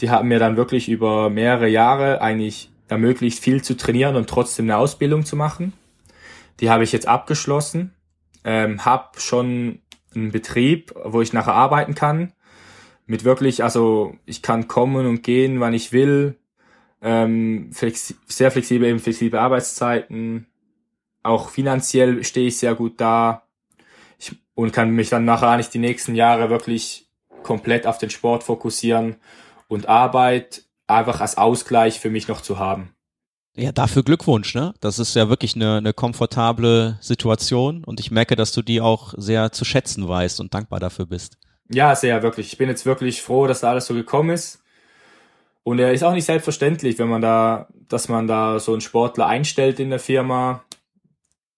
Die 0.00 0.10
haben 0.10 0.28
mir 0.28 0.38
dann 0.38 0.56
wirklich 0.56 0.88
über 0.88 1.30
mehrere 1.30 1.68
Jahre 1.68 2.20
eigentlich 2.20 2.70
ermöglicht, 2.88 3.38
viel 3.38 3.62
zu 3.62 3.76
trainieren 3.76 4.16
und 4.16 4.28
trotzdem 4.28 4.66
eine 4.66 4.76
Ausbildung 4.76 5.24
zu 5.24 5.36
machen. 5.36 5.72
Die 6.60 6.70
habe 6.70 6.84
ich 6.84 6.92
jetzt 6.92 7.08
abgeschlossen. 7.08 7.94
Ähm, 8.44 8.84
habe 8.84 9.20
schon 9.20 9.80
einen 10.14 10.32
Betrieb, 10.32 10.94
wo 11.04 11.20
ich 11.20 11.32
nachher 11.32 11.54
arbeiten 11.54 11.94
kann. 11.94 12.32
Mit 13.06 13.24
wirklich, 13.24 13.62
also 13.62 14.16
ich 14.24 14.42
kann 14.42 14.68
kommen 14.68 15.06
und 15.06 15.22
gehen, 15.22 15.60
wann 15.60 15.74
ich 15.74 15.92
will. 15.92 16.36
Ähm, 17.02 17.70
flexi 17.72 18.14
sehr 18.26 18.50
flexibel, 18.50 18.88
eben 18.88 18.98
flexible 18.98 19.38
Arbeitszeiten, 19.38 20.46
auch 21.22 21.50
finanziell 21.50 22.24
stehe 22.24 22.48
ich 22.48 22.58
sehr 22.58 22.74
gut 22.74 23.00
da 23.00 23.42
ich, 24.18 24.32
und 24.54 24.72
kann 24.72 24.90
mich 24.90 25.10
dann 25.10 25.24
nachher 25.24 25.56
nicht 25.56 25.72
die 25.74 25.78
nächsten 25.78 26.14
Jahre 26.14 26.50
wirklich 26.50 27.08
komplett 27.42 27.86
auf 27.86 27.98
den 27.98 28.10
Sport 28.10 28.42
fokussieren 28.44 29.16
und 29.68 29.88
Arbeit 29.88 30.64
einfach 30.86 31.20
als 31.20 31.38
Ausgleich 31.38 32.00
für 32.00 32.10
mich 32.10 32.28
noch 32.28 32.40
zu 32.40 32.58
haben. 32.58 32.94
Ja, 33.56 33.72
dafür 33.72 34.02
Glückwunsch, 34.02 34.54
ne? 34.54 34.74
Das 34.80 34.98
ist 34.98 35.14
ja 35.14 35.28
wirklich 35.28 35.56
eine, 35.56 35.78
eine 35.78 35.92
komfortable 35.92 36.98
Situation 37.00 37.84
und 37.84 37.98
ich 38.00 38.10
merke, 38.10 38.36
dass 38.36 38.52
du 38.52 38.62
die 38.62 38.80
auch 38.80 39.12
sehr 39.16 39.52
zu 39.52 39.64
schätzen 39.64 40.08
weißt 40.08 40.40
und 40.40 40.54
dankbar 40.54 40.80
dafür 40.80 41.06
bist. 41.06 41.36
Ja, 41.68 41.94
sehr, 41.94 42.22
wirklich. 42.22 42.52
Ich 42.52 42.58
bin 42.58 42.68
jetzt 42.68 42.86
wirklich 42.86 43.22
froh, 43.22 43.46
dass 43.46 43.60
da 43.60 43.70
alles 43.70 43.86
so 43.86 43.94
gekommen 43.94 44.30
ist. 44.30 44.62
Und 45.62 45.78
er 45.78 45.92
ist 45.92 46.02
auch 46.02 46.12
nicht 46.12 46.24
selbstverständlich, 46.24 46.98
wenn 46.98 47.08
man 47.08 47.20
da, 47.20 47.68
dass 47.88 48.08
man 48.08 48.26
da 48.26 48.58
so 48.58 48.72
einen 48.72 48.80
Sportler 48.80 49.26
einstellt 49.26 49.78
in 49.78 49.90
der 49.90 49.98
Firma, 49.98 50.64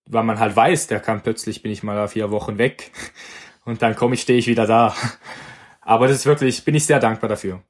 weil 0.06 0.22
man 0.22 0.38
halt 0.38 0.54
weiß, 0.54 0.88
der 0.88 1.00
kann 1.00 1.22
plötzlich, 1.22 1.62
bin 1.62 1.72
ich 1.72 1.82
mal 1.82 2.08
vier 2.08 2.30
Wochen 2.30 2.58
weg 2.58 2.92
und 3.64 3.82
dann 3.82 3.96
komme 3.96 4.14
ich, 4.14 4.22
stehe 4.22 4.38
ich 4.38 4.46
wieder 4.46 4.66
da. 4.66 4.94
Aber 5.80 6.06
das 6.06 6.18
ist 6.18 6.26
wirklich, 6.26 6.64
bin 6.64 6.74
ich 6.74 6.86
sehr 6.86 7.00
dankbar 7.00 7.28
dafür. 7.28 7.62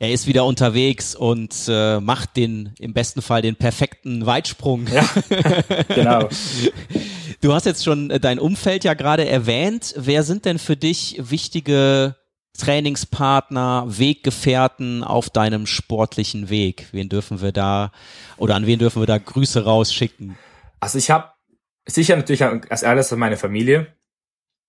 Er 0.00 0.12
ist 0.12 0.26
wieder 0.26 0.46
unterwegs 0.46 1.14
und 1.14 1.54
äh, 1.68 2.00
macht 2.00 2.36
den, 2.36 2.72
im 2.78 2.94
besten 2.94 3.20
Fall 3.20 3.42
den 3.42 3.56
perfekten 3.56 4.24
Weitsprung. 4.24 4.86
Ja, 4.86 5.06
genau. 5.94 6.26
Du 7.42 7.52
hast 7.52 7.66
jetzt 7.66 7.84
schon 7.84 8.08
dein 8.08 8.38
Umfeld 8.38 8.82
ja 8.84 8.94
gerade 8.94 9.28
erwähnt. 9.28 9.94
Wer 9.98 10.22
sind 10.22 10.46
denn 10.46 10.58
für 10.58 10.74
dich 10.74 11.16
wichtige 11.18 12.16
Trainingspartner, 12.58 13.84
Weggefährten 13.88 15.04
auf 15.04 15.28
deinem 15.28 15.66
sportlichen 15.66 16.48
Weg? 16.48 16.88
Wen 16.92 17.10
dürfen 17.10 17.42
wir 17.42 17.52
da 17.52 17.92
oder 18.38 18.54
an 18.54 18.66
wen 18.66 18.78
dürfen 18.78 19.02
wir 19.02 19.06
da 19.06 19.18
Grüße 19.18 19.64
rausschicken? 19.64 20.34
Also 20.80 20.98
ich 20.98 21.10
habe 21.10 21.32
sicher 21.86 22.16
natürlich 22.16 22.42
als 22.42 22.82
erstes 22.82 23.16
meine 23.16 23.36
Familie. 23.36 23.94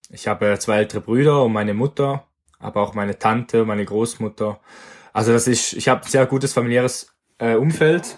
Ich 0.10 0.28
habe 0.28 0.58
zwei 0.60 0.80
ältere 0.80 1.02
Brüder 1.02 1.44
und 1.44 1.54
meine 1.54 1.74
Mutter, 1.74 2.28
aber 2.60 2.82
auch 2.82 2.94
meine 2.94 3.18
Tante, 3.18 3.66
meine 3.66 3.86
Großmutter. 3.86 4.60
Also 5.14 5.32
das 5.32 5.48
ist, 5.48 5.74
ich 5.74 5.88
habe 5.88 6.04
ein 6.04 6.10
sehr 6.10 6.26
gutes 6.26 6.54
familiäres 6.54 7.16
äh, 7.38 7.56
Umfeld. 7.56 8.18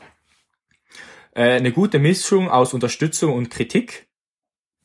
Äh, 1.35 1.53
eine 1.53 1.71
gute 1.71 1.99
Mischung 1.99 2.49
aus 2.49 2.73
Unterstützung 2.73 3.33
und 3.33 3.49
Kritik. 3.49 4.07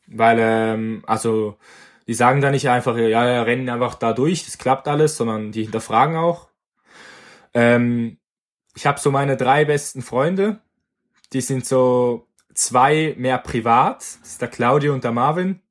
Weil, 0.07 0.37
ähm, 0.39 1.03
also, 1.05 1.57
die 2.07 2.15
sagen 2.15 2.41
da 2.41 2.49
nicht 2.49 2.69
einfach, 2.69 2.97
ja, 2.97 3.07
ja, 3.07 3.43
rennen 3.43 3.69
einfach 3.69 3.93
da 3.95 4.13
durch, 4.13 4.45
das 4.45 4.57
klappt 4.57 4.87
alles, 4.87 5.17
sondern 5.17 5.51
die 5.51 5.63
hinterfragen 5.63 6.15
auch. 6.15 6.49
Ähm, 7.53 8.17
ich 8.75 8.87
habe 8.87 8.99
so 8.99 9.11
meine 9.11 9.37
drei 9.37 9.65
besten 9.65 10.01
Freunde, 10.01 10.61
die 11.33 11.41
sind 11.41 11.65
so 11.65 12.28
zwei 12.59 13.15
mehr 13.17 13.37
privat, 13.37 13.97
das 13.99 14.31
ist 14.31 14.41
der 14.41 14.49
Claudio 14.49 14.93
und 14.93 15.03
der 15.03 15.11
Marvin. 15.11 15.61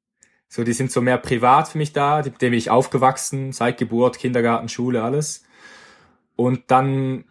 So, 0.48 0.64
die 0.64 0.72
sind 0.72 0.90
so 0.90 1.02
mehr 1.02 1.18
privat 1.18 1.68
für 1.68 1.78
mich 1.78 1.92
da, 1.92 2.22
mit 2.22 2.40
dem 2.40 2.50
bin 2.50 2.54
ich 2.54 2.70
aufgewachsen, 2.70 3.52
seit 3.52 3.76
Geburt, 3.76 4.18
Kindergarten, 4.18 4.68
Schule, 4.68 5.02
alles. 5.02 5.44
Und 6.36 6.70
dann 6.70 7.24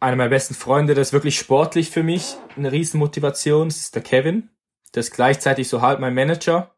einer 0.00 0.16
meiner 0.16 0.30
besten 0.30 0.54
Freunde, 0.54 0.94
das 0.94 1.08
ist 1.08 1.12
wirklich 1.12 1.38
sportlich 1.38 1.90
für 1.90 2.02
mich 2.02 2.36
eine 2.56 2.72
Riesenmotivation, 2.72 3.68
das 3.68 3.78
ist 3.78 3.94
der 3.94 4.02
Kevin. 4.02 4.50
Der 4.94 5.00
ist 5.00 5.12
gleichzeitig 5.12 5.68
so 5.68 5.80
halt 5.80 6.00
mein 6.00 6.14
Manager. 6.14 6.74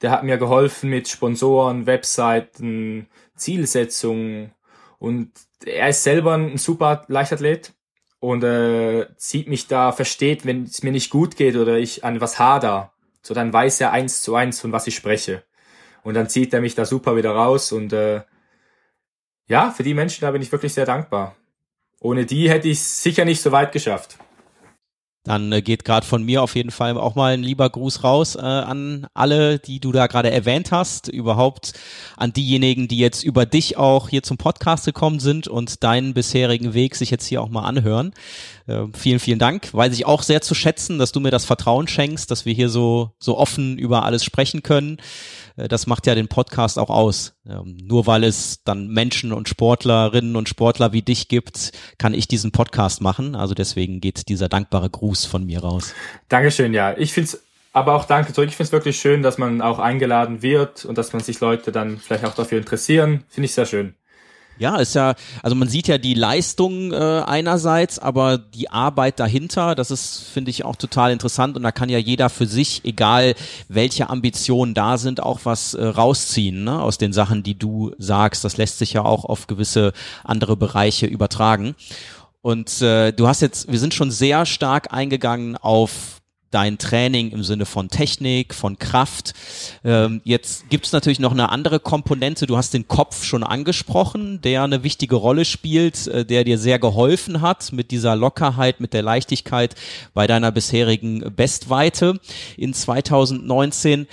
Der 0.00 0.10
hat 0.10 0.24
mir 0.24 0.38
geholfen 0.38 0.88
mit 0.88 1.08
Sponsoren, 1.08 1.86
Webseiten, 1.86 3.08
Zielsetzungen 3.34 4.52
und 4.98 5.32
er 5.64 5.88
ist 5.88 6.02
selber 6.02 6.34
ein 6.34 6.58
super 6.58 7.04
Leichtathlet 7.08 7.75
und 8.20 8.42
äh, 8.44 9.06
sieht 9.16 9.48
mich 9.48 9.66
da, 9.66 9.92
versteht, 9.92 10.46
wenn 10.46 10.64
es 10.64 10.82
mir 10.82 10.92
nicht 10.92 11.10
gut 11.10 11.36
geht 11.36 11.56
oder 11.56 11.76
ich 11.76 12.04
an 12.04 12.20
was 12.20 12.38
hader, 12.38 12.92
so 13.22 13.34
dann 13.34 13.52
weiß 13.52 13.80
er 13.80 13.92
eins 13.92 14.22
zu 14.22 14.34
eins, 14.34 14.60
von 14.60 14.72
was 14.72 14.86
ich 14.86 14.96
spreche. 14.96 15.42
Und 16.02 16.14
dann 16.14 16.28
zieht 16.28 16.54
er 16.54 16.60
mich 16.60 16.74
da 16.74 16.84
super 16.84 17.16
wieder 17.16 17.32
raus 17.32 17.72
und 17.72 17.92
äh, 17.92 18.22
ja, 19.48 19.70
für 19.70 19.82
die 19.82 19.94
Menschen 19.94 20.22
da 20.22 20.30
bin 20.30 20.42
ich 20.42 20.52
wirklich 20.52 20.74
sehr 20.74 20.86
dankbar. 20.86 21.36
Ohne 22.00 22.26
die 22.26 22.50
hätte 22.50 22.68
ich 22.68 22.82
sicher 22.82 23.24
nicht 23.24 23.40
so 23.40 23.52
weit 23.52 23.72
geschafft. 23.72 24.18
Dann 25.26 25.50
äh, 25.50 25.60
geht 25.60 25.84
gerade 25.84 26.06
von 26.06 26.22
mir 26.22 26.42
auf 26.42 26.54
jeden 26.54 26.70
Fall 26.70 26.96
auch 26.96 27.16
mal 27.16 27.34
ein 27.34 27.42
lieber 27.42 27.68
Gruß 27.68 28.04
raus 28.04 28.36
äh, 28.36 28.40
an 28.40 29.08
alle, 29.12 29.58
die 29.58 29.80
du 29.80 29.90
da 29.90 30.06
gerade 30.06 30.30
erwähnt 30.30 30.70
hast, 30.70 31.08
überhaupt 31.08 31.72
an 32.16 32.32
diejenigen, 32.32 32.86
die 32.86 32.98
jetzt 32.98 33.24
über 33.24 33.44
dich 33.44 33.76
auch 33.76 34.08
hier 34.08 34.22
zum 34.22 34.38
Podcast 34.38 34.84
gekommen 34.84 35.18
sind 35.18 35.48
und 35.48 35.82
deinen 35.82 36.14
bisherigen 36.14 36.74
Weg 36.74 36.94
sich 36.94 37.10
jetzt 37.10 37.26
hier 37.26 37.42
auch 37.42 37.48
mal 37.48 37.64
anhören. 37.64 38.12
Äh, 38.66 38.86
vielen, 38.94 39.20
vielen 39.20 39.38
Dank. 39.38 39.72
Weiß 39.72 39.92
ich 39.92 40.06
auch 40.06 40.22
sehr 40.22 40.42
zu 40.42 40.54
schätzen, 40.54 40.98
dass 40.98 41.12
du 41.12 41.20
mir 41.20 41.30
das 41.30 41.44
Vertrauen 41.44 41.88
schenkst, 41.88 42.30
dass 42.30 42.44
wir 42.44 42.52
hier 42.52 42.68
so, 42.68 43.12
so 43.18 43.38
offen 43.38 43.78
über 43.78 44.04
alles 44.04 44.24
sprechen 44.24 44.62
können. 44.62 44.98
Äh, 45.56 45.68
das 45.68 45.86
macht 45.86 46.06
ja 46.06 46.14
den 46.14 46.28
Podcast 46.28 46.78
auch 46.78 46.90
aus. 46.90 47.34
Ähm, 47.48 47.76
nur 47.82 48.06
weil 48.06 48.24
es 48.24 48.62
dann 48.64 48.88
Menschen 48.88 49.32
und 49.32 49.48
Sportlerinnen 49.48 50.36
und 50.36 50.48
Sportler 50.48 50.92
wie 50.92 51.02
dich 51.02 51.28
gibt, 51.28 51.72
kann 51.98 52.14
ich 52.14 52.28
diesen 52.28 52.52
Podcast 52.52 53.00
machen. 53.00 53.36
Also 53.36 53.54
deswegen 53.54 54.00
geht 54.00 54.28
dieser 54.28 54.48
dankbare 54.48 54.90
Gruß 54.90 55.24
von 55.26 55.46
mir 55.46 55.60
raus. 55.60 55.94
Dankeschön, 56.28 56.74
ja. 56.74 56.96
Ich 56.96 57.12
finde 57.12 57.30
es 57.30 57.42
aber 57.72 57.94
auch 57.94 58.06
danke 58.06 58.32
zurück. 58.32 58.48
Ich 58.48 58.56
finde 58.56 58.68
es 58.68 58.72
wirklich 58.72 58.98
schön, 58.98 59.22
dass 59.22 59.36
man 59.36 59.60
auch 59.60 59.78
eingeladen 59.78 60.40
wird 60.40 60.86
und 60.86 60.96
dass 60.96 61.12
man 61.12 61.22
sich 61.22 61.40
Leute 61.40 61.72
dann 61.72 61.98
vielleicht 61.98 62.24
auch 62.24 62.34
dafür 62.34 62.58
interessieren. 62.58 63.24
Finde 63.28 63.46
ich 63.46 63.52
sehr 63.52 63.66
schön. 63.66 63.94
Ja, 64.58 64.76
ist 64.76 64.94
ja, 64.94 65.14
also 65.42 65.54
man 65.54 65.68
sieht 65.68 65.86
ja 65.86 65.98
die 65.98 66.14
Leistung 66.14 66.92
äh, 66.92 66.96
einerseits, 66.96 67.98
aber 67.98 68.38
die 68.38 68.70
Arbeit 68.70 69.20
dahinter, 69.20 69.74
das 69.74 69.90
ist, 69.90 70.24
finde 70.32 70.50
ich, 70.50 70.64
auch 70.64 70.76
total 70.76 71.12
interessant 71.12 71.56
und 71.56 71.62
da 71.62 71.72
kann 71.72 71.90
ja 71.90 71.98
jeder 71.98 72.30
für 72.30 72.46
sich, 72.46 72.82
egal 72.84 73.34
welche 73.68 74.08
Ambitionen 74.08 74.72
da 74.72 74.96
sind, 74.96 75.22
auch 75.22 75.40
was 75.44 75.74
äh, 75.74 75.84
rausziehen 75.84 76.64
ne, 76.64 76.80
aus 76.80 76.96
den 76.96 77.12
Sachen, 77.12 77.42
die 77.42 77.58
du 77.58 77.92
sagst. 77.98 78.44
Das 78.44 78.56
lässt 78.56 78.78
sich 78.78 78.94
ja 78.94 79.04
auch 79.04 79.26
auf 79.26 79.46
gewisse 79.46 79.92
andere 80.24 80.56
Bereiche 80.56 81.06
übertragen. 81.06 81.74
Und 82.40 82.80
äh, 82.80 83.12
du 83.12 83.26
hast 83.26 83.42
jetzt, 83.42 83.70
wir 83.70 83.78
sind 83.78 83.92
schon 83.92 84.10
sehr 84.10 84.46
stark 84.46 84.92
eingegangen 84.92 85.56
auf 85.56 86.15
dein 86.50 86.78
Training 86.78 87.30
im 87.30 87.42
Sinne 87.42 87.66
von 87.66 87.88
Technik, 87.88 88.54
von 88.54 88.78
Kraft. 88.78 89.34
Ähm, 89.84 90.20
jetzt 90.24 90.68
gibt 90.70 90.86
es 90.86 90.92
natürlich 90.92 91.20
noch 91.20 91.32
eine 91.32 91.50
andere 91.50 91.80
Komponente. 91.80 92.46
Du 92.46 92.56
hast 92.56 92.72
den 92.74 92.88
Kopf 92.88 93.24
schon 93.24 93.42
angesprochen, 93.42 94.40
der 94.40 94.62
eine 94.62 94.82
wichtige 94.82 95.16
Rolle 95.16 95.44
spielt, 95.44 96.06
äh, 96.06 96.24
der 96.24 96.44
dir 96.44 96.58
sehr 96.58 96.78
geholfen 96.78 97.40
hat 97.40 97.72
mit 97.72 97.90
dieser 97.90 98.16
Lockerheit, 98.16 98.80
mit 98.80 98.92
der 98.92 99.02
Leichtigkeit 99.02 99.74
bei 100.14 100.26
deiner 100.26 100.52
bisherigen 100.52 101.34
Bestweite 101.34 102.20
in 102.56 102.72
2019. 102.72 104.06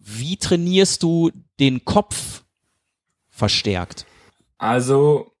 Wie 0.00 0.36
trainierst 0.36 1.02
du 1.02 1.30
den 1.60 1.84
Kopf 1.84 2.42
verstärkt? 3.30 4.06
Also 4.58 5.32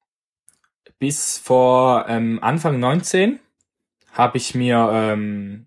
bis 0.98 1.38
vor 1.38 2.06
ähm, 2.08 2.38
Anfang 2.42 2.80
19 2.80 3.38
habe 4.12 4.38
ich 4.38 4.54
mir 4.54 4.88
ähm, 4.92 5.66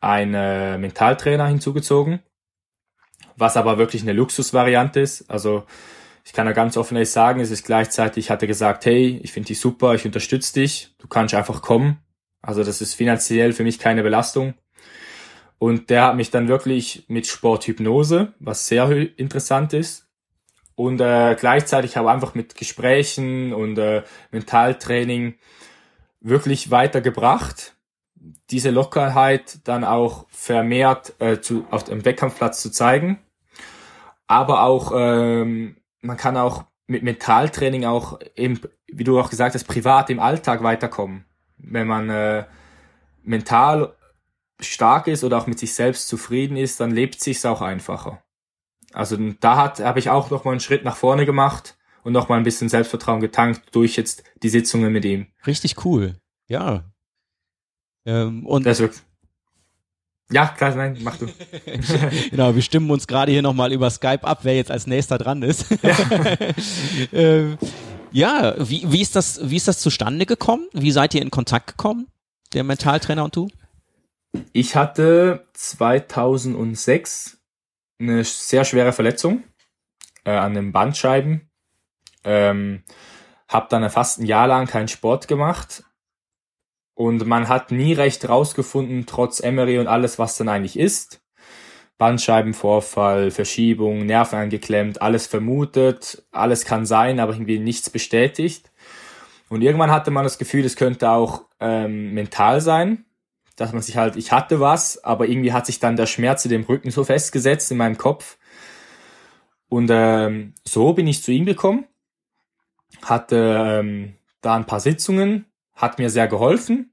einen 0.00 0.80
Mentaltrainer 0.80 1.46
hinzugezogen, 1.46 2.20
was 3.36 3.56
aber 3.56 3.78
wirklich 3.78 4.02
eine 4.02 4.12
Luxusvariante 4.12 5.00
ist. 5.00 5.30
Also 5.30 5.64
ich 6.24 6.32
kann 6.32 6.46
da 6.46 6.52
ganz 6.52 6.76
offen 6.76 6.96
ehrlich 6.96 7.10
sagen, 7.10 7.40
es 7.40 7.50
ist 7.50 7.64
gleichzeitig, 7.64 8.26
ich 8.26 8.30
hatte 8.30 8.46
gesagt, 8.46 8.86
hey, 8.86 9.20
ich 9.22 9.32
finde 9.32 9.48
dich 9.48 9.60
super, 9.60 9.94
ich 9.94 10.04
unterstütze 10.04 10.54
dich, 10.54 10.94
du 10.98 11.08
kannst 11.08 11.34
einfach 11.34 11.62
kommen. 11.62 11.98
Also 12.42 12.64
das 12.64 12.80
ist 12.80 12.94
finanziell 12.94 13.52
für 13.52 13.64
mich 13.64 13.78
keine 13.78 14.02
Belastung. 14.02 14.54
Und 15.58 15.90
der 15.90 16.04
hat 16.04 16.16
mich 16.16 16.30
dann 16.30 16.48
wirklich 16.48 17.04
mit 17.08 17.26
Sporthypnose, 17.26 18.32
was 18.38 18.66
sehr 18.66 18.90
interessant 19.18 19.74
ist, 19.74 20.10
und 20.74 20.98
äh, 21.02 21.36
gleichzeitig 21.38 21.98
aber 21.98 22.10
einfach 22.10 22.34
mit 22.34 22.54
Gesprächen 22.54 23.52
und 23.52 23.76
äh, 23.76 24.02
Mentaltraining 24.30 25.34
wirklich 26.20 26.70
weitergebracht 26.70 27.76
diese 28.50 28.70
Lockerheit 28.70 29.60
dann 29.64 29.84
auch 29.84 30.26
vermehrt 30.28 31.14
äh, 31.20 31.40
zu, 31.40 31.66
auf 31.70 31.84
dem 31.84 32.04
Wettkampfplatz 32.04 32.60
zu 32.60 32.70
zeigen. 32.70 33.18
Aber 34.26 34.62
auch, 34.62 34.92
ähm, 34.94 35.76
man 36.00 36.16
kann 36.16 36.36
auch 36.36 36.64
mit 36.86 37.02
Mentaltraining 37.02 37.84
auch, 37.84 38.18
eben, 38.36 38.60
wie 38.86 39.04
du 39.04 39.18
auch 39.18 39.30
gesagt 39.30 39.54
hast, 39.54 39.64
privat 39.64 40.10
im 40.10 40.20
Alltag 40.20 40.62
weiterkommen. 40.62 41.24
Wenn 41.56 41.86
man 41.86 42.10
äh, 42.10 42.44
mental 43.22 43.94
stark 44.60 45.06
ist 45.06 45.24
oder 45.24 45.38
auch 45.38 45.46
mit 45.46 45.58
sich 45.58 45.74
selbst 45.74 46.08
zufrieden 46.08 46.56
ist, 46.56 46.80
dann 46.80 46.90
lebt 46.90 47.20
sich's 47.20 47.46
auch 47.46 47.62
einfacher. 47.62 48.22
Also 48.92 49.16
da 49.40 49.56
hat 49.56 49.80
habe 49.80 49.98
ich 49.98 50.10
auch 50.10 50.30
noch 50.30 50.44
mal 50.44 50.50
einen 50.52 50.60
Schritt 50.60 50.84
nach 50.84 50.96
vorne 50.96 51.26
gemacht 51.26 51.78
und 52.02 52.12
noch 52.12 52.28
mal 52.28 52.36
ein 52.36 52.44
bisschen 52.44 52.68
Selbstvertrauen 52.68 53.20
getankt 53.20 53.74
durch 53.74 53.96
jetzt 53.96 54.24
die 54.42 54.48
Sitzungen 54.48 54.92
mit 54.92 55.04
ihm. 55.04 55.28
Richtig 55.46 55.84
cool. 55.84 56.16
Ja, 56.48 56.89
ähm, 58.06 58.46
und 58.46 58.66
das 58.66 58.80
wird 58.80 59.02
ja, 60.32 60.46
klar, 60.46 60.74
nein, 60.76 60.96
mach 61.02 61.16
du. 61.16 61.26
genau, 62.30 62.54
wir 62.54 62.62
stimmen 62.62 62.90
uns 62.90 63.08
gerade 63.08 63.32
hier 63.32 63.42
nochmal 63.42 63.72
über 63.72 63.90
Skype 63.90 64.22
ab, 64.22 64.40
wer 64.42 64.54
jetzt 64.54 64.70
als 64.70 64.86
nächster 64.86 65.18
dran 65.18 65.42
ist. 65.42 65.66
Ja, 65.82 65.96
ähm, 67.12 67.58
ja 68.12 68.54
wie, 68.58 68.84
wie, 68.92 69.00
ist 69.00 69.16
das, 69.16 69.50
wie 69.50 69.56
ist 69.56 69.66
das 69.66 69.80
zustande 69.80 70.26
gekommen? 70.26 70.68
Wie 70.72 70.92
seid 70.92 71.14
ihr 71.14 71.22
in 71.22 71.32
Kontakt 71.32 71.66
gekommen, 71.66 72.06
der 72.52 72.62
Mentaltrainer 72.62 73.24
und 73.24 73.34
du? 73.34 73.48
Ich 74.52 74.76
hatte 74.76 75.48
2006 75.54 77.38
eine 77.98 78.22
sehr 78.22 78.64
schwere 78.64 78.92
Verletzung 78.92 79.42
äh, 80.24 80.30
an 80.30 80.54
den 80.54 80.70
Bandscheiben. 80.70 81.50
Ähm, 82.22 82.84
hab 83.48 83.68
dann 83.68 83.90
fast 83.90 84.20
ein 84.20 84.26
Jahr 84.26 84.46
lang 84.46 84.68
keinen 84.68 84.86
Sport 84.86 85.26
gemacht 85.26 85.82
und 87.00 87.26
man 87.26 87.48
hat 87.48 87.72
nie 87.72 87.94
recht 87.94 88.28
rausgefunden, 88.28 89.06
trotz 89.06 89.40
Emery 89.40 89.78
und 89.78 89.86
alles, 89.86 90.18
was 90.18 90.36
dann 90.36 90.50
eigentlich 90.50 90.78
ist. 90.78 91.22
Bandscheibenvorfall, 91.96 93.30
Verschiebung, 93.30 94.04
Nerven 94.04 94.38
angeklemmt, 94.38 95.00
alles 95.00 95.26
vermutet, 95.26 96.22
alles 96.30 96.66
kann 96.66 96.84
sein, 96.84 97.18
aber 97.18 97.32
irgendwie 97.32 97.58
nichts 97.58 97.88
bestätigt. 97.88 98.70
Und 99.48 99.62
irgendwann 99.62 99.90
hatte 99.90 100.10
man 100.10 100.24
das 100.24 100.36
Gefühl, 100.36 100.62
es 100.62 100.76
könnte 100.76 101.08
auch 101.08 101.46
ähm, 101.58 102.12
mental 102.12 102.60
sein, 102.60 103.06
dass 103.56 103.72
man 103.72 103.80
sich 103.80 103.96
halt, 103.96 104.16
ich 104.16 104.30
hatte 104.30 104.60
was, 104.60 105.02
aber 105.02 105.26
irgendwie 105.26 105.54
hat 105.54 105.64
sich 105.64 105.80
dann 105.80 105.96
der 105.96 106.04
Schmerz 106.04 106.44
in 106.44 106.50
dem 106.50 106.64
Rücken 106.64 106.90
so 106.90 107.04
festgesetzt 107.04 107.70
in 107.70 107.78
meinem 107.78 107.96
Kopf. 107.96 108.36
Und 109.70 109.88
ähm, 109.90 110.52
so 110.68 110.92
bin 110.92 111.06
ich 111.06 111.22
zu 111.22 111.32
ihm 111.32 111.46
gekommen, 111.46 111.86
hatte 113.00 113.80
ähm, 113.80 114.16
da 114.42 114.54
ein 114.54 114.66
paar 114.66 114.80
Sitzungen, 114.80 115.46
hat 115.74 115.98
mir 115.98 116.10
sehr 116.10 116.28
geholfen 116.28 116.89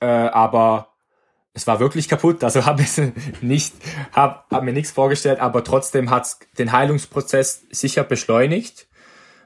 äh, 0.00 0.06
aber 0.06 0.94
es 1.54 1.66
war 1.66 1.80
wirklich 1.80 2.08
kaputt, 2.08 2.44
also 2.44 2.64
habe 2.66 2.82
ich 2.82 2.90
nicht, 3.40 3.74
habe 4.12 4.40
hab 4.50 4.62
mir 4.62 4.72
nichts 4.72 4.90
vorgestellt, 4.90 5.40
aber 5.40 5.64
trotzdem 5.64 6.10
hat 6.10 6.24
es 6.24 6.38
den 6.58 6.72
Heilungsprozess 6.72 7.66
sicher 7.70 8.04
beschleunigt, 8.04 8.86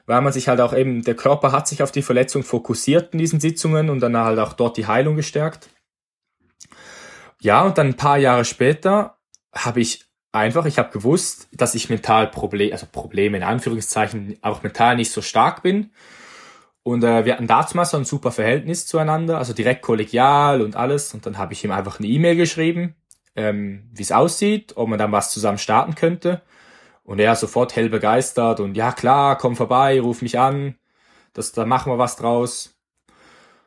weil 0.05 0.21
man 0.21 0.33
sich 0.33 0.47
halt 0.47 0.61
auch 0.61 0.73
eben, 0.73 1.03
der 1.03 1.15
Körper 1.15 1.51
hat 1.51 1.67
sich 1.67 1.81
auf 1.81 1.91
die 1.91 2.01
Verletzung 2.01 2.43
fokussiert 2.43 3.13
in 3.13 3.19
diesen 3.19 3.39
Sitzungen 3.39 3.89
und 3.89 3.99
dann 3.99 4.17
halt 4.17 4.39
auch 4.39 4.53
dort 4.53 4.77
die 4.77 4.87
Heilung 4.87 5.15
gestärkt. 5.15 5.69
Ja, 7.41 7.63
und 7.63 7.77
dann 7.77 7.87
ein 7.87 7.97
paar 7.97 8.17
Jahre 8.17 8.45
später 8.45 9.17
habe 9.53 9.81
ich 9.81 10.05
einfach, 10.31 10.65
ich 10.65 10.77
habe 10.77 10.91
gewusst, 10.91 11.47
dass 11.51 11.75
ich 11.75 11.89
mental 11.89 12.27
Probleme, 12.27 12.73
also 12.73 12.85
Probleme 12.91 13.37
in 13.37 13.43
Anführungszeichen, 13.43 14.37
auch 14.41 14.63
mental 14.63 14.95
nicht 14.95 15.11
so 15.11 15.21
stark 15.21 15.61
bin 15.61 15.91
und 16.83 17.03
äh, 17.03 17.23
wir 17.23 17.33
hatten 17.33 17.47
dazu 17.47 17.77
mal 17.77 17.85
so 17.85 17.97
ein 17.97 18.05
super 18.05 18.31
Verhältnis 18.31 18.85
zueinander, 18.85 19.37
also 19.37 19.53
direkt 19.53 19.81
kollegial 19.81 20.61
und 20.61 20.75
alles. 20.75 21.13
Und 21.13 21.25
dann 21.25 21.37
habe 21.37 21.53
ich 21.53 21.63
ihm 21.63 21.71
einfach 21.71 21.99
eine 21.99 22.07
E-Mail 22.07 22.35
geschrieben, 22.35 22.95
ähm, 23.35 23.89
wie 23.93 24.01
es 24.03 24.11
aussieht, 24.11 24.73
ob 24.75 24.89
man 24.89 24.99
dann 24.99 25.13
was 25.13 25.31
zusammen 25.31 25.57
starten 25.57 25.95
könnte. 25.95 26.41
Und 27.03 27.19
er 27.19 27.35
sofort 27.35 27.75
hell 27.75 27.89
begeistert 27.89 28.59
und 28.59 28.75
ja 28.75 28.91
klar, 28.91 29.37
komm 29.37 29.55
vorbei, 29.55 29.99
ruf 29.99 30.21
mich 30.21 30.39
an, 30.39 30.75
das, 31.33 31.51
da 31.51 31.65
machen 31.65 31.91
wir 31.91 31.97
was 31.97 32.15
draus. 32.15 32.77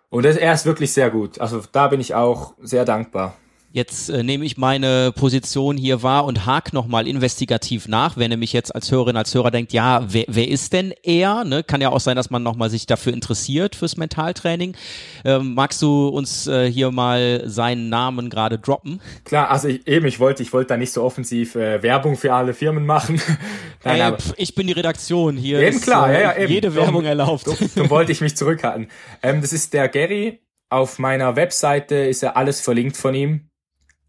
Und 0.08 0.24
er 0.24 0.52
ist 0.54 0.66
wirklich 0.66 0.92
sehr 0.92 1.10
gut. 1.10 1.40
Also 1.40 1.62
da 1.72 1.88
bin 1.88 2.00
ich 2.00 2.14
auch 2.14 2.54
sehr 2.60 2.84
dankbar. 2.84 3.34
Jetzt 3.72 4.08
äh, 4.08 4.22
nehme 4.22 4.44
ich 4.46 4.56
meine 4.56 5.12
Position 5.14 5.76
hier 5.76 6.02
wahr 6.02 6.24
und 6.24 6.46
hake 6.46 6.74
nochmal 6.74 7.06
investigativ 7.06 7.88
nach, 7.88 8.16
wenn 8.16 8.30
nämlich 8.30 8.54
jetzt 8.54 8.74
als 8.74 8.90
Hörerin, 8.90 9.16
als 9.18 9.34
Hörer 9.34 9.50
denkt, 9.50 9.74
ja, 9.74 10.02
wer, 10.08 10.24
wer 10.28 10.48
ist 10.48 10.72
denn 10.72 10.94
er? 11.02 11.44
Ne? 11.44 11.62
Kann 11.62 11.82
ja 11.82 11.90
auch 11.90 12.00
sein, 12.00 12.16
dass 12.16 12.30
man 12.30 12.42
nochmal 12.42 12.70
sich 12.70 12.86
dafür 12.86 13.12
interessiert 13.12 13.76
fürs 13.76 13.98
Mentaltraining. 13.98 14.76
Ähm, 15.24 15.54
magst 15.54 15.82
du 15.82 16.08
uns 16.08 16.46
äh, 16.46 16.70
hier 16.70 16.90
mal 16.90 17.42
seinen 17.44 17.90
Namen 17.90 18.30
gerade 18.30 18.58
droppen? 18.58 19.02
Klar, 19.24 19.50
also 19.50 19.68
ich, 19.68 19.86
eben, 19.86 20.06
ich 20.06 20.20
wollte, 20.20 20.42
ich 20.42 20.52
wollte 20.52 20.68
da 20.68 20.76
nicht 20.78 20.92
so 20.92 21.02
offensiv 21.02 21.54
äh, 21.54 21.82
Werbung 21.82 22.16
für 22.16 22.32
alle 22.32 22.54
Firmen 22.54 22.86
machen. 22.86 23.20
Nein, 23.84 24.00
Ey, 24.00 24.12
pf, 24.12 24.32
ich 24.38 24.54
bin 24.54 24.68
die 24.68 24.72
Redaktion 24.72 25.36
hier. 25.36 25.60
Eben 25.60 25.76
ist, 25.76 25.82
klar, 25.82 26.10
ja, 26.10 26.20
ja, 26.20 26.30
äh, 26.30 26.44
eben. 26.44 26.52
Jede 26.52 26.74
Werbung 26.74 27.04
darum, 27.04 27.04
erlaubt. 27.04 27.46
Darum 27.46 27.90
wollte 27.90 28.12
ich 28.12 28.22
mich 28.22 28.36
zurückhalten. 28.36 28.88
Ähm, 29.22 29.42
das 29.42 29.52
ist 29.52 29.74
der 29.74 29.88
Gary. 29.88 30.40
Auf 30.70 30.98
meiner 30.98 31.36
Webseite 31.36 31.96
ist 31.96 32.22
ja 32.22 32.32
alles 32.32 32.60
verlinkt 32.60 32.96
von 32.96 33.14
ihm 33.14 33.50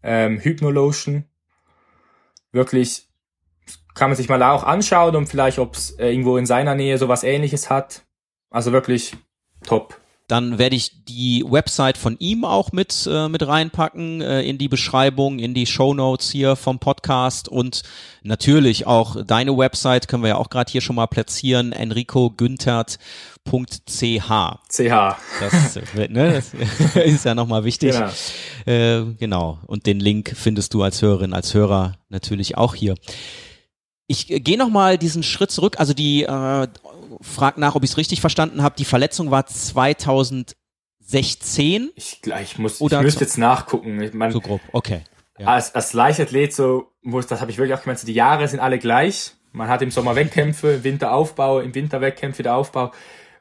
ähm, 0.02 0.38
Hypnolotion. 0.38 1.24
Wirklich 2.52 3.08
kann 3.94 4.10
man 4.10 4.16
sich 4.16 4.28
mal 4.28 4.42
auch 4.42 4.62
anschauen 4.62 5.16
und 5.16 5.26
vielleicht, 5.26 5.58
ob 5.58 5.74
es 5.74 5.90
äh, 5.98 6.08
irgendwo 6.08 6.36
in 6.36 6.46
seiner 6.46 6.74
Nähe 6.74 6.98
sowas 6.98 7.24
ähnliches 7.24 7.68
hat. 7.68 8.04
Also 8.50 8.72
wirklich 8.72 9.16
top. 9.66 10.00
Dann 10.28 10.58
werde 10.58 10.76
ich 10.76 11.04
die 11.06 11.42
Website 11.48 11.96
von 11.96 12.16
ihm 12.18 12.44
auch 12.44 12.70
mit, 12.70 13.08
äh, 13.10 13.28
mit 13.30 13.46
reinpacken 13.46 14.20
äh, 14.20 14.42
in 14.42 14.58
die 14.58 14.68
Beschreibung, 14.68 15.38
in 15.38 15.54
die 15.54 15.64
Show 15.64 15.94
Notes 15.94 16.30
hier 16.30 16.54
vom 16.54 16.78
Podcast 16.78 17.48
und 17.48 17.82
natürlich 18.22 18.86
auch 18.86 19.24
deine 19.24 19.56
Website 19.56 20.06
können 20.06 20.22
wir 20.22 20.28
ja 20.28 20.36
auch 20.36 20.50
gerade 20.50 20.70
hier 20.70 20.82
schon 20.82 20.96
mal 20.96 21.06
platzieren, 21.06 21.72
Enrico 21.72 22.30
Günthert 22.30 22.98
.ch. 23.50 24.58
CH. 24.68 25.16
Das, 25.40 25.78
ne, 25.94 26.32
das 26.32 26.52
ist 26.96 27.24
ja 27.24 27.34
nochmal 27.34 27.64
wichtig. 27.64 27.92
Genau. 27.92 28.10
Äh, 28.66 29.04
genau. 29.18 29.58
Und 29.66 29.86
den 29.86 30.00
Link 30.00 30.32
findest 30.36 30.74
du 30.74 30.82
als 30.82 31.00
Hörerin, 31.02 31.32
als 31.32 31.54
Hörer 31.54 31.96
natürlich 32.08 32.56
auch 32.56 32.74
hier. 32.74 32.94
Ich 34.06 34.30
äh, 34.30 34.40
gehe 34.40 34.58
nochmal 34.58 34.98
diesen 34.98 35.22
Schritt 35.22 35.50
zurück. 35.50 35.76
Also 35.78 35.94
die, 35.94 36.24
äh, 36.24 36.68
frag 37.20 37.58
nach, 37.58 37.74
ob 37.74 37.84
ich 37.84 37.90
es 37.90 37.96
richtig 37.96 38.20
verstanden 38.20 38.62
habe. 38.62 38.76
Die 38.76 38.84
Verletzung 38.84 39.30
war 39.30 39.46
2016. 39.46 41.90
Ich, 41.94 42.20
ich 42.42 42.58
muss, 42.58 42.80
Oder 42.80 42.98
ich 42.98 43.04
müsste 43.04 43.24
jetzt 43.24 43.38
nachgucken. 43.38 44.00
Ich 44.00 44.12
mein, 44.12 44.32
so 44.32 44.40
grob, 44.40 44.60
okay. 44.72 45.02
Ja. 45.38 45.46
Als, 45.48 45.74
als 45.74 45.92
Leichtathlet 45.92 46.54
so 46.54 46.92
muss, 47.02 47.26
das 47.26 47.40
habe 47.40 47.50
ich 47.50 47.58
wirklich 47.58 47.76
auch 47.78 47.82
gemeint, 47.82 47.98
so 48.00 48.06
die 48.06 48.14
Jahre 48.14 48.48
sind 48.48 48.60
alle 48.60 48.78
gleich. 48.78 49.32
Man 49.52 49.68
hat 49.68 49.82
im 49.82 49.90
Sommer 49.90 50.16
Wettkämpfe, 50.16 50.72
im 50.72 50.84
Winter 50.84 51.12
Aufbau, 51.12 51.60
im 51.60 51.74
Winter 51.74 52.00
Wettkämpfe, 52.00 52.38
wieder 52.40 52.56
Aufbau 52.56 52.92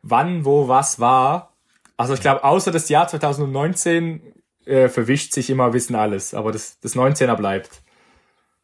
wann, 0.10 0.46
wo, 0.46 0.68
was 0.68 1.00
war. 1.00 1.54
Also 1.98 2.14
ich 2.14 2.22
glaube, 2.22 2.44
außer 2.44 2.72
das 2.72 2.90
Jahr 2.90 3.08
2019 3.08 4.22
äh, 4.66 4.90
verwischt 4.90 5.34
sich 5.34 5.50
immer 5.50 5.74
Wissen 5.74 5.96
alles, 5.96 6.34
aber 6.34 6.52
das, 6.52 6.80
das 6.80 6.96
19er 6.96 7.36
bleibt. 7.36 7.82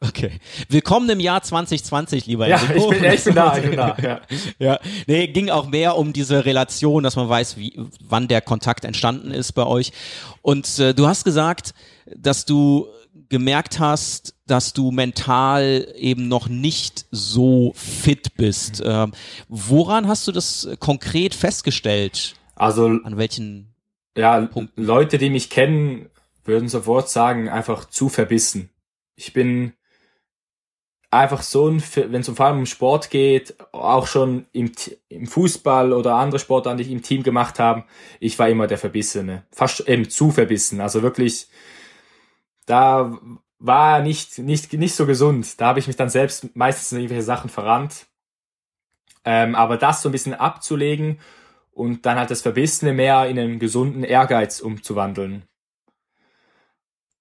Okay. 0.06 0.32
Willkommen 0.68 1.10
im 1.10 1.22
Jahr 1.22 1.41
2020, 1.41 2.26
lieber 2.26 2.46
Ja, 2.48 2.60
ich 2.76 2.88
bin, 2.89 3.04
ich 3.06 3.24
bin 3.24 3.36
da, 3.36 3.58
ich 3.58 3.64
bin 3.64 3.78
da, 3.78 3.96
ja. 4.02 4.22
ja. 4.60 4.80
Nee, 5.08 5.28
ging 5.28 5.50
auch 5.50 5.68
mehr 5.68 5.96
um 5.98 6.12
diese 6.12 6.44
Relation, 6.44 7.04
dass 7.04 7.16
man 7.16 7.30
weiß, 7.30 7.56
wie, 7.56 7.80
wann 8.02 8.28
der 8.28 8.41
Kontakt 8.41 8.84
entstanden 8.84 9.32
ist 9.32 9.54
bei 9.54 9.66
euch. 9.66 9.94
Und 10.41 10.78
äh, 10.80 10.94
du 10.94 11.08
hast 11.08 11.24
gesagt, 11.24 11.74
dass 12.14 12.44
du 12.44 12.88
gemerkt 13.34 13.80
hast, 13.80 14.36
dass 14.48 14.74
du 14.74 14.92
mental 14.92 15.88
eben 15.98 16.28
noch 16.28 16.48
nicht 16.48 17.08
so 17.12 17.74
fit 17.76 18.36
bist. 18.38 18.82
Ähm, 18.86 19.12
woran 19.50 20.08
hast 20.08 20.28
du 20.28 20.32
das 20.32 20.70
konkret 20.80 21.34
festgestellt? 21.34 22.36
Also 22.56 22.86
an 22.86 23.18
welchen 23.18 23.74
ja, 24.16 24.40
Punkten? 24.46 24.84
Leute, 24.84 25.18
die 25.18 25.32
mich 25.32 25.50
kennen, 25.50 26.10
würden 26.46 26.70
sofort 26.70 27.10
sagen, 27.10 27.50
einfach 27.50 27.90
zu 27.90 28.08
verbissen. 28.08 28.70
Ich 29.16 29.34
bin 29.34 29.74
einfach 31.10 31.42
so 31.42 31.70
ein, 31.70 31.82
wenn 31.96 32.22
es 32.22 32.30
vor 32.30 32.46
allem 32.46 32.60
um 32.60 32.66
Sport 32.68 33.10
geht, 33.10 33.56
auch 33.72 34.06
schon 34.06 34.46
im, 34.52 34.72
im 35.10 35.26
Fußball 35.26 35.92
oder 35.92 36.16
andere 36.16 36.40
Sportarten, 36.40 36.78
die 36.78 36.84
ich 36.84 36.92
im 36.92 37.02
Team 37.02 37.24
gemacht 37.24 37.58
habe, 37.58 37.86
ich 38.20 38.38
war 38.38 38.48
immer 38.50 38.68
der 38.68 38.78
Verbissene. 38.78 39.44
Fast 39.52 39.88
eben 39.88 40.08
zu 40.10 40.30
verbissen. 40.32 40.82
Also 40.82 41.02
wirklich, 41.02 41.48
da 42.66 43.18
war 43.59 44.01
nicht, 44.01 44.39
nicht, 44.39 44.74
nicht 44.74 44.95
so 44.95 45.05
gesund. 45.05 45.59
Da 45.59 45.68
habe 45.68 45.80
ich 45.80 45.88
mich 45.88 45.95
dann 45.95 46.09
selbst 46.09 46.55
meistens 46.55 46.91
in 46.91 46.99
irgendwelche 46.99 47.24
Sachen 47.24 47.49
verrannt. 47.49 48.07
Ähm, 49.26 49.55
aber 49.55 49.78
das 49.78 50.01
so 50.01 50.09
ein 50.09 50.11
bisschen 50.11 50.34
abzulegen 50.34 51.20
und 51.72 52.05
dann 52.05 52.18
halt 52.18 52.30
das 52.30 52.41
Verbissene 52.41 52.93
mehr 52.93 53.28
in 53.28 53.39
einen 53.39 53.59
gesunden 53.59 54.03
Ehrgeiz 54.03 54.59
umzuwandeln. 54.59 55.43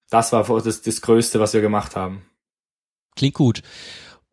Das 0.09 0.31
war 0.31 0.43
das, 0.61 0.81
das 0.81 1.01
Größte, 1.01 1.39
was 1.39 1.53
wir 1.53 1.61
gemacht 1.61 1.95
haben. 1.95 2.25
Klingt 3.15 3.35
gut. 3.35 3.63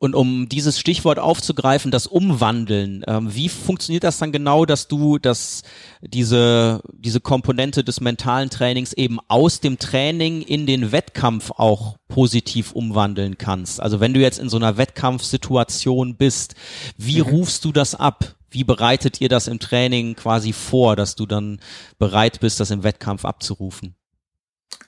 Und 0.02 0.14
um 0.14 0.48
dieses 0.48 0.80
Stichwort 0.80 1.18
aufzugreifen, 1.18 1.90
das 1.90 2.06
Umwandeln, 2.06 3.04
ähm, 3.06 3.34
wie 3.34 3.50
funktioniert 3.50 4.02
das 4.02 4.16
dann 4.16 4.32
genau, 4.32 4.64
dass 4.64 4.88
du 4.88 5.18
das, 5.18 5.62
diese, 6.00 6.80
diese 6.90 7.20
Komponente 7.20 7.84
des 7.84 8.00
mentalen 8.00 8.48
Trainings 8.48 8.94
eben 8.94 9.18
aus 9.28 9.60
dem 9.60 9.78
Training 9.78 10.40
in 10.40 10.64
den 10.64 10.90
Wettkampf 10.90 11.50
auch 11.50 11.96
positiv 12.08 12.72
umwandeln 12.72 13.36
kannst? 13.36 13.78
Also 13.82 14.00
wenn 14.00 14.14
du 14.14 14.20
jetzt 14.20 14.38
in 14.38 14.48
so 14.48 14.56
einer 14.56 14.78
Wettkampfsituation 14.78 16.16
bist, 16.16 16.54
wie 16.96 17.20
mhm. 17.20 17.28
rufst 17.28 17.66
du 17.66 17.70
das 17.70 17.94
ab? 17.94 18.36
Wie 18.48 18.64
bereitet 18.64 19.20
ihr 19.20 19.28
das 19.28 19.48
im 19.48 19.58
Training 19.58 20.16
quasi 20.16 20.54
vor, 20.54 20.96
dass 20.96 21.14
du 21.14 21.26
dann 21.26 21.60
bereit 21.98 22.40
bist, 22.40 22.58
das 22.58 22.70
im 22.70 22.84
Wettkampf 22.84 23.26
abzurufen? 23.26 23.96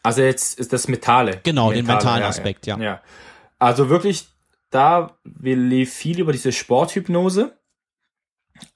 Also 0.02 0.22
jetzt 0.22 0.58
ist 0.58 0.72
das 0.72 0.88
Metale. 0.88 1.40
Genau, 1.42 1.68
Metale, 1.68 1.82
den 1.82 1.86
mentalen 1.86 2.22
Aspekt, 2.22 2.66
ja. 2.66 2.78
ja. 2.78 3.02
Also 3.58 3.90
wirklich 3.90 4.31
da 4.72 5.18
lief 5.22 5.92
viel 5.92 6.18
über 6.18 6.32
diese 6.32 6.50
Sporthypnose. 6.50 7.58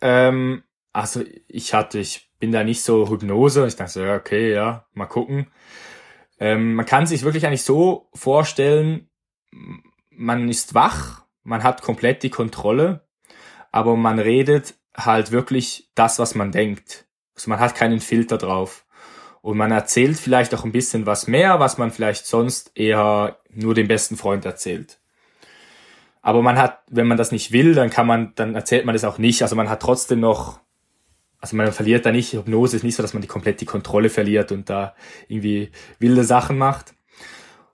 Ähm, 0.00 0.62
also 0.92 1.24
ich 1.48 1.74
hatte, 1.74 1.98
ich 1.98 2.30
bin 2.38 2.52
da 2.52 2.62
nicht 2.64 2.82
so 2.82 3.08
Hypnose. 3.08 3.66
Ich 3.66 3.76
dachte 3.76 4.06
ja, 4.06 4.16
okay, 4.16 4.52
ja, 4.52 4.86
mal 4.92 5.06
gucken. 5.06 5.48
Ähm, 6.38 6.74
man 6.74 6.86
kann 6.86 7.06
sich 7.06 7.22
wirklich 7.22 7.46
eigentlich 7.46 7.62
so 7.62 8.08
vorstellen, 8.14 9.08
man 10.10 10.48
ist 10.48 10.74
wach, 10.74 11.24
man 11.42 11.62
hat 11.62 11.82
komplett 11.82 12.22
die 12.22 12.30
Kontrolle, 12.30 13.06
aber 13.72 13.96
man 13.96 14.18
redet 14.18 14.74
halt 14.94 15.30
wirklich 15.30 15.90
das, 15.94 16.18
was 16.18 16.34
man 16.34 16.52
denkt. 16.52 17.06
Also 17.34 17.50
man 17.50 17.60
hat 17.60 17.74
keinen 17.74 18.00
Filter 18.00 18.38
drauf. 18.38 18.84
Und 19.40 19.56
man 19.56 19.70
erzählt 19.70 20.18
vielleicht 20.18 20.54
auch 20.54 20.64
ein 20.64 20.72
bisschen 20.72 21.06
was 21.06 21.26
mehr, 21.26 21.60
was 21.60 21.78
man 21.78 21.92
vielleicht 21.92 22.26
sonst 22.26 22.72
eher 22.74 23.38
nur 23.48 23.74
dem 23.74 23.86
besten 23.86 24.16
Freund 24.16 24.44
erzählt. 24.44 24.98
Aber 26.26 26.42
man 26.42 26.58
hat, 26.58 26.80
wenn 26.90 27.06
man 27.06 27.16
das 27.16 27.30
nicht 27.30 27.52
will, 27.52 27.72
dann 27.72 27.88
kann 27.88 28.04
man, 28.04 28.32
dann 28.34 28.56
erzählt 28.56 28.84
man 28.84 28.96
das 28.96 29.04
auch 29.04 29.16
nicht. 29.16 29.42
Also 29.42 29.54
man 29.54 29.70
hat 29.70 29.80
trotzdem 29.80 30.18
noch, 30.18 30.58
also 31.38 31.54
man 31.54 31.70
verliert 31.70 32.04
da 32.04 32.10
nicht, 32.10 32.32
Hypnose 32.32 32.74
ist 32.74 32.82
nicht 32.82 32.96
so, 32.96 33.02
dass 33.04 33.12
man 33.12 33.22
die 33.22 33.28
komplett 33.28 33.60
die 33.60 33.64
Kontrolle 33.64 34.08
verliert 34.08 34.50
und 34.50 34.68
da 34.68 34.96
irgendwie 35.28 35.70
wilde 36.00 36.24
Sachen 36.24 36.58
macht. 36.58 36.96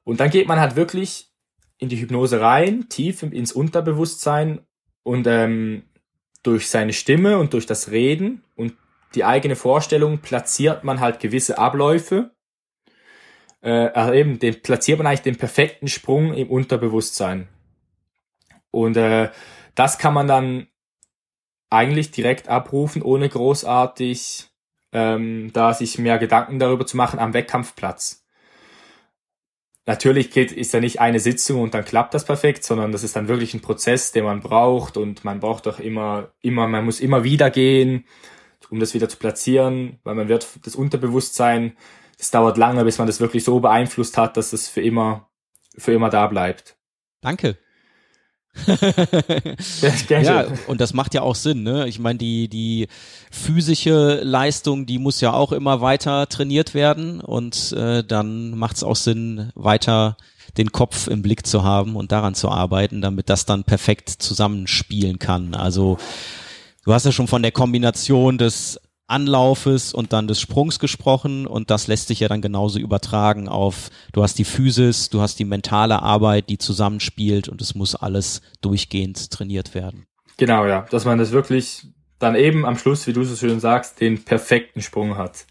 Und 0.04 0.20
dann 0.20 0.28
geht 0.28 0.48
man 0.48 0.60
halt 0.60 0.76
wirklich 0.76 1.32
in 1.78 1.88
die 1.88 1.98
Hypnose 1.98 2.42
rein, 2.42 2.90
tief 2.90 3.22
ins 3.22 3.52
Unterbewusstsein 3.52 4.60
und 5.02 5.26
ähm, 5.26 5.84
durch 6.42 6.68
seine 6.68 6.92
Stimme 6.92 7.38
und 7.38 7.54
durch 7.54 7.64
das 7.64 7.90
Reden 7.90 8.44
und 8.54 8.74
die 9.14 9.24
eigene 9.24 9.56
Vorstellung 9.56 10.18
platziert 10.18 10.84
man 10.84 11.00
halt 11.00 11.20
gewisse 11.20 11.56
Abläufe. 11.56 12.32
Äh, 13.62 13.70
also 13.70 14.12
eben, 14.12 14.38
den, 14.38 14.60
platziert 14.60 14.98
man 14.98 15.06
eigentlich 15.06 15.22
den 15.22 15.36
perfekten 15.36 15.88
Sprung 15.88 16.34
im 16.34 16.50
Unterbewusstsein. 16.50 17.48
Und 18.72 18.96
äh, 18.96 19.30
das 19.76 19.98
kann 19.98 20.14
man 20.14 20.26
dann 20.26 20.66
eigentlich 21.70 22.10
direkt 22.10 22.48
abrufen, 22.48 23.00
ohne 23.02 23.28
großartig 23.28 24.50
ähm, 24.92 25.50
da 25.52 25.72
sich 25.72 25.98
mehr 25.98 26.18
Gedanken 26.18 26.58
darüber 26.58 26.86
zu 26.86 26.96
machen 26.96 27.18
am 27.18 27.32
Wettkampfplatz. 27.32 28.26
Natürlich 29.86 30.30
geht, 30.30 30.52
ist 30.52 30.72
ja 30.72 30.80
nicht 30.80 31.00
eine 31.00 31.18
Sitzung 31.18 31.60
und 31.60 31.74
dann 31.74 31.84
klappt 31.84 32.14
das 32.14 32.24
perfekt, 32.24 32.62
sondern 32.62 32.92
das 32.92 33.02
ist 33.02 33.16
dann 33.16 33.26
wirklich 33.26 33.52
ein 33.54 33.62
Prozess, 33.62 34.12
den 34.12 34.24
man 34.24 34.40
braucht 34.40 34.96
und 34.96 35.24
man 35.24 35.40
braucht 35.40 35.66
doch 35.66 35.80
immer, 35.80 36.32
immer, 36.40 36.68
man 36.68 36.84
muss 36.84 37.00
immer 37.00 37.24
wieder 37.24 37.50
gehen, 37.50 38.04
um 38.70 38.78
das 38.78 38.94
wieder 38.94 39.08
zu 39.08 39.16
platzieren, 39.16 39.98
weil 40.04 40.14
man 40.14 40.28
wird 40.28 40.46
das 40.64 40.76
Unterbewusstsein, 40.76 41.76
das 42.18 42.30
dauert 42.30 42.58
lange, 42.58 42.84
bis 42.84 42.98
man 42.98 43.08
das 43.08 43.20
wirklich 43.20 43.44
so 43.44 43.58
beeinflusst 43.60 44.16
hat, 44.18 44.36
dass 44.36 44.52
es 44.52 44.68
für 44.68 44.82
immer, 44.82 45.30
für 45.76 45.92
immer 45.92 46.10
da 46.10 46.26
bleibt. 46.28 46.76
Danke 47.22 47.58
ja, 50.08 50.46
und 50.66 50.80
das 50.80 50.92
macht 50.92 51.14
ja 51.14 51.22
auch 51.22 51.34
Sinn, 51.34 51.62
ne? 51.62 51.88
Ich 51.88 51.98
meine, 51.98 52.18
die, 52.18 52.48
die 52.48 52.88
physische 53.30 54.20
Leistung, 54.22 54.86
die 54.86 54.98
muss 54.98 55.20
ja 55.20 55.32
auch 55.32 55.52
immer 55.52 55.80
weiter 55.80 56.28
trainiert 56.28 56.74
werden 56.74 57.20
und 57.20 57.72
äh, 57.72 58.04
dann 58.04 58.56
macht 58.56 58.76
es 58.76 58.84
auch 58.84 58.96
Sinn, 58.96 59.50
weiter 59.54 60.16
den 60.58 60.70
Kopf 60.70 61.06
im 61.06 61.22
Blick 61.22 61.46
zu 61.46 61.64
haben 61.64 61.96
und 61.96 62.12
daran 62.12 62.34
zu 62.34 62.50
arbeiten, 62.50 63.00
damit 63.00 63.30
das 63.30 63.46
dann 63.46 63.64
perfekt 63.64 64.10
zusammenspielen 64.10 65.18
kann. 65.18 65.54
Also 65.54 65.98
du 66.84 66.92
hast 66.92 67.06
ja 67.06 67.12
schon 67.12 67.28
von 67.28 67.42
der 67.42 67.52
Kombination 67.52 68.38
des 68.38 68.78
Anlaufes 69.06 69.92
und 69.92 70.12
dann 70.12 70.28
des 70.28 70.40
Sprungs 70.40 70.78
gesprochen 70.78 71.46
und 71.46 71.70
das 71.70 71.86
lässt 71.86 72.08
sich 72.08 72.20
ja 72.20 72.28
dann 72.28 72.40
genauso 72.40 72.78
übertragen 72.78 73.48
auf, 73.48 73.90
du 74.12 74.22
hast 74.22 74.38
die 74.38 74.44
Physis, 74.44 75.10
du 75.10 75.20
hast 75.20 75.38
die 75.38 75.44
mentale 75.44 76.02
Arbeit, 76.02 76.48
die 76.48 76.58
zusammenspielt 76.58 77.48
und 77.48 77.60
es 77.60 77.74
muss 77.74 77.94
alles 77.94 78.40
durchgehend 78.60 79.30
trainiert 79.30 79.74
werden. 79.74 80.06
Genau, 80.36 80.66
ja, 80.66 80.86
dass 80.90 81.04
man 81.04 81.18
das 81.18 81.32
wirklich 81.32 81.86
dann 82.18 82.36
eben 82.36 82.64
am 82.64 82.78
Schluss, 82.78 83.06
wie 83.06 83.12
du 83.12 83.24
so 83.24 83.36
schön 83.36 83.60
sagst, 83.60 84.00
den 84.00 84.24
perfekten 84.24 84.80
Sprung 84.80 85.16
hat. 85.16 85.46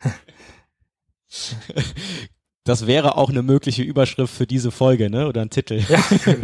Das 2.70 2.86
wäre 2.86 3.16
auch 3.16 3.30
eine 3.30 3.42
mögliche 3.42 3.82
Überschrift 3.82 4.32
für 4.32 4.46
diese 4.46 4.70
Folge, 4.70 5.10
ne? 5.10 5.26
Oder 5.26 5.40
ein 5.40 5.50
Titel. 5.50 5.82
Ja. 5.88 5.98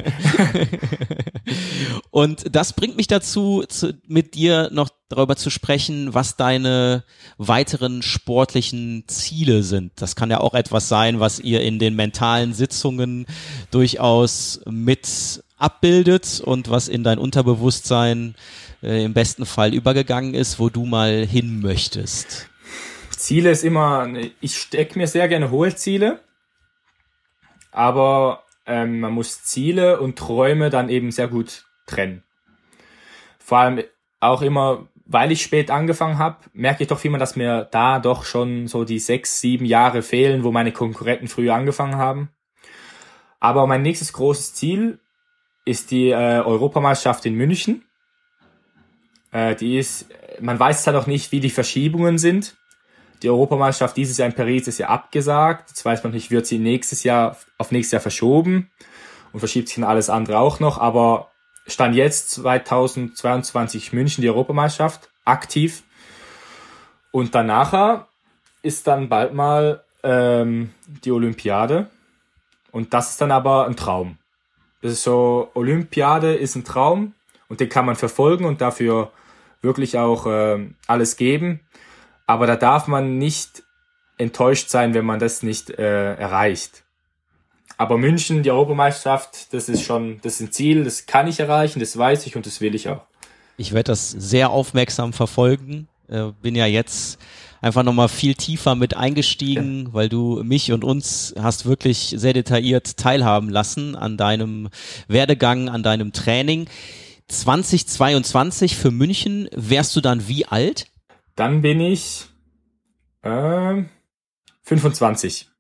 Und 2.11 2.47
das 2.51 2.73
bringt 2.73 2.97
mich 2.97 3.07
dazu, 3.07 3.63
zu, 3.69 3.95
mit 4.09 4.35
dir 4.35 4.69
noch 4.73 4.89
darüber 5.09 5.37
zu 5.37 5.51
sprechen, 5.51 6.15
was 6.15 6.35
deine 6.35 7.05
weiteren 7.39 8.03
sportlichen 8.03 9.05
Ziele 9.07 9.63
sind. 9.63 9.93
Das 9.95 10.17
kann 10.17 10.33
ja 10.33 10.41
auch 10.41 10.55
etwas 10.55 10.89
sein, 10.89 11.21
was 11.21 11.39
ihr 11.39 11.61
in 11.61 11.79
den 11.79 11.95
mentalen 11.95 12.55
Sitzungen 12.55 13.27
durchaus 13.71 14.61
mit 14.69 15.45
abbildet 15.59 16.41
und 16.41 16.71
was 16.71 16.89
in 16.89 17.05
dein 17.05 17.21
Unterbewusstsein 17.21 18.35
äh, 18.83 19.05
im 19.05 19.15
besten 19.15 19.47
Fall 19.47 19.73
übergegangen 19.73 20.35
ist, 20.35 20.59
wo 20.59 20.71
du 20.71 20.87
mal 20.87 21.25
hin 21.25 21.61
möchtest. 21.61 22.49
Ziele 23.17 23.51
ist 23.51 23.65
immer, 23.65 24.09
ich 24.41 24.57
stecke 24.57 24.99
mir 24.99 25.07
sehr 25.07 25.29
gerne 25.29 25.51
hohe 25.51 25.75
Ziele, 25.75 26.21
aber 27.73 28.45
ähm, 28.67 29.01
man 29.01 29.13
muss 29.13 29.45
Ziele 29.45 30.01
und 30.01 30.19
Träume 30.19 30.71
dann 30.71 30.89
eben 30.89 31.11
sehr 31.11 31.29
gut 31.29 31.65
trennen. 31.87 32.23
Vor 33.39 33.59
allem 33.59 33.85
auch 34.21 34.43
immer, 34.43 34.89
weil 35.05 35.31
ich 35.31 35.43
spät 35.43 35.71
angefangen 35.71 36.19
habe, 36.19 36.39
merke 36.53 36.83
ich 36.83 36.89
doch 36.89 37.05
immer, 37.05 37.19
dass 37.19 37.37
mir 37.37 37.69
da 37.71 38.01
doch 38.01 38.25
schon 38.25 38.67
so 38.67 38.85
die 38.85 38.99
sechs, 38.99 39.41
sieben 39.41 39.65
Jahre 39.65 40.03
fehlen, 40.03 40.43
wo 40.43 40.51
meine 40.51 40.73
Konkurrenten 40.73 41.29
früher 41.29 41.55
angefangen 41.55 41.97
haben. 41.97 42.31
Aber 43.39 43.67
mein 43.67 43.83
nächstes 43.83 44.13
großes 44.13 44.55
Ziel 44.55 44.99
ist 45.65 45.91
die 45.91 46.11
äh, 46.11 46.41
Europameisterschaft 46.41 47.27
in 47.27 47.35
München. 47.35 47.85
Äh, 49.31 49.55
die 49.55 49.79
ist, 49.79 50.09
man 50.41 50.59
weiß 50.59 50.83
zwar 50.83 50.95
noch 50.95 51.07
nicht, 51.07 51.31
wie 51.31 51.41
die 51.41 51.51
Verschiebungen 51.51 52.19
sind. 52.19 52.57
Die 53.27 53.31
Europameisterschaft 53.31 53.97
dieses 53.97 54.19
Jahr 54.19 54.29
in 54.29 54.37
Paris 54.37 54.69
ist 54.69 54.79
ja 54.79 54.87
abgesagt. 54.87 55.71
Jetzt 55.71 55.85
weiß 55.85 56.05
man 56.05 56.13
nicht, 56.13 56.31
wird 56.31 56.47
sie 56.47 56.61
nächstes 56.61 57.03
Jahr 57.03 57.37
auf 57.59 57.73
nächstes 57.73 57.91
Jahr 57.91 58.01
verschoben 58.01 58.71
und 59.33 59.41
verschiebt 59.41 59.67
sich 59.67 59.79
dann 59.79 59.83
alles 59.83 60.11
andere 60.11 60.39
auch 60.39 60.61
noch. 60.61 60.79
Aber 60.79 61.33
stand 61.67 61.97
jetzt 61.97 62.31
2022 62.31 63.93
München 63.93 64.23
die 64.23 64.29
Europameisterschaft 64.29 65.11
aktiv. 65.25 65.83
Und 67.11 67.35
danach 67.35 68.07
ist 68.63 68.87
dann 68.87 69.09
bald 69.09 69.35
mal 69.35 69.83
ähm, 70.05 70.73
die 70.87 71.11
Olympiade. 71.11 71.91
Und 72.71 72.95
das 72.95 73.11
ist 73.11 73.21
dann 73.21 73.33
aber 73.33 73.67
ein 73.67 73.75
Traum. 73.75 74.19
Das 74.83 74.93
ist 74.93 75.03
so, 75.03 75.51
Olympiade 75.55 76.33
ist 76.33 76.55
ein 76.55 76.63
Traum 76.63 77.15
und 77.49 77.59
den 77.59 77.69
kann 77.69 77.87
man 77.87 77.97
verfolgen 77.97 78.45
und 78.45 78.61
dafür 78.61 79.11
wirklich 79.63 79.99
auch 79.99 80.27
äh, 80.29 80.65
alles 80.87 81.17
geben. 81.17 81.59
Aber 82.27 82.47
da 82.47 82.57
darf 82.57 82.87
man 82.87 83.19
nicht 83.19 83.63
enttäuscht 84.19 84.69
sein, 84.69 84.95
wenn 84.95 85.05
man 85.05 85.19
das 85.19 85.43
nicht 85.43 85.71
äh, 85.71 86.15
erreicht. 86.15 86.83
Aber 87.79 87.99
München, 87.99 88.43
die 88.43 88.51
Europameisterschaft, 88.51 89.53
das 89.53 89.69
ist 89.69 89.83
schon, 89.83 90.19
das 90.23 90.35
ist 90.35 90.41
ein 90.41 90.53
Ziel, 90.53 90.85
das 90.85 91.07
kann 91.07 91.29
ich 91.29 91.41
erreichen, 91.41 91.79
das 91.79 91.97
weiß 91.97 92.27
ich 92.27 92.35
und 92.35 92.47
das 92.47 92.61
will 92.61 92.75
ich 92.75 92.89
auch. 92.89 93.03
Ich 93.59 93.73
werde 93.73 93.93
das 93.93 94.11
sehr 94.11 94.51
aufmerksam 94.51 95.13
verfolgen. 95.13 95.89
Äh, 96.09 96.33
bin 96.41 96.55
ja 96.55 96.67
jetzt 96.67 97.19
einfach 97.61 97.83
nochmal 97.83 98.09
viel 98.09 98.35
tiefer 98.35 98.75
mit 98.75 98.97
eingestiegen, 98.97 99.87
ja. 99.87 99.93
weil 99.93 100.09
du 100.09 100.43
mich 100.43 100.73
und 100.73 100.85
uns 100.85 101.35
hast 101.39 101.67
wirklich 101.67 102.15
sehr 102.17 102.33
detailliert 102.33 102.97
teilhaben 102.97 103.49
lassen 103.49 103.95
an 103.95 104.17
deinem 104.17 104.69
Werdegang, 105.09 105.69
an 105.69 105.83
deinem 105.83 106.13
Training. 106.13 106.69
2022 107.29 108.77
für 108.77 108.91
München, 108.91 109.49
wärst 109.55 109.97
du 109.97 110.01
dann 110.01 110.29
wie 110.29 110.47
alt? 110.47 110.87
Dann 111.37 111.61
bin 111.63 111.81
ich 111.81 112.27
äh, 113.23 113.83
25. 114.63 115.51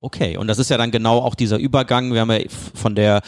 Okay, 0.00 0.36
und 0.36 0.46
das 0.48 0.58
ist 0.58 0.70
ja 0.70 0.76
dann 0.76 0.90
genau 0.90 1.18
auch 1.18 1.34
dieser 1.34 1.58
Übergang. 1.58 2.12
Wir 2.12 2.20
haben 2.20 2.30
ja 2.30 2.40
von 2.74 2.94
der 2.94 3.22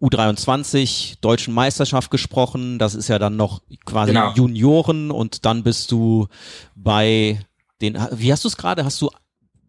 U23 0.00 1.20
deutschen 1.20 1.54
Meisterschaft 1.54 2.10
gesprochen. 2.10 2.78
Das 2.80 2.96
ist 2.96 3.08
ja 3.08 3.20
dann 3.20 3.36
noch 3.36 3.62
quasi 3.84 4.12
genau. 4.12 4.32
Junioren 4.34 5.12
und 5.12 5.44
dann 5.44 5.62
bist 5.62 5.92
du 5.92 6.26
bei 6.74 7.40
den, 7.80 7.96
wie 8.12 8.32
hast 8.32 8.42
du 8.42 8.48
es 8.48 8.56
gerade? 8.56 8.84
Hast 8.84 9.00
du 9.00 9.10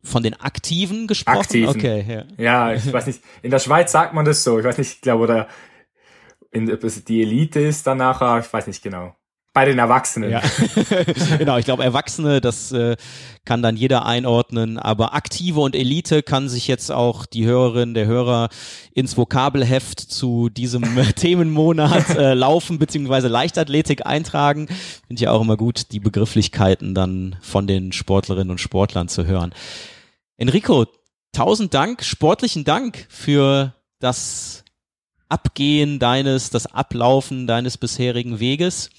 von 0.04 0.24
den 0.24 0.34
Aktiven 0.34 1.06
gesprochen? 1.06 1.38
Aktiven. 1.38 1.70
Okay, 1.70 2.06
ja. 2.08 2.24
Ja, 2.38 2.74
ich 2.74 2.92
weiß 2.92 3.06
nicht. 3.06 3.22
In 3.44 3.52
der 3.52 3.60
Schweiz 3.60 3.92
sagt 3.92 4.14
man 4.14 4.26
das 4.26 4.44
so. 4.44 4.58
Ich 4.58 4.66
weiß 4.66 4.78
nicht, 4.80 4.94
ich 4.94 5.02
glaube, 5.02 5.24
oder 5.24 5.48
in, 6.52 6.66
die 7.08 7.22
Elite 7.22 7.60
ist 7.60 7.86
dann 7.86 8.00
nachher, 8.00 8.40
ich 8.40 8.52
weiß 8.52 8.66
nicht 8.66 8.82
genau. 8.82 9.16
Bei 9.52 9.66
den 9.66 9.80
Erwachsenen. 9.80 10.30
Ja. 10.30 10.44
genau, 11.40 11.58
ich 11.58 11.66
glaube, 11.66 11.84
Erwachsene, 11.84 12.40
das 12.40 12.72
äh, 12.72 12.96
kann 13.46 13.64
dann 13.64 13.76
jeder 13.76 14.06
einordnen, 14.06 14.78
aber 14.78 15.16
aktive 15.16 15.60
und 15.62 15.76
Elite 15.76 16.22
kann 16.22 16.50
sich 16.50 16.68
jetzt 16.68 16.92
auch 16.92 17.26
die 17.26 17.46
Hörerin, 17.46 17.96
der 17.96 18.06
Hörer 18.06 18.50
ins 18.94 19.18
Vokabelheft 19.18 20.00
zu 20.00 20.50
diesem 20.50 20.84
Themenmonat 21.16 22.10
äh, 22.16 22.36
Laufen 22.36 22.78
beziehungsweise 22.78 23.28
Leichtathletik 23.28 24.06
eintragen. 24.06 24.68
Finde 25.08 25.24
ich 25.24 25.28
auch 25.28 25.42
immer 25.42 25.58
gut, 25.58 25.92
die 25.92 26.00
Begrifflichkeiten 26.00 26.94
dann 26.94 27.36
von 27.42 27.66
den 27.66 27.92
Sportlerinnen 27.92 28.52
und 28.52 28.60
Sportlern 28.60 29.08
zu 29.08 29.26
hören. 29.26 29.52
Enrico, 30.38 30.86
tausend 31.34 31.74
Dank, 31.74 32.04
sportlichen 32.04 32.66
Dank 32.66 33.08
für 33.10 33.74
das 34.00 34.64
Abgehen 35.28 36.00
deines, 36.00 36.50
das 36.50 36.68
Ablaufen 36.68 37.46
deines 37.46 37.78
bisherigen 37.78 38.40
Weges 38.40 38.90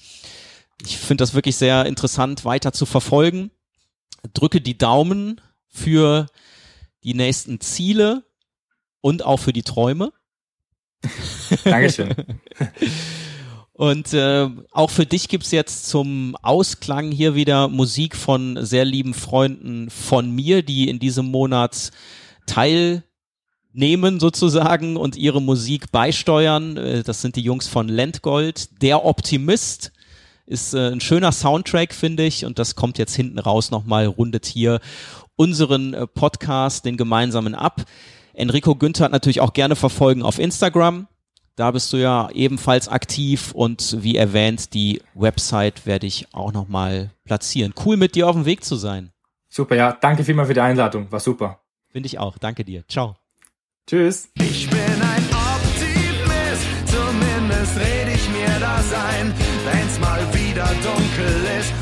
ich 0.85 0.97
finde 0.97 1.21
das 1.21 1.33
wirklich 1.33 1.55
sehr 1.55 1.85
interessant 1.85 2.45
weiter 2.45 2.73
zu 2.73 2.85
verfolgen. 2.85 3.51
Drücke 4.33 4.61
die 4.61 4.77
Daumen 4.77 5.41
für 5.67 6.27
die 7.03 7.13
nächsten 7.13 7.59
Ziele 7.59 8.23
und 9.01 9.25
auch 9.25 9.37
für 9.37 9.53
die 9.53 9.63
Träume. 9.63 10.11
Dankeschön. 11.63 12.13
Und 13.73 14.13
äh, 14.13 14.47
auch 14.71 14.91
für 14.91 15.07
dich 15.07 15.27
gibt's 15.27 15.49
jetzt 15.49 15.87
zum 15.87 16.35
Ausklang 16.43 17.11
hier 17.11 17.33
wieder 17.33 17.67
Musik 17.67 18.15
von 18.15 18.63
sehr 18.63 18.85
lieben 18.85 19.15
Freunden 19.15 19.89
von 19.89 20.29
mir, 20.29 20.61
die 20.61 20.87
in 20.87 20.99
diesem 20.99 21.31
Monat 21.31 21.89
teilnehmen 22.45 24.19
sozusagen 24.19 24.97
und 24.97 25.15
ihre 25.15 25.41
Musik 25.41 25.91
beisteuern. 25.91 26.77
Äh, 26.77 27.01
das 27.01 27.23
sind 27.23 27.35
die 27.35 27.41
Jungs 27.41 27.67
von 27.67 27.87
Landgold, 27.87 28.83
der 28.83 29.03
Optimist 29.03 29.91
ist 30.51 30.73
äh, 30.73 30.91
ein 30.91 31.01
schöner 31.01 31.31
Soundtrack, 31.31 31.93
finde 31.93 32.23
ich. 32.23 32.45
Und 32.45 32.59
das 32.59 32.75
kommt 32.75 32.97
jetzt 32.97 33.15
hinten 33.15 33.39
raus 33.39 33.71
nochmal, 33.71 34.05
rundet 34.05 34.45
hier 34.45 34.79
unseren 35.35 35.93
äh, 35.93 36.05
Podcast, 36.05 36.85
den 36.85 36.97
gemeinsamen 36.97 37.55
ab. 37.55 37.81
Enrico 38.33 38.75
Günther 38.75 39.05
hat 39.05 39.11
natürlich 39.11 39.41
auch 39.41 39.53
gerne 39.53 39.75
verfolgen 39.75 40.21
auf 40.21 40.37
Instagram. 40.37 41.07
Da 41.55 41.71
bist 41.71 41.91
du 41.91 41.97
ja 41.97 42.29
ebenfalls 42.31 42.87
aktiv 42.87 43.51
und 43.51 43.97
wie 44.03 44.15
erwähnt, 44.15 44.73
die 44.73 45.01
Website 45.13 45.85
werde 45.85 46.07
ich 46.07 46.27
auch 46.33 46.53
nochmal 46.53 47.11
platzieren. 47.25 47.73
Cool 47.85 47.97
mit 47.97 48.15
dir 48.15 48.27
auf 48.27 48.35
dem 48.35 48.45
Weg 48.45 48.63
zu 48.63 48.75
sein. 48.75 49.11
Super, 49.49 49.75
ja. 49.75 49.97
Danke 49.99 50.23
vielmals 50.23 50.47
für 50.47 50.53
die 50.53 50.61
Einladung. 50.61 51.11
War 51.11 51.19
super. 51.19 51.59
Finde 51.89 52.07
ich 52.07 52.19
auch. 52.19 52.37
Danke 52.37 52.63
dir. 52.63 52.85
Ciao. 52.87 53.15
Tschüss. 53.85 54.29
Ich 54.35 54.69
bin 54.69 54.79
ein 54.79 55.25
Optimist, 55.33 56.67
zumindest 56.85 57.77
rede 57.77 58.11
ich 58.15 58.29
mir 58.29 58.59
das 58.59 58.93
ein, 58.93 59.33
wenn's 59.65 59.99
mal 59.99 60.40
wieder 60.51 60.67
dunkel 60.83 61.59
ist 61.59 61.80